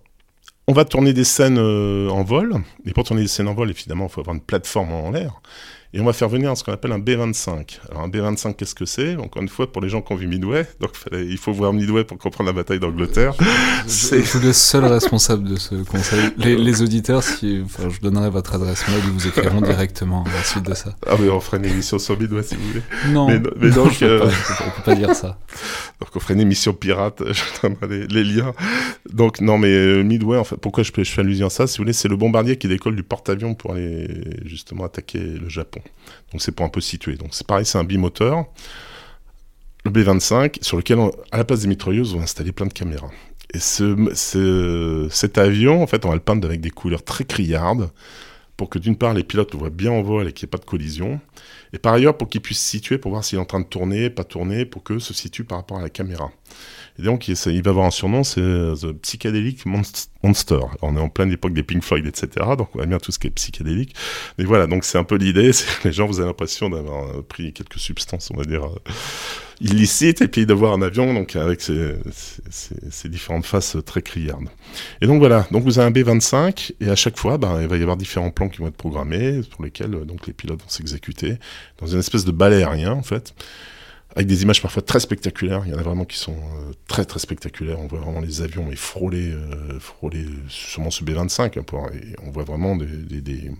on 0.68 0.74
va 0.74 0.86
tourner 0.86 1.14
des 1.14 1.24
scènes 1.24 1.58
en 1.58 2.24
vol, 2.24 2.58
et 2.86 2.92
pour 2.92 3.04
tourner 3.04 3.24
des 3.24 3.28
scènes 3.28 3.48
en 3.48 3.56
vol, 3.56 3.72
évidemment, 3.72 4.06
il 4.06 4.12
faut 4.12 4.22
avoir 4.22 4.36
une 4.36 4.42
plateforme 4.42 4.92
en 4.92 5.10
l'air. 5.10 5.42
Et 5.94 6.00
on 6.00 6.06
va 6.06 6.14
faire 6.14 6.30
venir 6.30 6.56
ce 6.56 6.64
qu'on 6.64 6.72
appelle 6.72 6.94
un 6.94 7.00
B25. 7.00 7.80
Alors 7.90 8.04
un 8.04 8.08
B25, 8.08 8.56
qu'est-ce 8.56 8.76
que 8.76 8.86
c'est? 8.86 9.18
Encore 9.18 9.42
une 9.42 9.50
fois, 9.50 9.70
pour 9.70 9.82
les 9.82 9.90
gens 9.90 10.02
qui 10.02 10.14
ont 10.14 10.16
vu 10.16 10.26
Midway, 10.26 10.66
donc 10.80 10.92
il 11.12 11.38
faut 11.38 11.52
voir 11.52 11.74
Midway 11.74 12.06
pour 12.06 12.18
comprendre 12.18 12.50
la 12.50 12.54
bataille 12.54 12.80
d'Angleterre. 12.80 13.34
C'est 13.88 14.20
vous 14.20 14.40
le 14.40 14.54
seul 14.54 14.86
responsable 14.86 15.50
de 15.50 15.58
ce 15.58 15.76
conseil. 15.76 16.32
Les, 16.38 16.82
auditeurs, 16.82 17.24
si, 17.24 17.62
enfin, 17.66 17.90
je 17.90 18.00
donnerai 18.00 18.30
votre 18.30 18.56
adresse 18.56 18.88
mail, 18.88 19.02
ils 19.04 19.12
vous 19.12 19.28
écriront 19.28 19.60
directement 19.60 20.24
à 20.24 20.32
la 20.32 20.44
suite 20.44 20.64
de 20.64 20.74
ça. 20.74 20.96
Ah 21.06 21.16
mais 21.20 21.30
on 21.30 21.42
ferait 21.42 21.58
une 21.58 21.66
émission 21.66 22.00
sur 22.00 22.18
Midway 22.18 22.44
si 22.44 22.56
vous 22.56 22.68
voulez. 22.68 22.84
Non, 23.10 23.28
mais, 23.28 23.40
donc, 23.70 23.98
on 24.02 24.06
euh, 24.06 24.20
peut, 24.20 24.64
peut 24.78 24.84
pas 24.86 24.96
dire 24.96 25.14
ça. 25.14 25.38
Donc 26.00 26.10
on 26.16 26.20
ferait 26.20 26.34
une 26.34 26.40
émission 26.40 26.74
pirate, 26.74 27.22
je 27.32 27.42
donnerai 27.62 28.08
les, 28.08 28.24
liens. 28.24 28.54
Donc 29.14 29.40
non 29.40 29.60
mais 29.60 29.72
euh, 29.72 30.04
Midway, 30.04 30.38
en 30.38 30.44
fait, 30.44 30.56
pourquoi 30.56 30.84
je, 30.84 30.92
je 30.96 31.04
fais 31.04 31.22
allusion 31.22 31.46
à 31.46 31.50
ça? 31.52 31.68
Si 31.68 31.78
vous 31.78 31.84
voulez, 31.84 31.94
c'est 31.94 32.08
le 32.08 32.16
bombardier 32.16 32.58
qui 32.58 32.68
décolle 32.68 32.96
du 32.96 33.04
porte-avions 33.04 33.54
pour 33.54 33.74
aller 33.74 34.08
justement 34.46 34.86
attaquer 34.86 35.20
le 35.20 35.48
Japon. 35.48 35.81
Donc 36.32 36.42
c'est 36.42 36.52
pour 36.52 36.66
un 36.66 36.70
peu 36.70 36.82
situer. 36.82 37.16
Donc 37.16 37.30
c'est 37.32 37.46
pareil, 37.46 37.66
c'est 37.66 37.78
un 37.78 37.84
bimoteur. 37.84 38.46
Le 39.84 39.92
B25, 39.92 40.64
sur 40.64 40.78
lequel, 40.78 41.00
à 41.32 41.38
la 41.38 41.44
place 41.44 41.62
des 41.62 41.68
mitrailleuses, 41.68 42.14
on 42.14 42.18
va 42.18 42.24
installer 42.24 42.52
plein 42.52 42.68
de 42.68 42.74
caméras. 42.74 43.10
Et 43.54 43.60
ce, 43.60 45.10
cet 45.12 45.38
avion, 45.38 45.82
en 45.82 45.88
fait, 45.88 46.06
on 46.06 46.10
va 46.10 46.16
le 46.16 46.22
peindre 46.22 46.48
avec 46.48 46.62
des 46.62 46.70
couleurs 46.70 47.04
très 47.04 47.26
criardes, 47.26 47.90
pour 48.58 48.70
que 48.70 48.78
d'une 48.78 48.96
part, 48.96 49.14
les 49.16 49.24
pilotes 49.24 49.52
le 49.54 49.60
voient 49.60 49.70
bien 49.72 49.92
en 49.92 50.04
vol 50.04 50.28
et 50.28 50.34
qu'il 50.34 50.46
n'y 50.46 50.50
ait 50.50 50.52
pas 50.52 50.60
de 50.60 50.66
collision. 50.66 51.20
Et 51.74 51.80
par 51.80 51.94
ailleurs, 51.94 52.16
pour 52.16 52.30
qu'il 52.30 52.42
puisse 52.42 52.60
se 52.60 52.70
situer, 52.70 52.98
pour 53.00 53.12
voir 53.12 53.24
s'il 53.24 53.40
est 53.40 53.42
en 53.42 53.46
train 53.46 53.60
de 53.60 53.66
tourner, 53.66 54.12
pas 54.12 54.24
tourner, 54.24 54.66
pour 54.66 54.84
que 54.84 55.00
se 55.00 55.14
situe 55.14 55.44
par 55.44 55.58
rapport 55.58 55.80
à 55.80 55.82
la 55.82 55.90
caméra. 55.90 56.32
Donc, 57.00 57.28
il, 57.28 57.36
va 57.36 57.70
avoir 57.72 57.86
un 57.86 57.92
surnom, 57.92 58.24
c'est 58.24 58.42
The 58.42 58.92
Psychedelic 59.02 59.66
Monster. 59.66 60.60
on 60.82 60.98
est 60.98 61.00
en 61.00 61.10
pleine 61.10 61.32
époque 61.32 61.54
des 61.54 61.64
Pink 61.64 61.84
Floyd, 61.84 62.06
etc. 62.06 62.46
Donc, 62.58 62.70
on 62.76 62.80
va 62.80 62.86
bien 62.86 63.00
tout 63.00 63.12
ce 63.12 63.20
qui 63.20 63.28
est 63.28 63.32
psychédélique. 63.32 63.96
Mais 64.38 64.46
voilà, 64.46 64.68
donc 64.68 64.84
c'est 64.84 64.98
un 64.98 65.04
peu 65.04 65.16
l'idée. 65.16 65.52
Les 65.84 65.92
gens, 65.92 66.06
vous 66.06 66.20
avez 66.20 66.28
l'impression 66.28 66.70
d'avoir 66.70 67.06
euh, 67.08 67.22
pris 67.28 67.54
quelques 67.54 67.80
substances, 67.80 68.30
on 68.32 68.38
va 68.38 68.44
dire, 68.44 68.66
euh, 68.66 68.92
illicites, 69.62 70.22
et 70.22 70.28
puis 70.28 70.46
de 70.46 70.54
voir 70.54 70.74
un 70.74 70.82
avion, 70.82 71.14
donc 71.14 71.36
avec 71.36 71.62
ses, 71.62 71.96
différentes 73.06 73.46
faces 73.46 73.78
très 73.86 74.02
criardes. 74.02 74.48
Et 75.02 75.08
donc 75.08 75.20
voilà, 75.20 75.48
donc 75.52 75.64
vous 75.64 75.80
avez 75.80 75.88
un 75.88 75.92
B-25, 75.92 76.74
et 76.82 76.90
à 76.90 76.96
chaque 76.96 77.18
fois, 77.18 77.38
ben, 77.38 77.62
il 77.62 77.68
va 77.68 77.78
y 77.78 77.82
avoir 77.82 77.98
différents 77.98 78.32
plans 78.32 78.50
qui 78.50 78.60
vont 78.60 78.68
être 78.68 78.78
programmés, 78.78 79.42
pour 79.52 79.64
lesquels 79.64 79.94
euh, 79.94 80.06
donc 80.06 80.28
les 80.28 80.34
pilotes 80.34 80.62
vont 80.62 80.70
s'exécuter, 80.70 81.38
dans 81.80 81.88
une 81.88 82.00
espèce 82.00 82.26
de 82.26 82.32
balai 82.32 82.58
aérien, 82.58 82.94
en 82.94 83.04
fait 83.04 83.34
avec 84.16 84.28
des 84.28 84.44
images 84.44 84.62
parfois 84.62 84.82
très 84.82 85.00
spectaculaires. 85.00 85.64
Il 85.66 85.72
y 85.72 85.76
en 85.76 85.78
a 85.78 85.84
vraiment 85.84 86.06
qui 86.06 86.18
sont 86.18 86.36
euh, 86.36 86.74
très 86.88 87.06
très 87.06 87.20
spectaculaires. 87.20 87.80
On 87.80 87.88
voit 87.88 88.00
vraiment 88.00 88.20
les 88.20 88.42
avions 88.42 88.66
mais 88.68 88.76
frôler, 88.76 89.32
euh, 89.32 89.80
frôler 89.80 90.26
sûrement 90.50 90.92
ce 90.92 91.04
B-25. 91.04 91.60
Hein, 91.60 91.90
et 91.94 92.16
on 92.24 92.32
voit 92.32 92.44
vraiment 92.44 92.76
des, 92.76 93.22
des, 93.22 93.52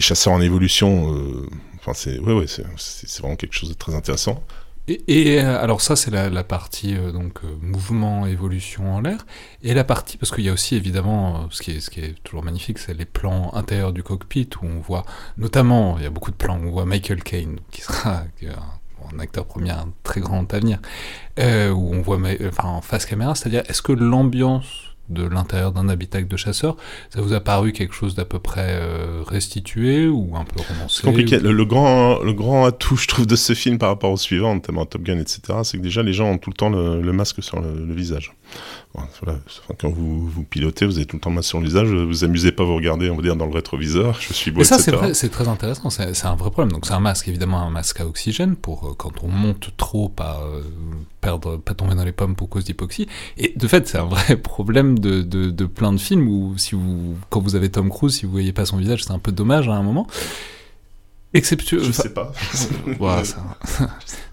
chasseurs 0.00 0.32
en 0.32 0.40
évolution. 0.40 1.14
Euh, 1.14 1.46
enfin, 1.76 1.92
c'est 1.94 2.18
ouais, 2.18 2.32
ouais, 2.32 2.46
c'est 2.46 3.20
vraiment 3.20 3.36
quelque 3.36 3.54
chose 3.54 3.68
de 3.68 3.74
très 3.74 3.94
intéressant. 3.94 4.42
Et, 4.88 5.32
et 5.32 5.40
alors 5.40 5.80
ça 5.80 5.96
c'est 5.96 6.12
la, 6.12 6.44
partie 6.44 6.94
donc 6.94 7.40
mouvement 7.60 8.24
évolution 8.24 8.94
en 8.94 9.00
l'air 9.00 9.26
et 9.64 9.74
la 9.74 9.82
partie 9.82 10.16
parce 10.16 10.30
qu'il 10.30 10.44
y 10.44 10.48
a 10.48 10.52
aussi 10.52 10.76
évidemment 10.76 11.48
ce 11.50 11.60
qui 11.60 11.72
est 11.72 11.80
ce 11.80 11.90
qui 11.90 11.98
est 11.98 12.22
toujours 12.22 12.44
magnifique 12.44 12.78
c'est 12.78 12.94
les 12.94 13.04
plans 13.04 13.52
intérieurs 13.54 13.92
du 13.92 14.04
cockpit 14.04 14.48
où 14.62 14.66
on 14.66 14.78
voit 14.78 15.04
notamment 15.38 15.98
il 15.98 16.04
y 16.04 16.06
a 16.06 16.10
beaucoup 16.10 16.30
de 16.30 16.36
plans 16.36 16.56
où 16.60 16.68
on 16.68 16.70
voit 16.70 16.86
Michael 16.86 17.24
Caine 17.24 17.58
qui 17.72 17.80
sera 17.80 18.22
acteur 19.18 19.46
premier 19.46 19.70
un 19.70 19.88
très 20.02 20.20
grand 20.20 20.52
avenir, 20.52 20.78
euh, 21.38 21.70
où 21.70 21.94
on 21.94 22.00
voit 22.00 22.18
enfin, 22.46 22.68
en 22.68 22.80
face 22.80 23.06
caméra, 23.06 23.34
c'est-à-dire 23.34 23.62
est-ce 23.68 23.82
que 23.82 23.92
l'ambiance 23.92 24.86
de 25.08 25.24
l'intérieur 25.24 25.72
d'un 25.72 25.88
habitacle 25.88 26.26
de 26.26 26.36
chasseur, 26.36 26.76
ça 27.10 27.20
vous 27.20 27.32
a 27.32 27.40
paru 27.40 27.72
quelque 27.72 27.94
chose 27.94 28.14
d'à 28.14 28.24
peu 28.24 28.38
près 28.38 28.70
euh, 28.70 29.22
restitué 29.26 30.08
ou 30.08 30.36
un 30.36 30.44
peu 30.44 30.60
romancé 30.60 30.96
C'est 31.00 31.06
compliqué. 31.06 31.38
Le, 31.38 31.64
grand, 31.64 32.18
le 32.24 32.32
grand 32.32 32.64
atout, 32.64 32.96
je 32.96 33.06
trouve, 33.06 33.26
de 33.26 33.36
ce 33.36 33.54
film 33.54 33.78
par 33.78 33.90
rapport 33.90 34.10
au 34.10 34.16
suivant, 34.16 34.54
notamment 34.54 34.84
Top 34.84 35.02
Gun, 35.02 35.18
etc., 35.18 35.40
c'est 35.62 35.78
que 35.78 35.82
déjà 35.82 36.02
les 36.02 36.12
gens 36.12 36.30
ont 36.30 36.38
tout 36.38 36.50
le 36.50 36.56
temps 36.56 36.70
le, 36.70 37.12
masque 37.12 37.42
sur 37.42 37.60
le 37.60 37.94
visage 37.94 38.34
quand 39.78 39.90
vous, 39.90 40.28
vous 40.28 40.42
pilotez, 40.44 40.86
vous 40.86 40.96
avez 40.96 41.06
tout 41.06 41.16
le 41.16 41.20
temps 41.20 41.30
masque 41.30 41.48
sur 41.48 41.60
le 41.60 41.66
visage, 41.66 41.88
vous 41.88 42.06
vous 42.06 42.24
amusez 42.24 42.52
pas, 42.52 42.64
vous 42.64 42.76
regardez, 42.76 43.10
on 43.10 43.16
va 43.16 43.22
dire, 43.22 43.36
dans 43.36 43.46
le 43.46 43.52
rétroviseur, 43.52 44.18
je 44.20 44.32
suis 44.32 44.50
beau, 44.50 44.60
Et 44.60 44.64
ça, 44.64 44.78
c'est 44.78 45.28
très 45.28 45.48
intéressant, 45.48 45.90
c'est 45.90 46.24
un 46.24 46.36
vrai 46.36 46.50
problème. 46.50 46.72
Donc 46.72 46.86
c'est 46.86 46.94
un 46.94 47.00
masque, 47.00 47.28
évidemment, 47.28 47.60
un 47.60 47.70
masque 47.70 48.00
à 48.00 48.06
oxygène 48.06 48.56
pour 48.56 48.86
euh, 48.86 48.94
quand 48.96 49.22
on 49.22 49.28
monte 49.28 49.70
trop, 49.76 50.08
pas 50.08 50.40
euh, 50.44 50.62
perdre, 51.20 51.56
pas 51.58 51.74
tomber 51.74 51.94
dans 51.94 52.04
les 52.04 52.12
pommes 52.12 52.36
pour 52.36 52.48
cause 52.48 52.64
d'hypoxie. 52.64 53.06
Et 53.36 53.52
de 53.56 53.68
fait, 53.68 53.86
c'est 53.88 53.98
un 53.98 54.04
vrai 54.04 54.36
problème 54.42 54.98
de, 54.98 55.22
de, 55.22 55.66
plein 55.66 55.92
de 55.92 55.98
films 55.98 56.28
où 56.28 56.56
si 56.56 56.74
vous, 56.74 57.16
quand 57.30 57.40
vous 57.40 57.56
avez 57.56 57.70
Tom 57.70 57.90
Cruise, 57.90 58.14
si 58.14 58.26
vous 58.26 58.32
voyez 58.32 58.52
pas 58.52 58.64
son 58.64 58.76
visage, 58.76 59.04
c'est 59.04 59.12
un 59.12 59.18
peu 59.18 59.32
dommage 59.32 59.68
à 59.68 59.72
un 59.72 59.82
moment. 59.82 60.06
Exceptionnel. 61.34 61.86
Je 61.88 61.92
sais 61.92 62.12
pas. 62.12 62.32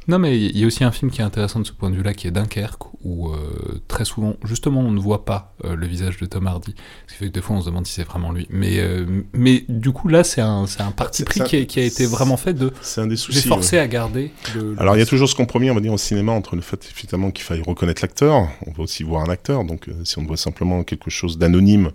Non, 0.07 0.19
mais 0.19 0.37
il 0.37 0.57
y 0.57 0.63
a 0.63 0.67
aussi 0.67 0.83
un 0.83 0.91
film 0.91 1.11
qui 1.11 1.21
est 1.21 1.23
intéressant 1.23 1.59
de 1.59 1.65
ce 1.65 1.71
point 1.71 1.89
de 1.89 1.95
vue-là, 1.95 2.13
qui 2.13 2.27
est 2.27 2.31
Dunkerque, 2.31 2.83
où 3.03 3.29
euh, 3.29 3.81
très 3.87 4.05
souvent, 4.05 4.35
justement, 4.43 4.81
on 4.81 4.91
ne 4.91 4.99
voit 4.99 5.23
pas 5.23 5.55
euh, 5.63 5.75
le 5.75 5.87
visage 5.87 6.17
de 6.17 6.25
Tom 6.25 6.47
Hardy. 6.47 6.75
Ce 7.07 7.13
qui 7.13 7.19
fait 7.19 7.27
que 7.27 7.31
des 7.31 7.41
fois, 7.41 7.55
on 7.55 7.61
se 7.61 7.67
demande 7.67 7.85
si 7.87 7.93
c'est 7.93 8.03
vraiment 8.03 8.31
lui. 8.31 8.47
Mais, 8.49 8.79
euh, 8.79 9.05
mais 9.33 9.63
du 9.69 9.91
coup, 9.91 10.09
là, 10.09 10.23
c'est 10.23 10.41
un, 10.41 10.65
un 10.79 10.91
parti 10.91 11.23
pris 11.23 11.41
qui, 11.41 11.65
qui, 11.67 11.79
a 11.79 11.83
été 11.83 12.05
vraiment 12.05 12.37
fait 12.37 12.53
de. 12.53 12.71
C'est 12.81 13.01
un 13.01 13.07
des 13.07 13.15
soucis. 13.15 13.47
forcé 13.47 13.77
à 13.77 13.87
garder. 13.87 14.31
Le, 14.55 14.75
Alors, 14.77 14.95
il 14.95 14.99
y 14.99 15.03
a 15.03 15.05
toujours 15.05 15.29
ce 15.29 15.35
compromis, 15.35 15.71
on 15.71 15.75
va 15.75 15.81
dire, 15.81 15.93
au 15.93 15.97
cinéma, 15.97 16.33
entre 16.33 16.55
le 16.55 16.61
fait, 16.61 16.83
effectivement, 16.83 17.31
qu'il 17.31 17.45
faille 17.45 17.61
reconnaître 17.61 18.01
l'acteur. 18.01 18.49
On 18.67 18.71
va 18.71 18.83
aussi 18.83 19.03
voir 19.03 19.23
un 19.23 19.29
acteur. 19.29 19.63
Donc, 19.63 19.89
si 20.03 20.19
on 20.19 20.23
voit 20.23 20.37
simplement 20.37 20.83
quelque 20.83 21.09
chose 21.09 21.37
d'anonyme, 21.37 21.91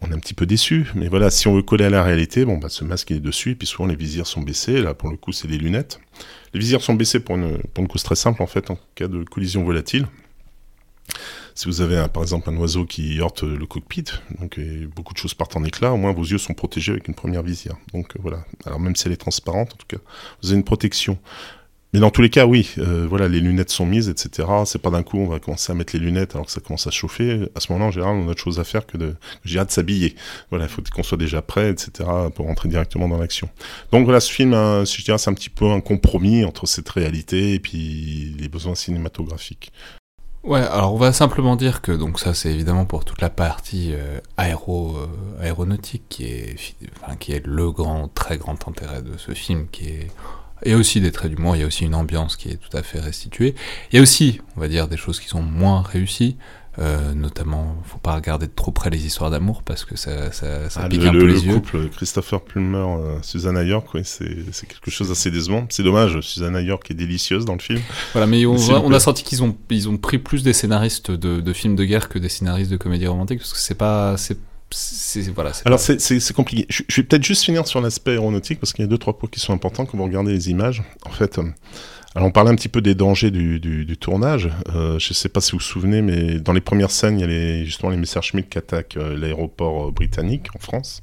on 0.00 0.10
est 0.10 0.14
un 0.14 0.18
petit 0.18 0.34
peu 0.34 0.46
déçu. 0.46 0.86
Mais 0.94 1.08
voilà, 1.08 1.30
si 1.30 1.48
on 1.48 1.54
veut 1.54 1.62
coller 1.62 1.84
à 1.84 1.90
la 1.90 2.02
réalité, 2.02 2.44
bon, 2.44 2.58
bah, 2.58 2.68
ce 2.68 2.84
masque 2.84 3.10
est 3.10 3.20
dessus, 3.20 3.52
et 3.52 3.54
puis 3.54 3.66
souvent 3.66 3.86
les 3.86 3.96
visières 3.96 4.26
sont 4.26 4.42
baissées. 4.42 4.80
Là, 4.80 4.94
pour 4.94 5.10
le 5.10 5.16
coup, 5.16 5.32
c'est 5.32 5.48
des 5.48 5.58
lunettes. 5.58 6.00
Les 6.54 6.60
visières 6.60 6.82
sont 6.82 6.94
baissées 6.94 7.20
pour 7.20 7.36
une, 7.36 7.58
pour 7.74 7.82
une 7.82 7.88
cause 7.88 8.02
très 8.02 8.16
simple, 8.16 8.42
en 8.42 8.46
fait, 8.46 8.70
en 8.70 8.78
cas 8.94 9.08
de 9.08 9.24
collision 9.24 9.64
volatile. 9.64 10.06
Si 11.54 11.66
vous 11.66 11.80
avez 11.80 12.06
par 12.12 12.22
exemple 12.22 12.48
un 12.50 12.56
oiseau 12.56 12.84
qui 12.84 13.18
heurte 13.18 13.42
le 13.42 13.66
cockpit, 13.66 14.04
donc 14.38 14.60
beaucoup 14.94 15.12
de 15.12 15.18
choses 15.18 15.34
partent 15.34 15.56
en 15.56 15.64
éclat, 15.64 15.92
au 15.92 15.96
moins 15.96 16.12
vos 16.12 16.22
yeux 16.22 16.38
sont 16.38 16.54
protégés 16.54 16.92
avec 16.92 17.08
une 17.08 17.14
première 17.14 17.42
visière. 17.42 17.74
Donc 17.92 18.14
voilà. 18.20 18.44
Alors 18.64 18.78
même 18.78 18.94
si 18.94 19.08
elle 19.08 19.12
est 19.12 19.16
transparente, 19.16 19.72
en 19.72 19.76
tout 19.76 19.86
cas, 19.88 19.96
vous 20.40 20.50
avez 20.50 20.56
une 20.56 20.64
protection. 20.64 21.18
Mais 21.94 22.00
dans 22.00 22.10
tous 22.10 22.20
les 22.20 22.28
cas, 22.28 22.44
oui, 22.44 22.74
euh, 22.78 23.06
voilà, 23.08 23.28
les 23.28 23.40
lunettes 23.40 23.70
sont 23.70 23.86
mises, 23.86 24.10
etc. 24.10 24.46
C'est 24.66 24.80
pas 24.80 24.90
d'un 24.90 25.02
coup, 25.02 25.18
on 25.18 25.26
va 25.26 25.38
commencer 25.38 25.72
à 25.72 25.74
mettre 25.74 25.94
les 25.94 26.00
lunettes 26.00 26.34
alors 26.34 26.46
que 26.46 26.52
ça 26.52 26.60
commence 26.60 26.86
à 26.86 26.90
chauffer. 26.90 27.48
À 27.54 27.60
ce 27.60 27.72
moment-là, 27.72 27.88
en 27.88 27.90
général, 27.90 28.16
on 28.16 28.28
a 28.28 28.32
autre 28.32 28.42
chose 28.42 28.60
à 28.60 28.64
faire 28.64 28.86
que 28.86 28.98
de, 28.98 29.14
j'ai 29.44 29.58
hâte 29.58 29.68
de 29.68 29.72
s'habiller. 29.72 30.14
Voilà, 30.50 30.66
il 30.66 30.68
faut 30.68 30.82
qu'on 30.94 31.02
soit 31.02 31.16
déjà 31.16 31.40
prêt, 31.40 31.70
etc. 31.70 32.08
pour 32.34 32.46
rentrer 32.46 32.68
directement 32.68 33.08
dans 33.08 33.16
l'action. 33.16 33.48
Donc 33.90 34.04
voilà, 34.04 34.20
ce 34.20 34.30
film, 34.30 34.52
hein, 34.52 34.84
je 34.84 35.02
dirais, 35.02 35.16
c'est 35.16 35.30
un 35.30 35.34
petit 35.34 35.50
peu 35.50 35.64
un 35.70 35.80
compromis 35.80 36.44
entre 36.44 36.66
cette 36.66 36.88
réalité 36.90 37.54
et 37.54 37.58
puis 37.58 38.34
les 38.38 38.48
besoins 38.48 38.74
cinématographiques. 38.74 39.72
Ouais, 40.44 40.60
alors 40.60 40.94
on 40.94 40.98
va 40.98 41.12
simplement 41.12 41.56
dire 41.56 41.82
que 41.82 41.90
donc 41.90 42.20
ça 42.20 42.32
c'est 42.32 42.50
évidemment 42.50 42.86
pour 42.86 43.04
toute 43.04 43.20
la 43.20 43.28
partie 43.28 43.90
euh, 43.92 44.20
aéro 44.36 44.96
euh, 44.96 45.42
aéronautique 45.42 46.04
qui 46.08 46.26
est 46.26 46.56
enfin, 47.02 47.16
qui 47.16 47.32
est 47.32 47.44
le 47.44 47.72
grand 47.72 48.06
très 48.14 48.38
grand 48.38 48.68
intérêt 48.68 49.02
de 49.02 49.18
ce 49.18 49.32
film 49.32 49.66
qui 49.70 49.88
est 49.88 50.10
il 50.64 50.72
y 50.72 50.74
a 50.74 50.76
aussi 50.78 51.00
des 51.00 51.12
traits 51.12 51.32
d'humour, 51.34 51.56
il 51.56 51.60
y 51.60 51.62
a 51.62 51.66
aussi 51.66 51.84
une 51.84 51.94
ambiance 51.94 52.36
qui 52.36 52.48
est 52.48 52.56
tout 52.56 52.76
à 52.76 52.82
fait 52.82 53.00
restituée. 53.00 53.54
Il 53.92 53.96
y 53.96 53.98
a 53.98 54.02
aussi, 54.02 54.40
on 54.56 54.60
va 54.60 54.68
dire, 54.68 54.88
des 54.88 54.96
choses 54.96 55.20
qui 55.20 55.28
sont 55.28 55.42
moins 55.42 55.82
réussies. 55.82 56.36
Euh, 56.80 57.12
notamment, 57.12 57.74
faut 57.86 57.98
pas 57.98 58.14
regarder 58.14 58.46
de 58.46 58.52
trop 58.54 58.70
près 58.70 58.88
les 58.88 59.04
histoires 59.04 59.32
d'amour 59.32 59.64
parce 59.64 59.84
que 59.84 59.96
ça, 59.96 60.30
ça, 60.30 60.70
ça 60.70 60.82
Ah, 60.84 60.88
pique 60.88 61.02
le, 61.02 61.08
un 61.08 61.12
le- 61.12 61.18
peu 61.18 61.26
le 61.26 61.32
les 61.32 61.44
yeux. 61.44 61.54
couple 61.54 61.88
Christopher 61.88 62.40
Plummer, 62.40 62.76
euh, 63.00 63.18
Susanna 63.20 63.64
York, 63.64 63.88
oui, 63.94 64.02
c'est 64.04 64.28
quelque 64.68 64.88
chose 64.88 65.08
d'assez 65.08 65.32
décevant. 65.32 65.66
C'est 65.70 65.82
dommage, 65.82 66.20
Susanna 66.20 66.60
York 66.60 66.88
est 66.88 66.94
délicieuse 66.94 67.44
dans 67.44 67.54
le 67.54 67.58
film. 67.58 67.80
Voilà, 68.12 68.28
mais 68.28 68.46
on, 68.46 68.92
a 68.92 69.00
senti 69.00 69.24
qu'ils 69.24 69.42
ont, 69.42 69.56
ils 69.70 69.88
ont 69.88 69.96
pris 69.96 70.18
plus 70.18 70.44
des 70.44 70.52
scénaristes 70.52 71.10
de, 71.10 71.40
de 71.40 71.52
films 71.52 71.74
de 71.74 71.84
guerre 71.84 72.08
que 72.08 72.20
des 72.20 72.28
scénaristes 72.28 72.70
de 72.70 72.76
comédie 72.76 73.08
romantique 73.08 73.40
parce 73.40 73.52
que 73.54 73.58
c'est 73.58 73.74
pas, 73.74 74.16
c'est, 74.16 74.38
c'est- 74.70 75.30
voilà. 75.30 75.52
Alors 75.64 75.78
pas- 75.78 75.84
c'est- 75.98 75.98
compliqué. 76.32 76.66
Je, 76.68 76.82
je 76.88 76.96
vais 76.96 77.02
peut-être 77.06 77.24
juste 77.24 77.44
finir 77.44 77.66
sur 77.66 77.80
l'aspect 77.80 78.12
aéronautique 78.12 78.60
parce 78.60 78.72
qu'il 78.72 78.84
y 78.84 78.86
a 78.86 78.88
deux 78.88 78.98
trois 78.98 79.16
points 79.18 79.28
qui 79.30 79.40
sont 79.40 79.52
importants 79.52 79.86
quand 79.86 79.96
vous 79.96 80.04
regardez 80.04 80.32
les 80.32 80.50
images. 80.50 80.82
En 81.06 81.10
fait, 81.10 81.38
euh, 81.38 81.44
alors 82.14 82.28
on 82.28 82.30
parlait 82.30 82.50
un 82.50 82.54
petit 82.54 82.68
peu 82.68 82.80
des 82.80 82.94
dangers 82.94 83.30
du, 83.30 83.60
du- 83.60 83.84
du 83.84 83.96
tournage. 83.96 84.50
Euh, 84.74 84.98
je 84.98 85.10
ne 85.10 85.14
sais 85.14 85.28
pas 85.28 85.40
si 85.40 85.52
vous 85.52 85.58
vous 85.58 85.64
souvenez, 85.64 86.02
mais 86.02 86.38
dans 86.40 86.52
les 86.52 86.60
premières 86.60 86.90
scènes, 86.90 87.18
il 87.18 87.20
y 87.20 87.24
a 87.24 87.26
les, 87.28 87.64
justement 87.64 87.90
les 87.90 87.96
Messerschmitt 87.96 88.48
qui 88.48 88.58
attaquent 88.58 88.96
euh, 88.96 89.16
l'aéroport 89.16 89.92
britannique 89.92 90.46
en 90.54 90.58
France. 90.58 91.02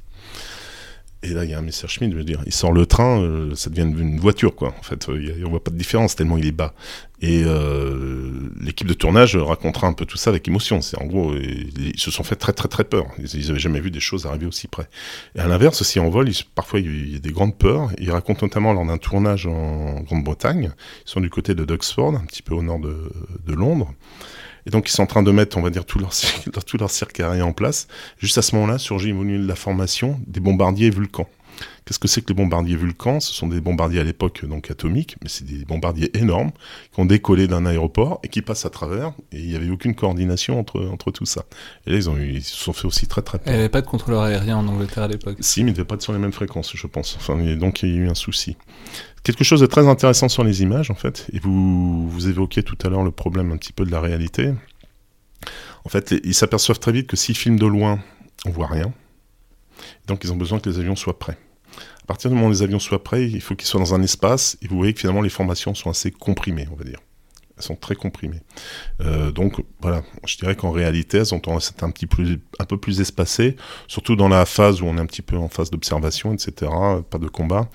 Et 1.25 1.29
là, 1.29 1.43
il 1.43 1.49
y 1.49 1.53
a 1.55 1.57
un 1.57 1.63
Messerschmitt, 1.63 2.11
je 2.11 2.17
veux 2.17 2.23
dire, 2.23 2.41
il 2.45 2.53
sort 2.53 2.71
le 2.71 2.85
train, 2.85 3.19
euh, 3.19 3.55
ça 3.55 3.71
devient 3.71 3.81
une, 3.81 4.19
voiture, 4.19 4.55
quoi. 4.55 4.75
En 4.79 4.83
fait, 4.83 5.09
euh, 5.09 5.43
on 5.43 5.49
voit 5.49 5.63
pas 5.63 5.71
de 5.71 5.75
différence 5.77 6.15
tellement 6.15 6.37
il 6.37 6.45
est 6.45 6.51
bas. 6.51 6.75
Et 7.19 7.41
euh, 7.43 8.29
l'équipe 8.61 8.87
de 8.87 8.93
tournage 8.93 9.35
racontera 9.35 9.87
un 9.87 9.93
peu 9.93 10.05
tout 10.05 10.17
ça 10.17 10.29
avec 10.29 10.47
émotion. 10.47 10.81
C'est 10.81 11.01
en 11.01 11.05
gros, 11.05 11.33
ils 11.35 11.99
se 11.99 12.11
sont 12.11 12.23
fait 12.23 12.35
très 12.35 12.53
très 12.53 12.67
très 12.67 12.83
peur. 12.83 13.07
Ils, 13.17 13.33
ils 13.35 13.49
avaient 13.49 13.59
jamais 13.59 13.79
vu 13.79 13.89
des 13.89 13.99
choses 13.99 14.27
arriver 14.27 14.45
aussi 14.45 14.67
près. 14.67 14.87
Et 15.35 15.39
à 15.39 15.47
l'inverse, 15.47 15.81
aussi 15.81 15.99
en 15.99 16.09
vol, 16.09 16.29
ils- 16.29 16.43
parfois 16.53 16.79
il 16.79 17.13
y 17.13 17.15
a 17.15 17.19
des 17.19 17.31
grandes 17.31 17.57
peurs. 17.57 17.89
Ils 17.99 18.11
racontent 18.11 18.45
notamment 18.45 18.73
lors 18.73 18.85
d'un 18.85 18.97
tournage 18.99 19.47
en 19.47 20.01
Grande-Bretagne. 20.01 20.73
Ils 21.07 21.09
sont 21.09 21.21
du 21.21 21.31
côté 21.31 21.55
de 21.55 21.65
Duxford, 21.65 22.13
un 22.15 22.25
petit 22.25 22.43
peu 22.43 22.53
au 22.53 22.61
nord 22.61 22.79
de, 22.79 23.11
de 23.47 23.53
Londres. 23.53 23.91
Et 24.67 24.71
donc 24.71 24.89
ils 24.89 24.91
sont 24.91 25.03
en 25.03 25.07
train 25.07 25.23
de 25.23 25.31
mettre, 25.31 25.57
on 25.57 25.61
va 25.61 25.69
dire, 25.69 25.85
tout 25.85 25.99
leur, 25.99 26.11
cir- 26.11 26.49
tout 26.65 26.77
leur 26.77 26.89
cirque 26.91 27.19
aérien 27.19 27.45
en 27.45 27.53
place. 27.53 27.87
Juste 28.19 28.37
à 28.37 28.41
ce 28.41 28.55
moment-là, 28.55 28.77
surgit 28.77 29.11
au 29.11 29.15
milieu 29.23 29.39
de 29.41 29.47
la 29.47 29.55
formation 29.55 30.19
des 30.27 30.39
bombardiers 30.39 30.89
Vulcan. 30.89 31.27
Qu'est-ce 31.85 31.99
que 31.99 32.07
c'est 32.07 32.21
que 32.21 32.29
les 32.29 32.33
bombardiers 32.33 32.75
Vulcan 32.75 33.19
Ce 33.19 33.31
sont 33.31 33.47
des 33.47 33.61
bombardiers 33.61 33.99
à 33.99 34.03
l'époque 34.03 34.43
donc 34.45 34.71
atomiques, 34.71 35.17
mais 35.21 35.29
c'est 35.29 35.45
des 35.45 35.65
bombardiers 35.65 36.15
énormes 36.17 36.51
qui 36.91 36.99
ont 36.99 37.05
décollé 37.05 37.47
d'un 37.47 37.65
aéroport 37.65 38.19
et 38.23 38.27
qui 38.27 38.41
passent 38.41 38.65
à 38.65 38.69
travers. 38.69 39.13
Et 39.31 39.39
il 39.39 39.47
n'y 39.47 39.55
avait 39.55 39.69
aucune 39.69 39.93
coordination 39.95 40.59
entre, 40.59 40.81
entre 40.85 41.11
tout 41.11 41.25
ça. 41.25 41.45
Et 41.85 41.91
là, 41.91 41.97
ils, 41.97 42.09
ont 42.09 42.17
ils 42.17 42.43
se 42.43 42.55
sont 42.55 42.73
fait 42.73 42.87
aussi 42.87 43.07
très 43.07 43.21
très 43.21 43.37
Il 43.37 43.43
peur. 43.43 43.53
n'y 43.53 43.59
avait 43.59 43.69
pas 43.69 43.81
de 43.81 43.87
contrôleur 43.87 44.23
aérien 44.23 44.57
en 44.57 44.67
Angleterre 44.67 45.03
à 45.03 45.07
l'époque. 45.07 45.37
Si, 45.41 45.63
mais 45.63 45.69
il 45.69 45.73
ne 45.73 45.77
devait 45.77 45.85
pas 45.85 45.95
être 45.95 46.01
sur 46.01 46.13
les 46.13 46.19
mêmes 46.19 46.33
fréquences, 46.33 46.71
je 46.75 46.87
pense. 46.87 47.15
Enfin, 47.17 47.37
donc 47.55 47.83
il 47.83 47.89
y 47.89 47.93
a 47.93 47.95
eu 47.95 48.09
un 48.09 48.15
souci. 48.15 48.57
Quelque 49.23 49.43
chose 49.43 49.61
de 49.61 49.65
très 49.65 49.87
intéressant 49.87 50.29
sur 50.29 50.43
les 50.43 50.61
images, 50.61 50.91
en 50.91 50.95
fait, 50.95 51.27
et 51.33 51.39
vous, 51.39 52.07
vous 52.09 52.27
évoquiez 52.27 52.63
tout 52.63 52.77
à 52.83 52.89
l'heure 52.89 53.03
le 53.03 53.11
problème 53.11 53.51
un 53.51 53.57
petit 53.57 53.73
peu 53.73 53.85
de 53.85 53.91
la 53.91 53.99
réalité. 53.99 54.51
En 55.83 55.89
fait, 55.89 56.15
ils 56.23 56.33
s'aperçoivent 56.33 56.79
très 56.79 56.91
vite 56.91 57.07
que 57.07 57.15
s'ils 57.15 57.35
filment 57.35 57.59
de 57.59 57.65
loin, 57.67 57.99
on 58.45 58.49
voit 58.51 58.67
rien. 58.67 58.91
Donc 60.07 60.23
ils 60.23 60.31
ont 60.31 60.37
besoin 60.37 60.59
que 60.59 60.69
les 60.69 60.79
avions 60.79 60.95
soient 60.95 61.19
prêts. 61.19 61.37
À 62.03 62.05
partir 62.07 62.29
du 62.29 62.35
moment 62.35 62.47
où 62.47 62.51
les 62.51 62.61
avions 62.61 62.79
soient 62.79 63.03
prêts, 63.03 63.25
il 63.27 63.41
faut 63.41 63.55
qu'ils 63.55 63.67
soient 63.67 63.79
dans 63.79 63.95
un 63.95 64.01
espace, 64.01 64.57
et 64.61 64.67
vous 64.67 64.77
voyez 64.77 64.93
que 64.93 64.99
finalement 64.99 65.21
les 65.21 65.29
formations 65.29 65.73
sont 65.73 65.89
assez 65.89 66.11
comprimées, 66.11 66.67
on 66.71 66.75
va 66.75 66.83
dire. 66.83 66.99
Elles 67.57 67.63
sont 67.63 67.75
très 67.75 67.95
comprimées. 67.95 68.41
Euh, 69.01 69.31
donc 69.31 69.63
voilà, 69.79 70.03
je 70.27 70.35
dirais 70.37 70.55
qu'en 70.55 70.71
réalité, 70.71 71.19
elles 71.19 71.33
ont 71.33 71.39
tendance 71.39 71.69
à 71.69 71.71
être 71.71 71.83
un, 71.83 71.89
petit 71.89 72.07
un 72.59 72.65
peu 72.65 72.77
plus 72.77 72.99
espacées, 72.99 73.55
surtout 73.87 74.17
dans 74.17 74.27
la 74.27 74.45
phase 74.45 74.81
où 74.81 74.85
on 74.85 74.97
est 74.97 74.99
un 74.99 75.05
petit 75.05 75.21
peu 75.21 75.37
en 75.37 75.47
phase 75.47 75.71
d'observation, 75.71 76.33
etc., 76.33 76.71
pas 77.09 77.17
de 77.17 77.27
combat. 77.27 77.69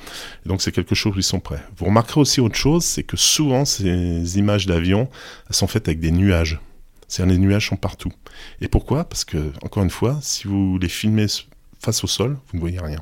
Et 0.45 0.49
donc 0.49 0.61
c'est 0.61 0.73
quelque 0.73 0.95
chose 0.95 1.15
où 1.17 1.19
ils 1.19 1.23
sont 1.23 1.41
prêts. 1.41 1.63
Vous 1.79 1.87
remarquerez 1.87 2.21
aussi 2.21 2.41
autre 2.41 2.57
chose, 2.57 2.85
c'est 2.85 3.05
que 3.05 3.17
souvent 3.17 3.65
ces 3.65 4.39
images 4.39 4.67
d'avions, 4.67 5.09
elles 5.49 5.57
sont 5.57 5.67
faites 5.67 5.89
avec 5.89 6.01
des 6.01 6.13
nuages. 6.13 6.61
C'est-à-dire 7.09 7.33
les 7.33 7.41
nuages 7.41 7.69
sont 7.69 7.77
partout. 7.77 8.13
Et 8.61 8.69
pourquoi? 8.69 9.05
Parce 9.05 9.25
que, 9.25 9.51
encore 9.65 9.83
une 9.83 9.91
fois, 9.91 10.19
si 10.23 10.47
vous 10.47 10.79
les 10.79 10.89
filmez 10.89 11.27
face 11.81 12.05
au 12.05 12.07
sol, 12.07 12.37
vous 12.49 12.57
ne 12.57 12.61
voyez 12.61 12.79
rien. 12.79 13.01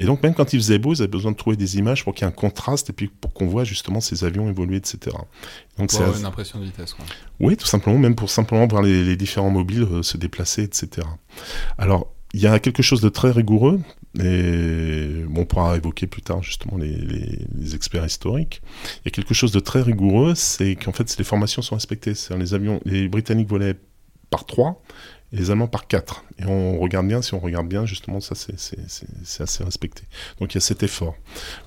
Et 0.00 0.04
donc 0.04 0.22
même 0.22 0.32
quand 0.34 0.52
il 0.52 0.60
faisait 0.60 0.78
beau, 0.78 0.94
ils 0.94 1.00
avaient 1.02 1.08
besoin 1.10 1.32
de 1.32 1.36
trouver 1.36 1.56
des 1.56 1.76
images 1.76 2.04
pour 2.04 2.14
qu'il 2.14 2.24
y 2.24 2.28
ait 2.28 2.32
un 2.32 2.34
contraste 2.34 2.88
et 2.90 2.92
puis 2.92 3.08
pour 3.08 3.32
qu'on 3.32 3.48
voit 3.48 3.64
justement 3.64 4.00
ces 4.00 4.22
avions 4.24 4.48
évoluer, 4.48 4.76
etc. 4.76 4.98
Donc 5.76 5.88
Pour 5.88 5.90
c'est 5.90 6.04
avoir 6.04 6.18
une 6.20 6.24
impression 6.26 6.60
de 6.60 6.64
vitesse. 6.66 6.94
quoi. 6.94 7.04
oui, 7.40 7.56
tout 7.56 7.66
simplement, 7.66 7.98
même 7.98 8.14
pour 8.14 8.30
simplement 8.30 8.66
voir 8.68 8.82
les, 8.82 9.02
les 9.02 9.16
différents 9.16 9.50
mobiles 9.50 9.82
euh, 9.90 10.02
se 10.04 10.16
déplacer, 10.16 10.62
etc. 10.62 11.04
Alors, 11.78 12.12
il 12.34 12.40
y 12.40 12.46
a 12.46 12.60
quelque 12.60 12.82
chose 12.82 13.00
de 13.00 13.08
très 13.08 13.30
rigoureux, 13.32 13.80
et 14.20 15.24
bon, 15.28 15.40
on 15.40 15.44
pourra 15.46 15.76
évoquer 15.76 16.06
plus 16.06 16.22
tard 16.22 16.42
justement 16.42 16.76
les, 16.76 16.94
les- 16.94 17.38
les 17.54 17.74
experts 17.74 18.04
historiques. 18.04 18.60
Il 18.96 19.00
y 19.06 19.08
a 19.08 19.10
quelque 19.10 19.34
chose 19.34 19.50
de 19.50 19.60
très 19.60 19.82
rigoureux, 19.82 20.34
c'est 20.36 20.76
qu'en 20.76 20.92
fait, 20.92 21.16
les 21.18 21.24
formations 21.24 21.62
sont 21.62 21.74
respectées. 21.74 22.12
Les 22.38 22.54
avions, 22.54 22.80
les 22.84 23.08
Britanniques 23.08 23.48
volaient 23.48 23.76
par 24.30 24.44
trois, 24.44 24.82
les 25.32 25.50
Allemands 25.50 25.66
par 25.66 25.86
quatre. 25.86 26.24
Et 26.38 26.44
on 26.46 26.78
regarde 26.78 27.06
bien, 27.06 27.20
si 27.20 27.34
on 27.34 27.38
regarde 27.38 27.68
bien, 27.68 27.84
justement, 27.84 28.20
ça, 28.20 28.34
c'est- 28.34 28.56
assez 29.40 29.64
respecté. 29.64 30.04
Donc, 30.40 30.54
il 30.54 30.56
y 30.56 30.58
a 30.58 30.60
cet 30.60 30.82
effort. 30.82 31.16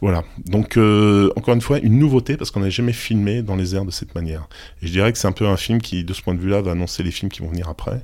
Voilà. 0.01 0.23
Donc, 0.45 0.77
euh, 0.77 1.31
encore 1.35 1.53
une 1.53 1.61
fois, 1.61 1.79
une 1.79 1.99
nouveauté, 1.99 2.37
parce 2.37 2.51
qu'on 2.51 2.61
n'a 2.61 2.69
jamais 2.69 2.93
filmé 2.93 3.43
dans 3.43 3.55
les 3.55 3.75
airs 3.75 3.85
de 3.85 3.91
cette 3.91 4.15
manière. 4.15 4.47
Et 4.81 4.87
je 4.87 4.91
dirais 4.91 5.11
que 5.11 5.17
c'est 5.17 5.27
un 5.27 5.31
peu 5.31 5.47
un 5.47 5.57
film 5.57 5.81
qui, 5.81 6.03
de 6.03 6.13
ce 6.13 6.21
point 6.21 6.33
de 6.33 6.39
vue-là, 6.39 6.61
va 6.61 6.71
annoncer 6.71 7.03
les 7.03 7.11
films 7.11 7.31
qui 7.31 7.41
vont 7.41 7.49
venir 7.49 7.69
après. 7.69 8.01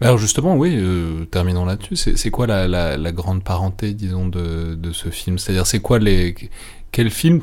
Alors 0.00 0.18
justement, 0.18 0.56
oui, 0.56 0.74
euh, 0.76 1.24
terminons 1.26 1.64
là-dessus. 1.64 1.96
C'est 2.16 2.30
quoi 2.30 2.46
la, 2.46 2.66
la, 2.68 3.12
grande 3.12 3.44
parenté, 3.44 3.94
disons, 3.94 4.28
de, 4.28 4.74
de 4.74 4.92
ce 4.92 5.10
film? 5.10 5.38
C'est-à-dire, 5.38 5.66
c'est 5.66 5.80
quoi 5.80 5.98
les... 5.98 6.34
Quels 6.92 7.10
films... 7.10 7.42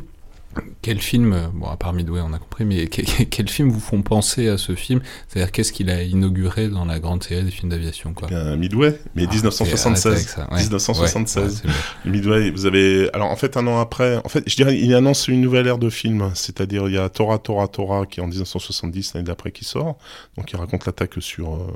Quel 0.81 1.01
film, 1.01 1.49
bon, 1.53 1.67
à 1.67 1.77
part 1.77 1.93
Midway, 1.93 2.21
on 2.21 2.31
a 2.33 2.37
compris, 2.37 2.63
mais 2.63 2.87
que- 2.87 3.01
que- 3.01 3.23
quels 3.23 3.49
films 3.49 3.69
vous 3.71 3.79
font 3.79 4.01
penser 4.03 4.47
à 4.49 4.57
ce 4.57 4.75
film? 4.75 5.01
C'est-à-dire, 5.27 5.51
qu'est-ce 5.51 5.73
qu'il 5.73 5.89
a 5.89 6.03
inauguré 6.03 6.67
dans 6.69 6.85
la 6.85 6.99
grande 6.99 7.23
série 7.23 7.43
des 7.43 7.49
films 7.51 7.69
d'aviation, 7.69 8.13
quoi? 8.13 8.27
Bien, 8.27 8.55
Midway, 8.55 8.99
mais 9.15 9.23
Ah, 9.23 9.25
ok, 9.25 9.29
arrêtez 9.31 9.35
1976. 9.37 10.13
avec 10.13 10.27
ça, 10.29 10.47
ouais. 10.51 10.59
1976. 10.61 11.43
Ouais, 11.43 11.49
ouais, 11.49 11.75
c'est 12.03 12.05
bon. 12.07 12.11
Midway, 12.11 12.51
vous 12.51 12.65
avez. 12.67 13.09
Alors, 13.13 13.31
en 13.31 13.35
fait, 13.35 13.57
un 13.57 13.65
an 13.67 13.79
après, 13.79 14.17
en 14.23 14.29
fait, 14.29 14.43
je 14.47 14.55
dirais, 14.55 14.79
il 14.79 14.93
annonce 14.93 15.27
une 15.27 15.41
nouvelle 15.41 15.65
ère 15.67 15.79
de 15.79 15.89
film. 15.89 16.29
C'est-à-dire, 16.35 16.87
il 16.87 16.93
y 16.93 16.97
a 16.99 17.09
Tora, 17.09 17.39
Tora, 17.39 17.67
Tora, 17.67 18.05
qui 18.05 18.19
est 18.19 18.23
en 18.23 18.27
1970, 18.27 19.13
l'année 19.15 19.25
d'après, 19.25 19.51
qui 19.51 19.65
sort. 19.65 19.97
Donc, 20.37 20.51
il 20.51 20.55
raconte 20.57 20.85
l'attaque 20.85 21.15
sur, 21.19 21.55
euh, 21.55 21.67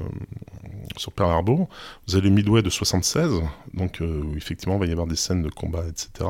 sur 0.98 1.12
Pearl 1.12 1.32
Harbor. 1.32 1.68
Vous 2.08 2.16
avez 2.16 2.30
le 2.30 2.36
Midway 2.36 2.62
de 2.62 2.70
76, 2.70 3.32
donc, 3.74 4.02
euh, 4.02 4.22
où 4.24 4.38
effectivement, 4.38 4.76
il 4.76 4.80
va 4.82 4.86
y 4.86 4.92
avoir 4.92 5.08
des 5.08 5.16
scènes 5.16 5.42
de 5.42 5.50
combat, 5.50 5.84
etc. 5.88 6.30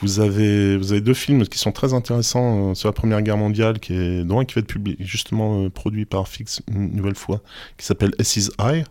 Vous 0.00 0.20
avez, 0.20 0.76
vous 0.76 0.92
avez 0.92 1.00
deux 1.00 1.14
films 1.14 1.44
qui 1.46 1.58
sont 1.58 1.67
très 1.72 1.94
intéressants 1.94 2.70
euh, 2.70 2.74
sur 2.74 2.88
la 2.88 2.92
Première 2.92 3.22
Guerre 3.22 3.36
mondiale, 3.36 3.78
qui 3.80 3.94
est, 3.94 4.24
dont 4.24 4.44
qui 4.44 4.54
va 4.54 4.60
être 4.60 4.66
publié, 4.66 4.96
justement 5.00 5.64
euh, 5.64 5.70
produit 5.70 6.04
par 6.04 6.28
Fix 6.28 6.62
une 6.68 6.94
nouvelle 6.94 7.14
fois, 7.14 7.40
qui 7.76 7.86
s'appelle 7.86 8.12
S's 8.18 8.50
Eye. 8.58 8.84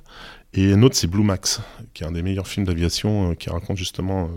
Et 0.54 0.74
un 0.74 0.82
autre, 0.82 0.96
c'est 0.96 1.08
Blue 1.08 1.24
Max, 1.24 1.62
qui 1.94 2.04
est 2.04 2.08
un 2.08 2.12
des 2.12 2.22
meilleurs 2.22 2.48
films 2.48 2.66
d'aviation, 2.66 3.32
euh, 3.32 3.34
qui 3.36 3.50
raconte 3.50 3.78
justement 3.78 4.30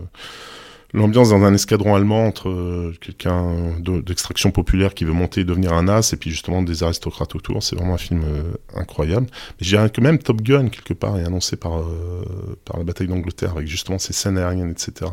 l'ambiance 0.93 1.31
dans 1.31 1.45
un 1.45 1.55
escadron 1.55 1.95
allemand 1.95 2.27
entre 2.27 2.93
quelqu'un 3.01 3.79
de- 3.79 4.01
d'extraction 4.01 4.51
populaire 4.51 4.93
qui 4.93 5.05
veut 5.05 5.13
monter 5.13 5.43
et 5.43 5.45
devenir 5.45 5.73
un 5.73 5.89
as, 5.89 6.13
et 6.13 6.17
puis 6.17 6.31
justement 6.31 6.63
des 6.63 6.83
aristocrates 6.83 7.35
autour. 7.37 7.63
C'est 7.63 7.77
vraiment 7.77 7.95
un 7.95 7.99
film 7.99 8.25
incroyable. 8.75 9.27
Mais 9.61 9.67
dirais 9.67 9.89
que 9.89 10.01
même 10.01 10.19
Top 10.19 10.43
Gun, 10.43 10.69
quelque 10.69 10.95
part, 10.95 11.17
est 11.17 11.25
annoncé 11.25 11.57
par, 11.57 11.85
par 12.65 12.77
la 12.77 12.83
bataille 12.83 13.07
d'Angleterre, 13.07 13.53
avec 13.53 13.69
justement 13.69 14.01
ces 14.01 14.13
scènes 14.13 14.37
aériennes, 14.37 14.73
etc. 14.73 15.13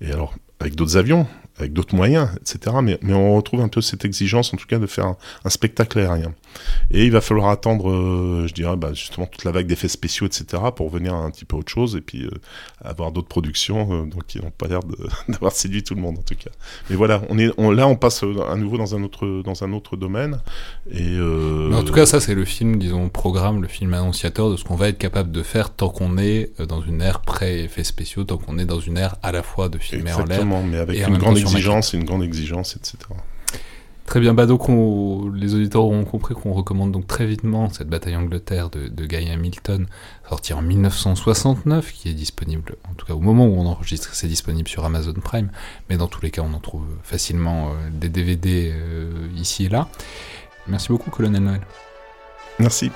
Et 0.00 0.10
alors, 0.10 0.34
avec 0.60 0.74
d'autres 0.74 0.96
avions, 0.96 1.26
avec 1.58 1.72
d'autres 1.72 1.94
moyens, 1.94 2.28
etc. 2.40 2.76
Mais, 2.82 2.98
mais 3.02 3.14
on 3.14 3.34
retrouve 3.36 3.60
un 3.60 3.68
peu 3.68 3.80
cette 3.80 4.04
exigence, 4.04 4.52
en 4.52 4.56
tout 4.56 4.66
cas, 4.66 4.78
de 4.78 4.86
faire 4.86 5.14
un, 5.44 5.50
spectacle 5.50 5.98
aérien. 5.98 6.34
Et 6.90 7.04
il 7.04 7.12
va 7.12 7.20
falloir 7.20 7.48
attendre, 7.48 7.90
euh, 7.90 8.46
je 8.46 8.52
dirais, 8.52 8.76
bah, 8.76 8.92
justement, 8.92 9.26
toute 9.26 9.44
la 9.44 9.52
vague 9.52 9.66
d'effets 9.66 9.88
spéciaux, 9.88 10.26
etc., 10.26 10.62
pour 10.74 10.90
revenir 10.90 11.14
à 11.14 11.18
un 11.18 11.30
petit 11.30 11.44
peu 11.44 11.56
autre 11.56 11.70
chose, 11.70 11.96
et 11.96 12.00
puis 12.00 12.24
euh, 12.24 12.30
avoir 12.84 13.12
d'autres 13.12 13.28
productions 13.28 13.88
euh, 13.92 14.06
donc, 14.06 14.26
qui 14.26 14.38
n'ont 14.40 14.50
pas 14.50 14.68
l'air 14.68 14.80
d'avoir 15.28 15.52
séduit 15.52 15.82
tout 15.82 15.94
le 15.94 16.00
monde, 16.00 16.18
en 16.18 16.22
tout 16.22 16.34
cas. 16.34 16.50
Mais 16.90 16.96
voilà, 16.96 17.22
on 17.30 17.38
est, 17.38 17.50
on, 17.56 17.70
là, 17.70 17.88
on 17.88 17.96
passe 17.96 18.22
euh, 18.22 18.50
à 18.50 18.56
nouveau 18.56 18.76
dans 18.76 18.94
un 18.94 19.02
autre, 19.02 19.42
dans 19.42 19.64
un 19.64 19.72
autre 19.72 19.96
domaine. 19.96 20.40
Et, 20.90 21.16
euh, 21.16 21.72
en 21.72 21.84
tout 21.84 21.92
cas, 21.92 22.06
ça, 22.06 22.20
c'est 22.20 22.34
le 22.34 22.44
film, 22.44 22.78
disons, 22.78 23.08
programme, 23.08 23.62
le 23.62 23.68
film 23.68 23.94
annonciateur 23.94 24.50
de 24.50 24.56
ce 24.56 24.64
qu'on 24.64 24.76
va 24.76 24.88
être 24.88 24.98
capable 24.98 25.32
de 25.32 25.42
faire 25.42 25.70
tant 25.70 25.88
qu'on 25.88 26.18
est 26.18 26.52
dans 26.60 26.82
une 26.82 27.00
ère 27.00 27.20
pré-effets 27.20 27.84
spéciaux, 27.84 28.24
tant 28.24 28.36
qu'on 28.36 28.58
est 28.58 28.66
dans 28.66 28.80
une 28.80 28.98
ère 28.98 29.16
à 29.22 29.32
la 29.32 29.42
fois 29.42 29.68
de 29.68 29.78
filmer 29.78 30.12
en 30.12 30.24
l'air. 30.24 30.45
Exactement, 30.46 30.62
mais 30.70 30.78
avec 30.78 30.96
une 31.08 31.18
grande 31.18 31.34
exigence, 31.54 31.92
une 31.92 32.04
grande 32.04 32.22
exigence, 32.22 32.76
etc. 32.76 32.96
Très 34.06 34.20
bien, 34.20 34.34
bah 34.34 34.46
donc 34.46 34.68
on- 34.68 35.30
les 35.34 35.54
auditeurs 35.54 35.82
auront 35.82 36.04
compris 36.04 36.34
qu'on 36.36 36.52
recommande 36.52 36.92
donc 36.92 37.08
très 37.08 37.26
vitement 37.26 37.68
cette 37.70 37.88
bataille 37.88 38.14
Angleterre 38.14 38.70
de, 38.70 38.86
de 38.86 39.04
Guy 39.04 39.28
Hamilton, 39.28 39.88
sorti 40.28 40.52
en 40.52 40.62
1969, 40.62 41.92
qui 41.92 42.08
est 42.08 42.12
disponible, 42.14 42.76
en 42.88 42.94
tout 42.94 43.04
cas 43.04 43.14
au 43.14 43.20
moment 43.20 43.46
où 43.46 43.56
on 43.58 43.66
enregistre, 43.66 44.10
c'est 44.14 44.28
disponible 44.28 44.68
sur 44.68 44.84
Amazon 44.84 45.14
Prime, 45.14 45.50
mais 45.90 45.96
dans 45.96 46.06
tous 46.06 46.22
les 46.22 46.30
cas 46.30 46.42
on 46.42 46.54
en 46.54 46.60
trouve 46.60 46.86
facilement 47.02 47.70
euh, 47.70 47.72
des 47.92 48.08
DVD 48.08 48.72
euh, 48.72 49.10
ici 49.36 49.64
et 49.64 49.68
là. 49.68 49.88
Merci 50.68 50.88
beaucoup, 50.88 51.10
colonel 51.10 51.42
Noël. 51.42 51.60
Merci. 52.60 52.92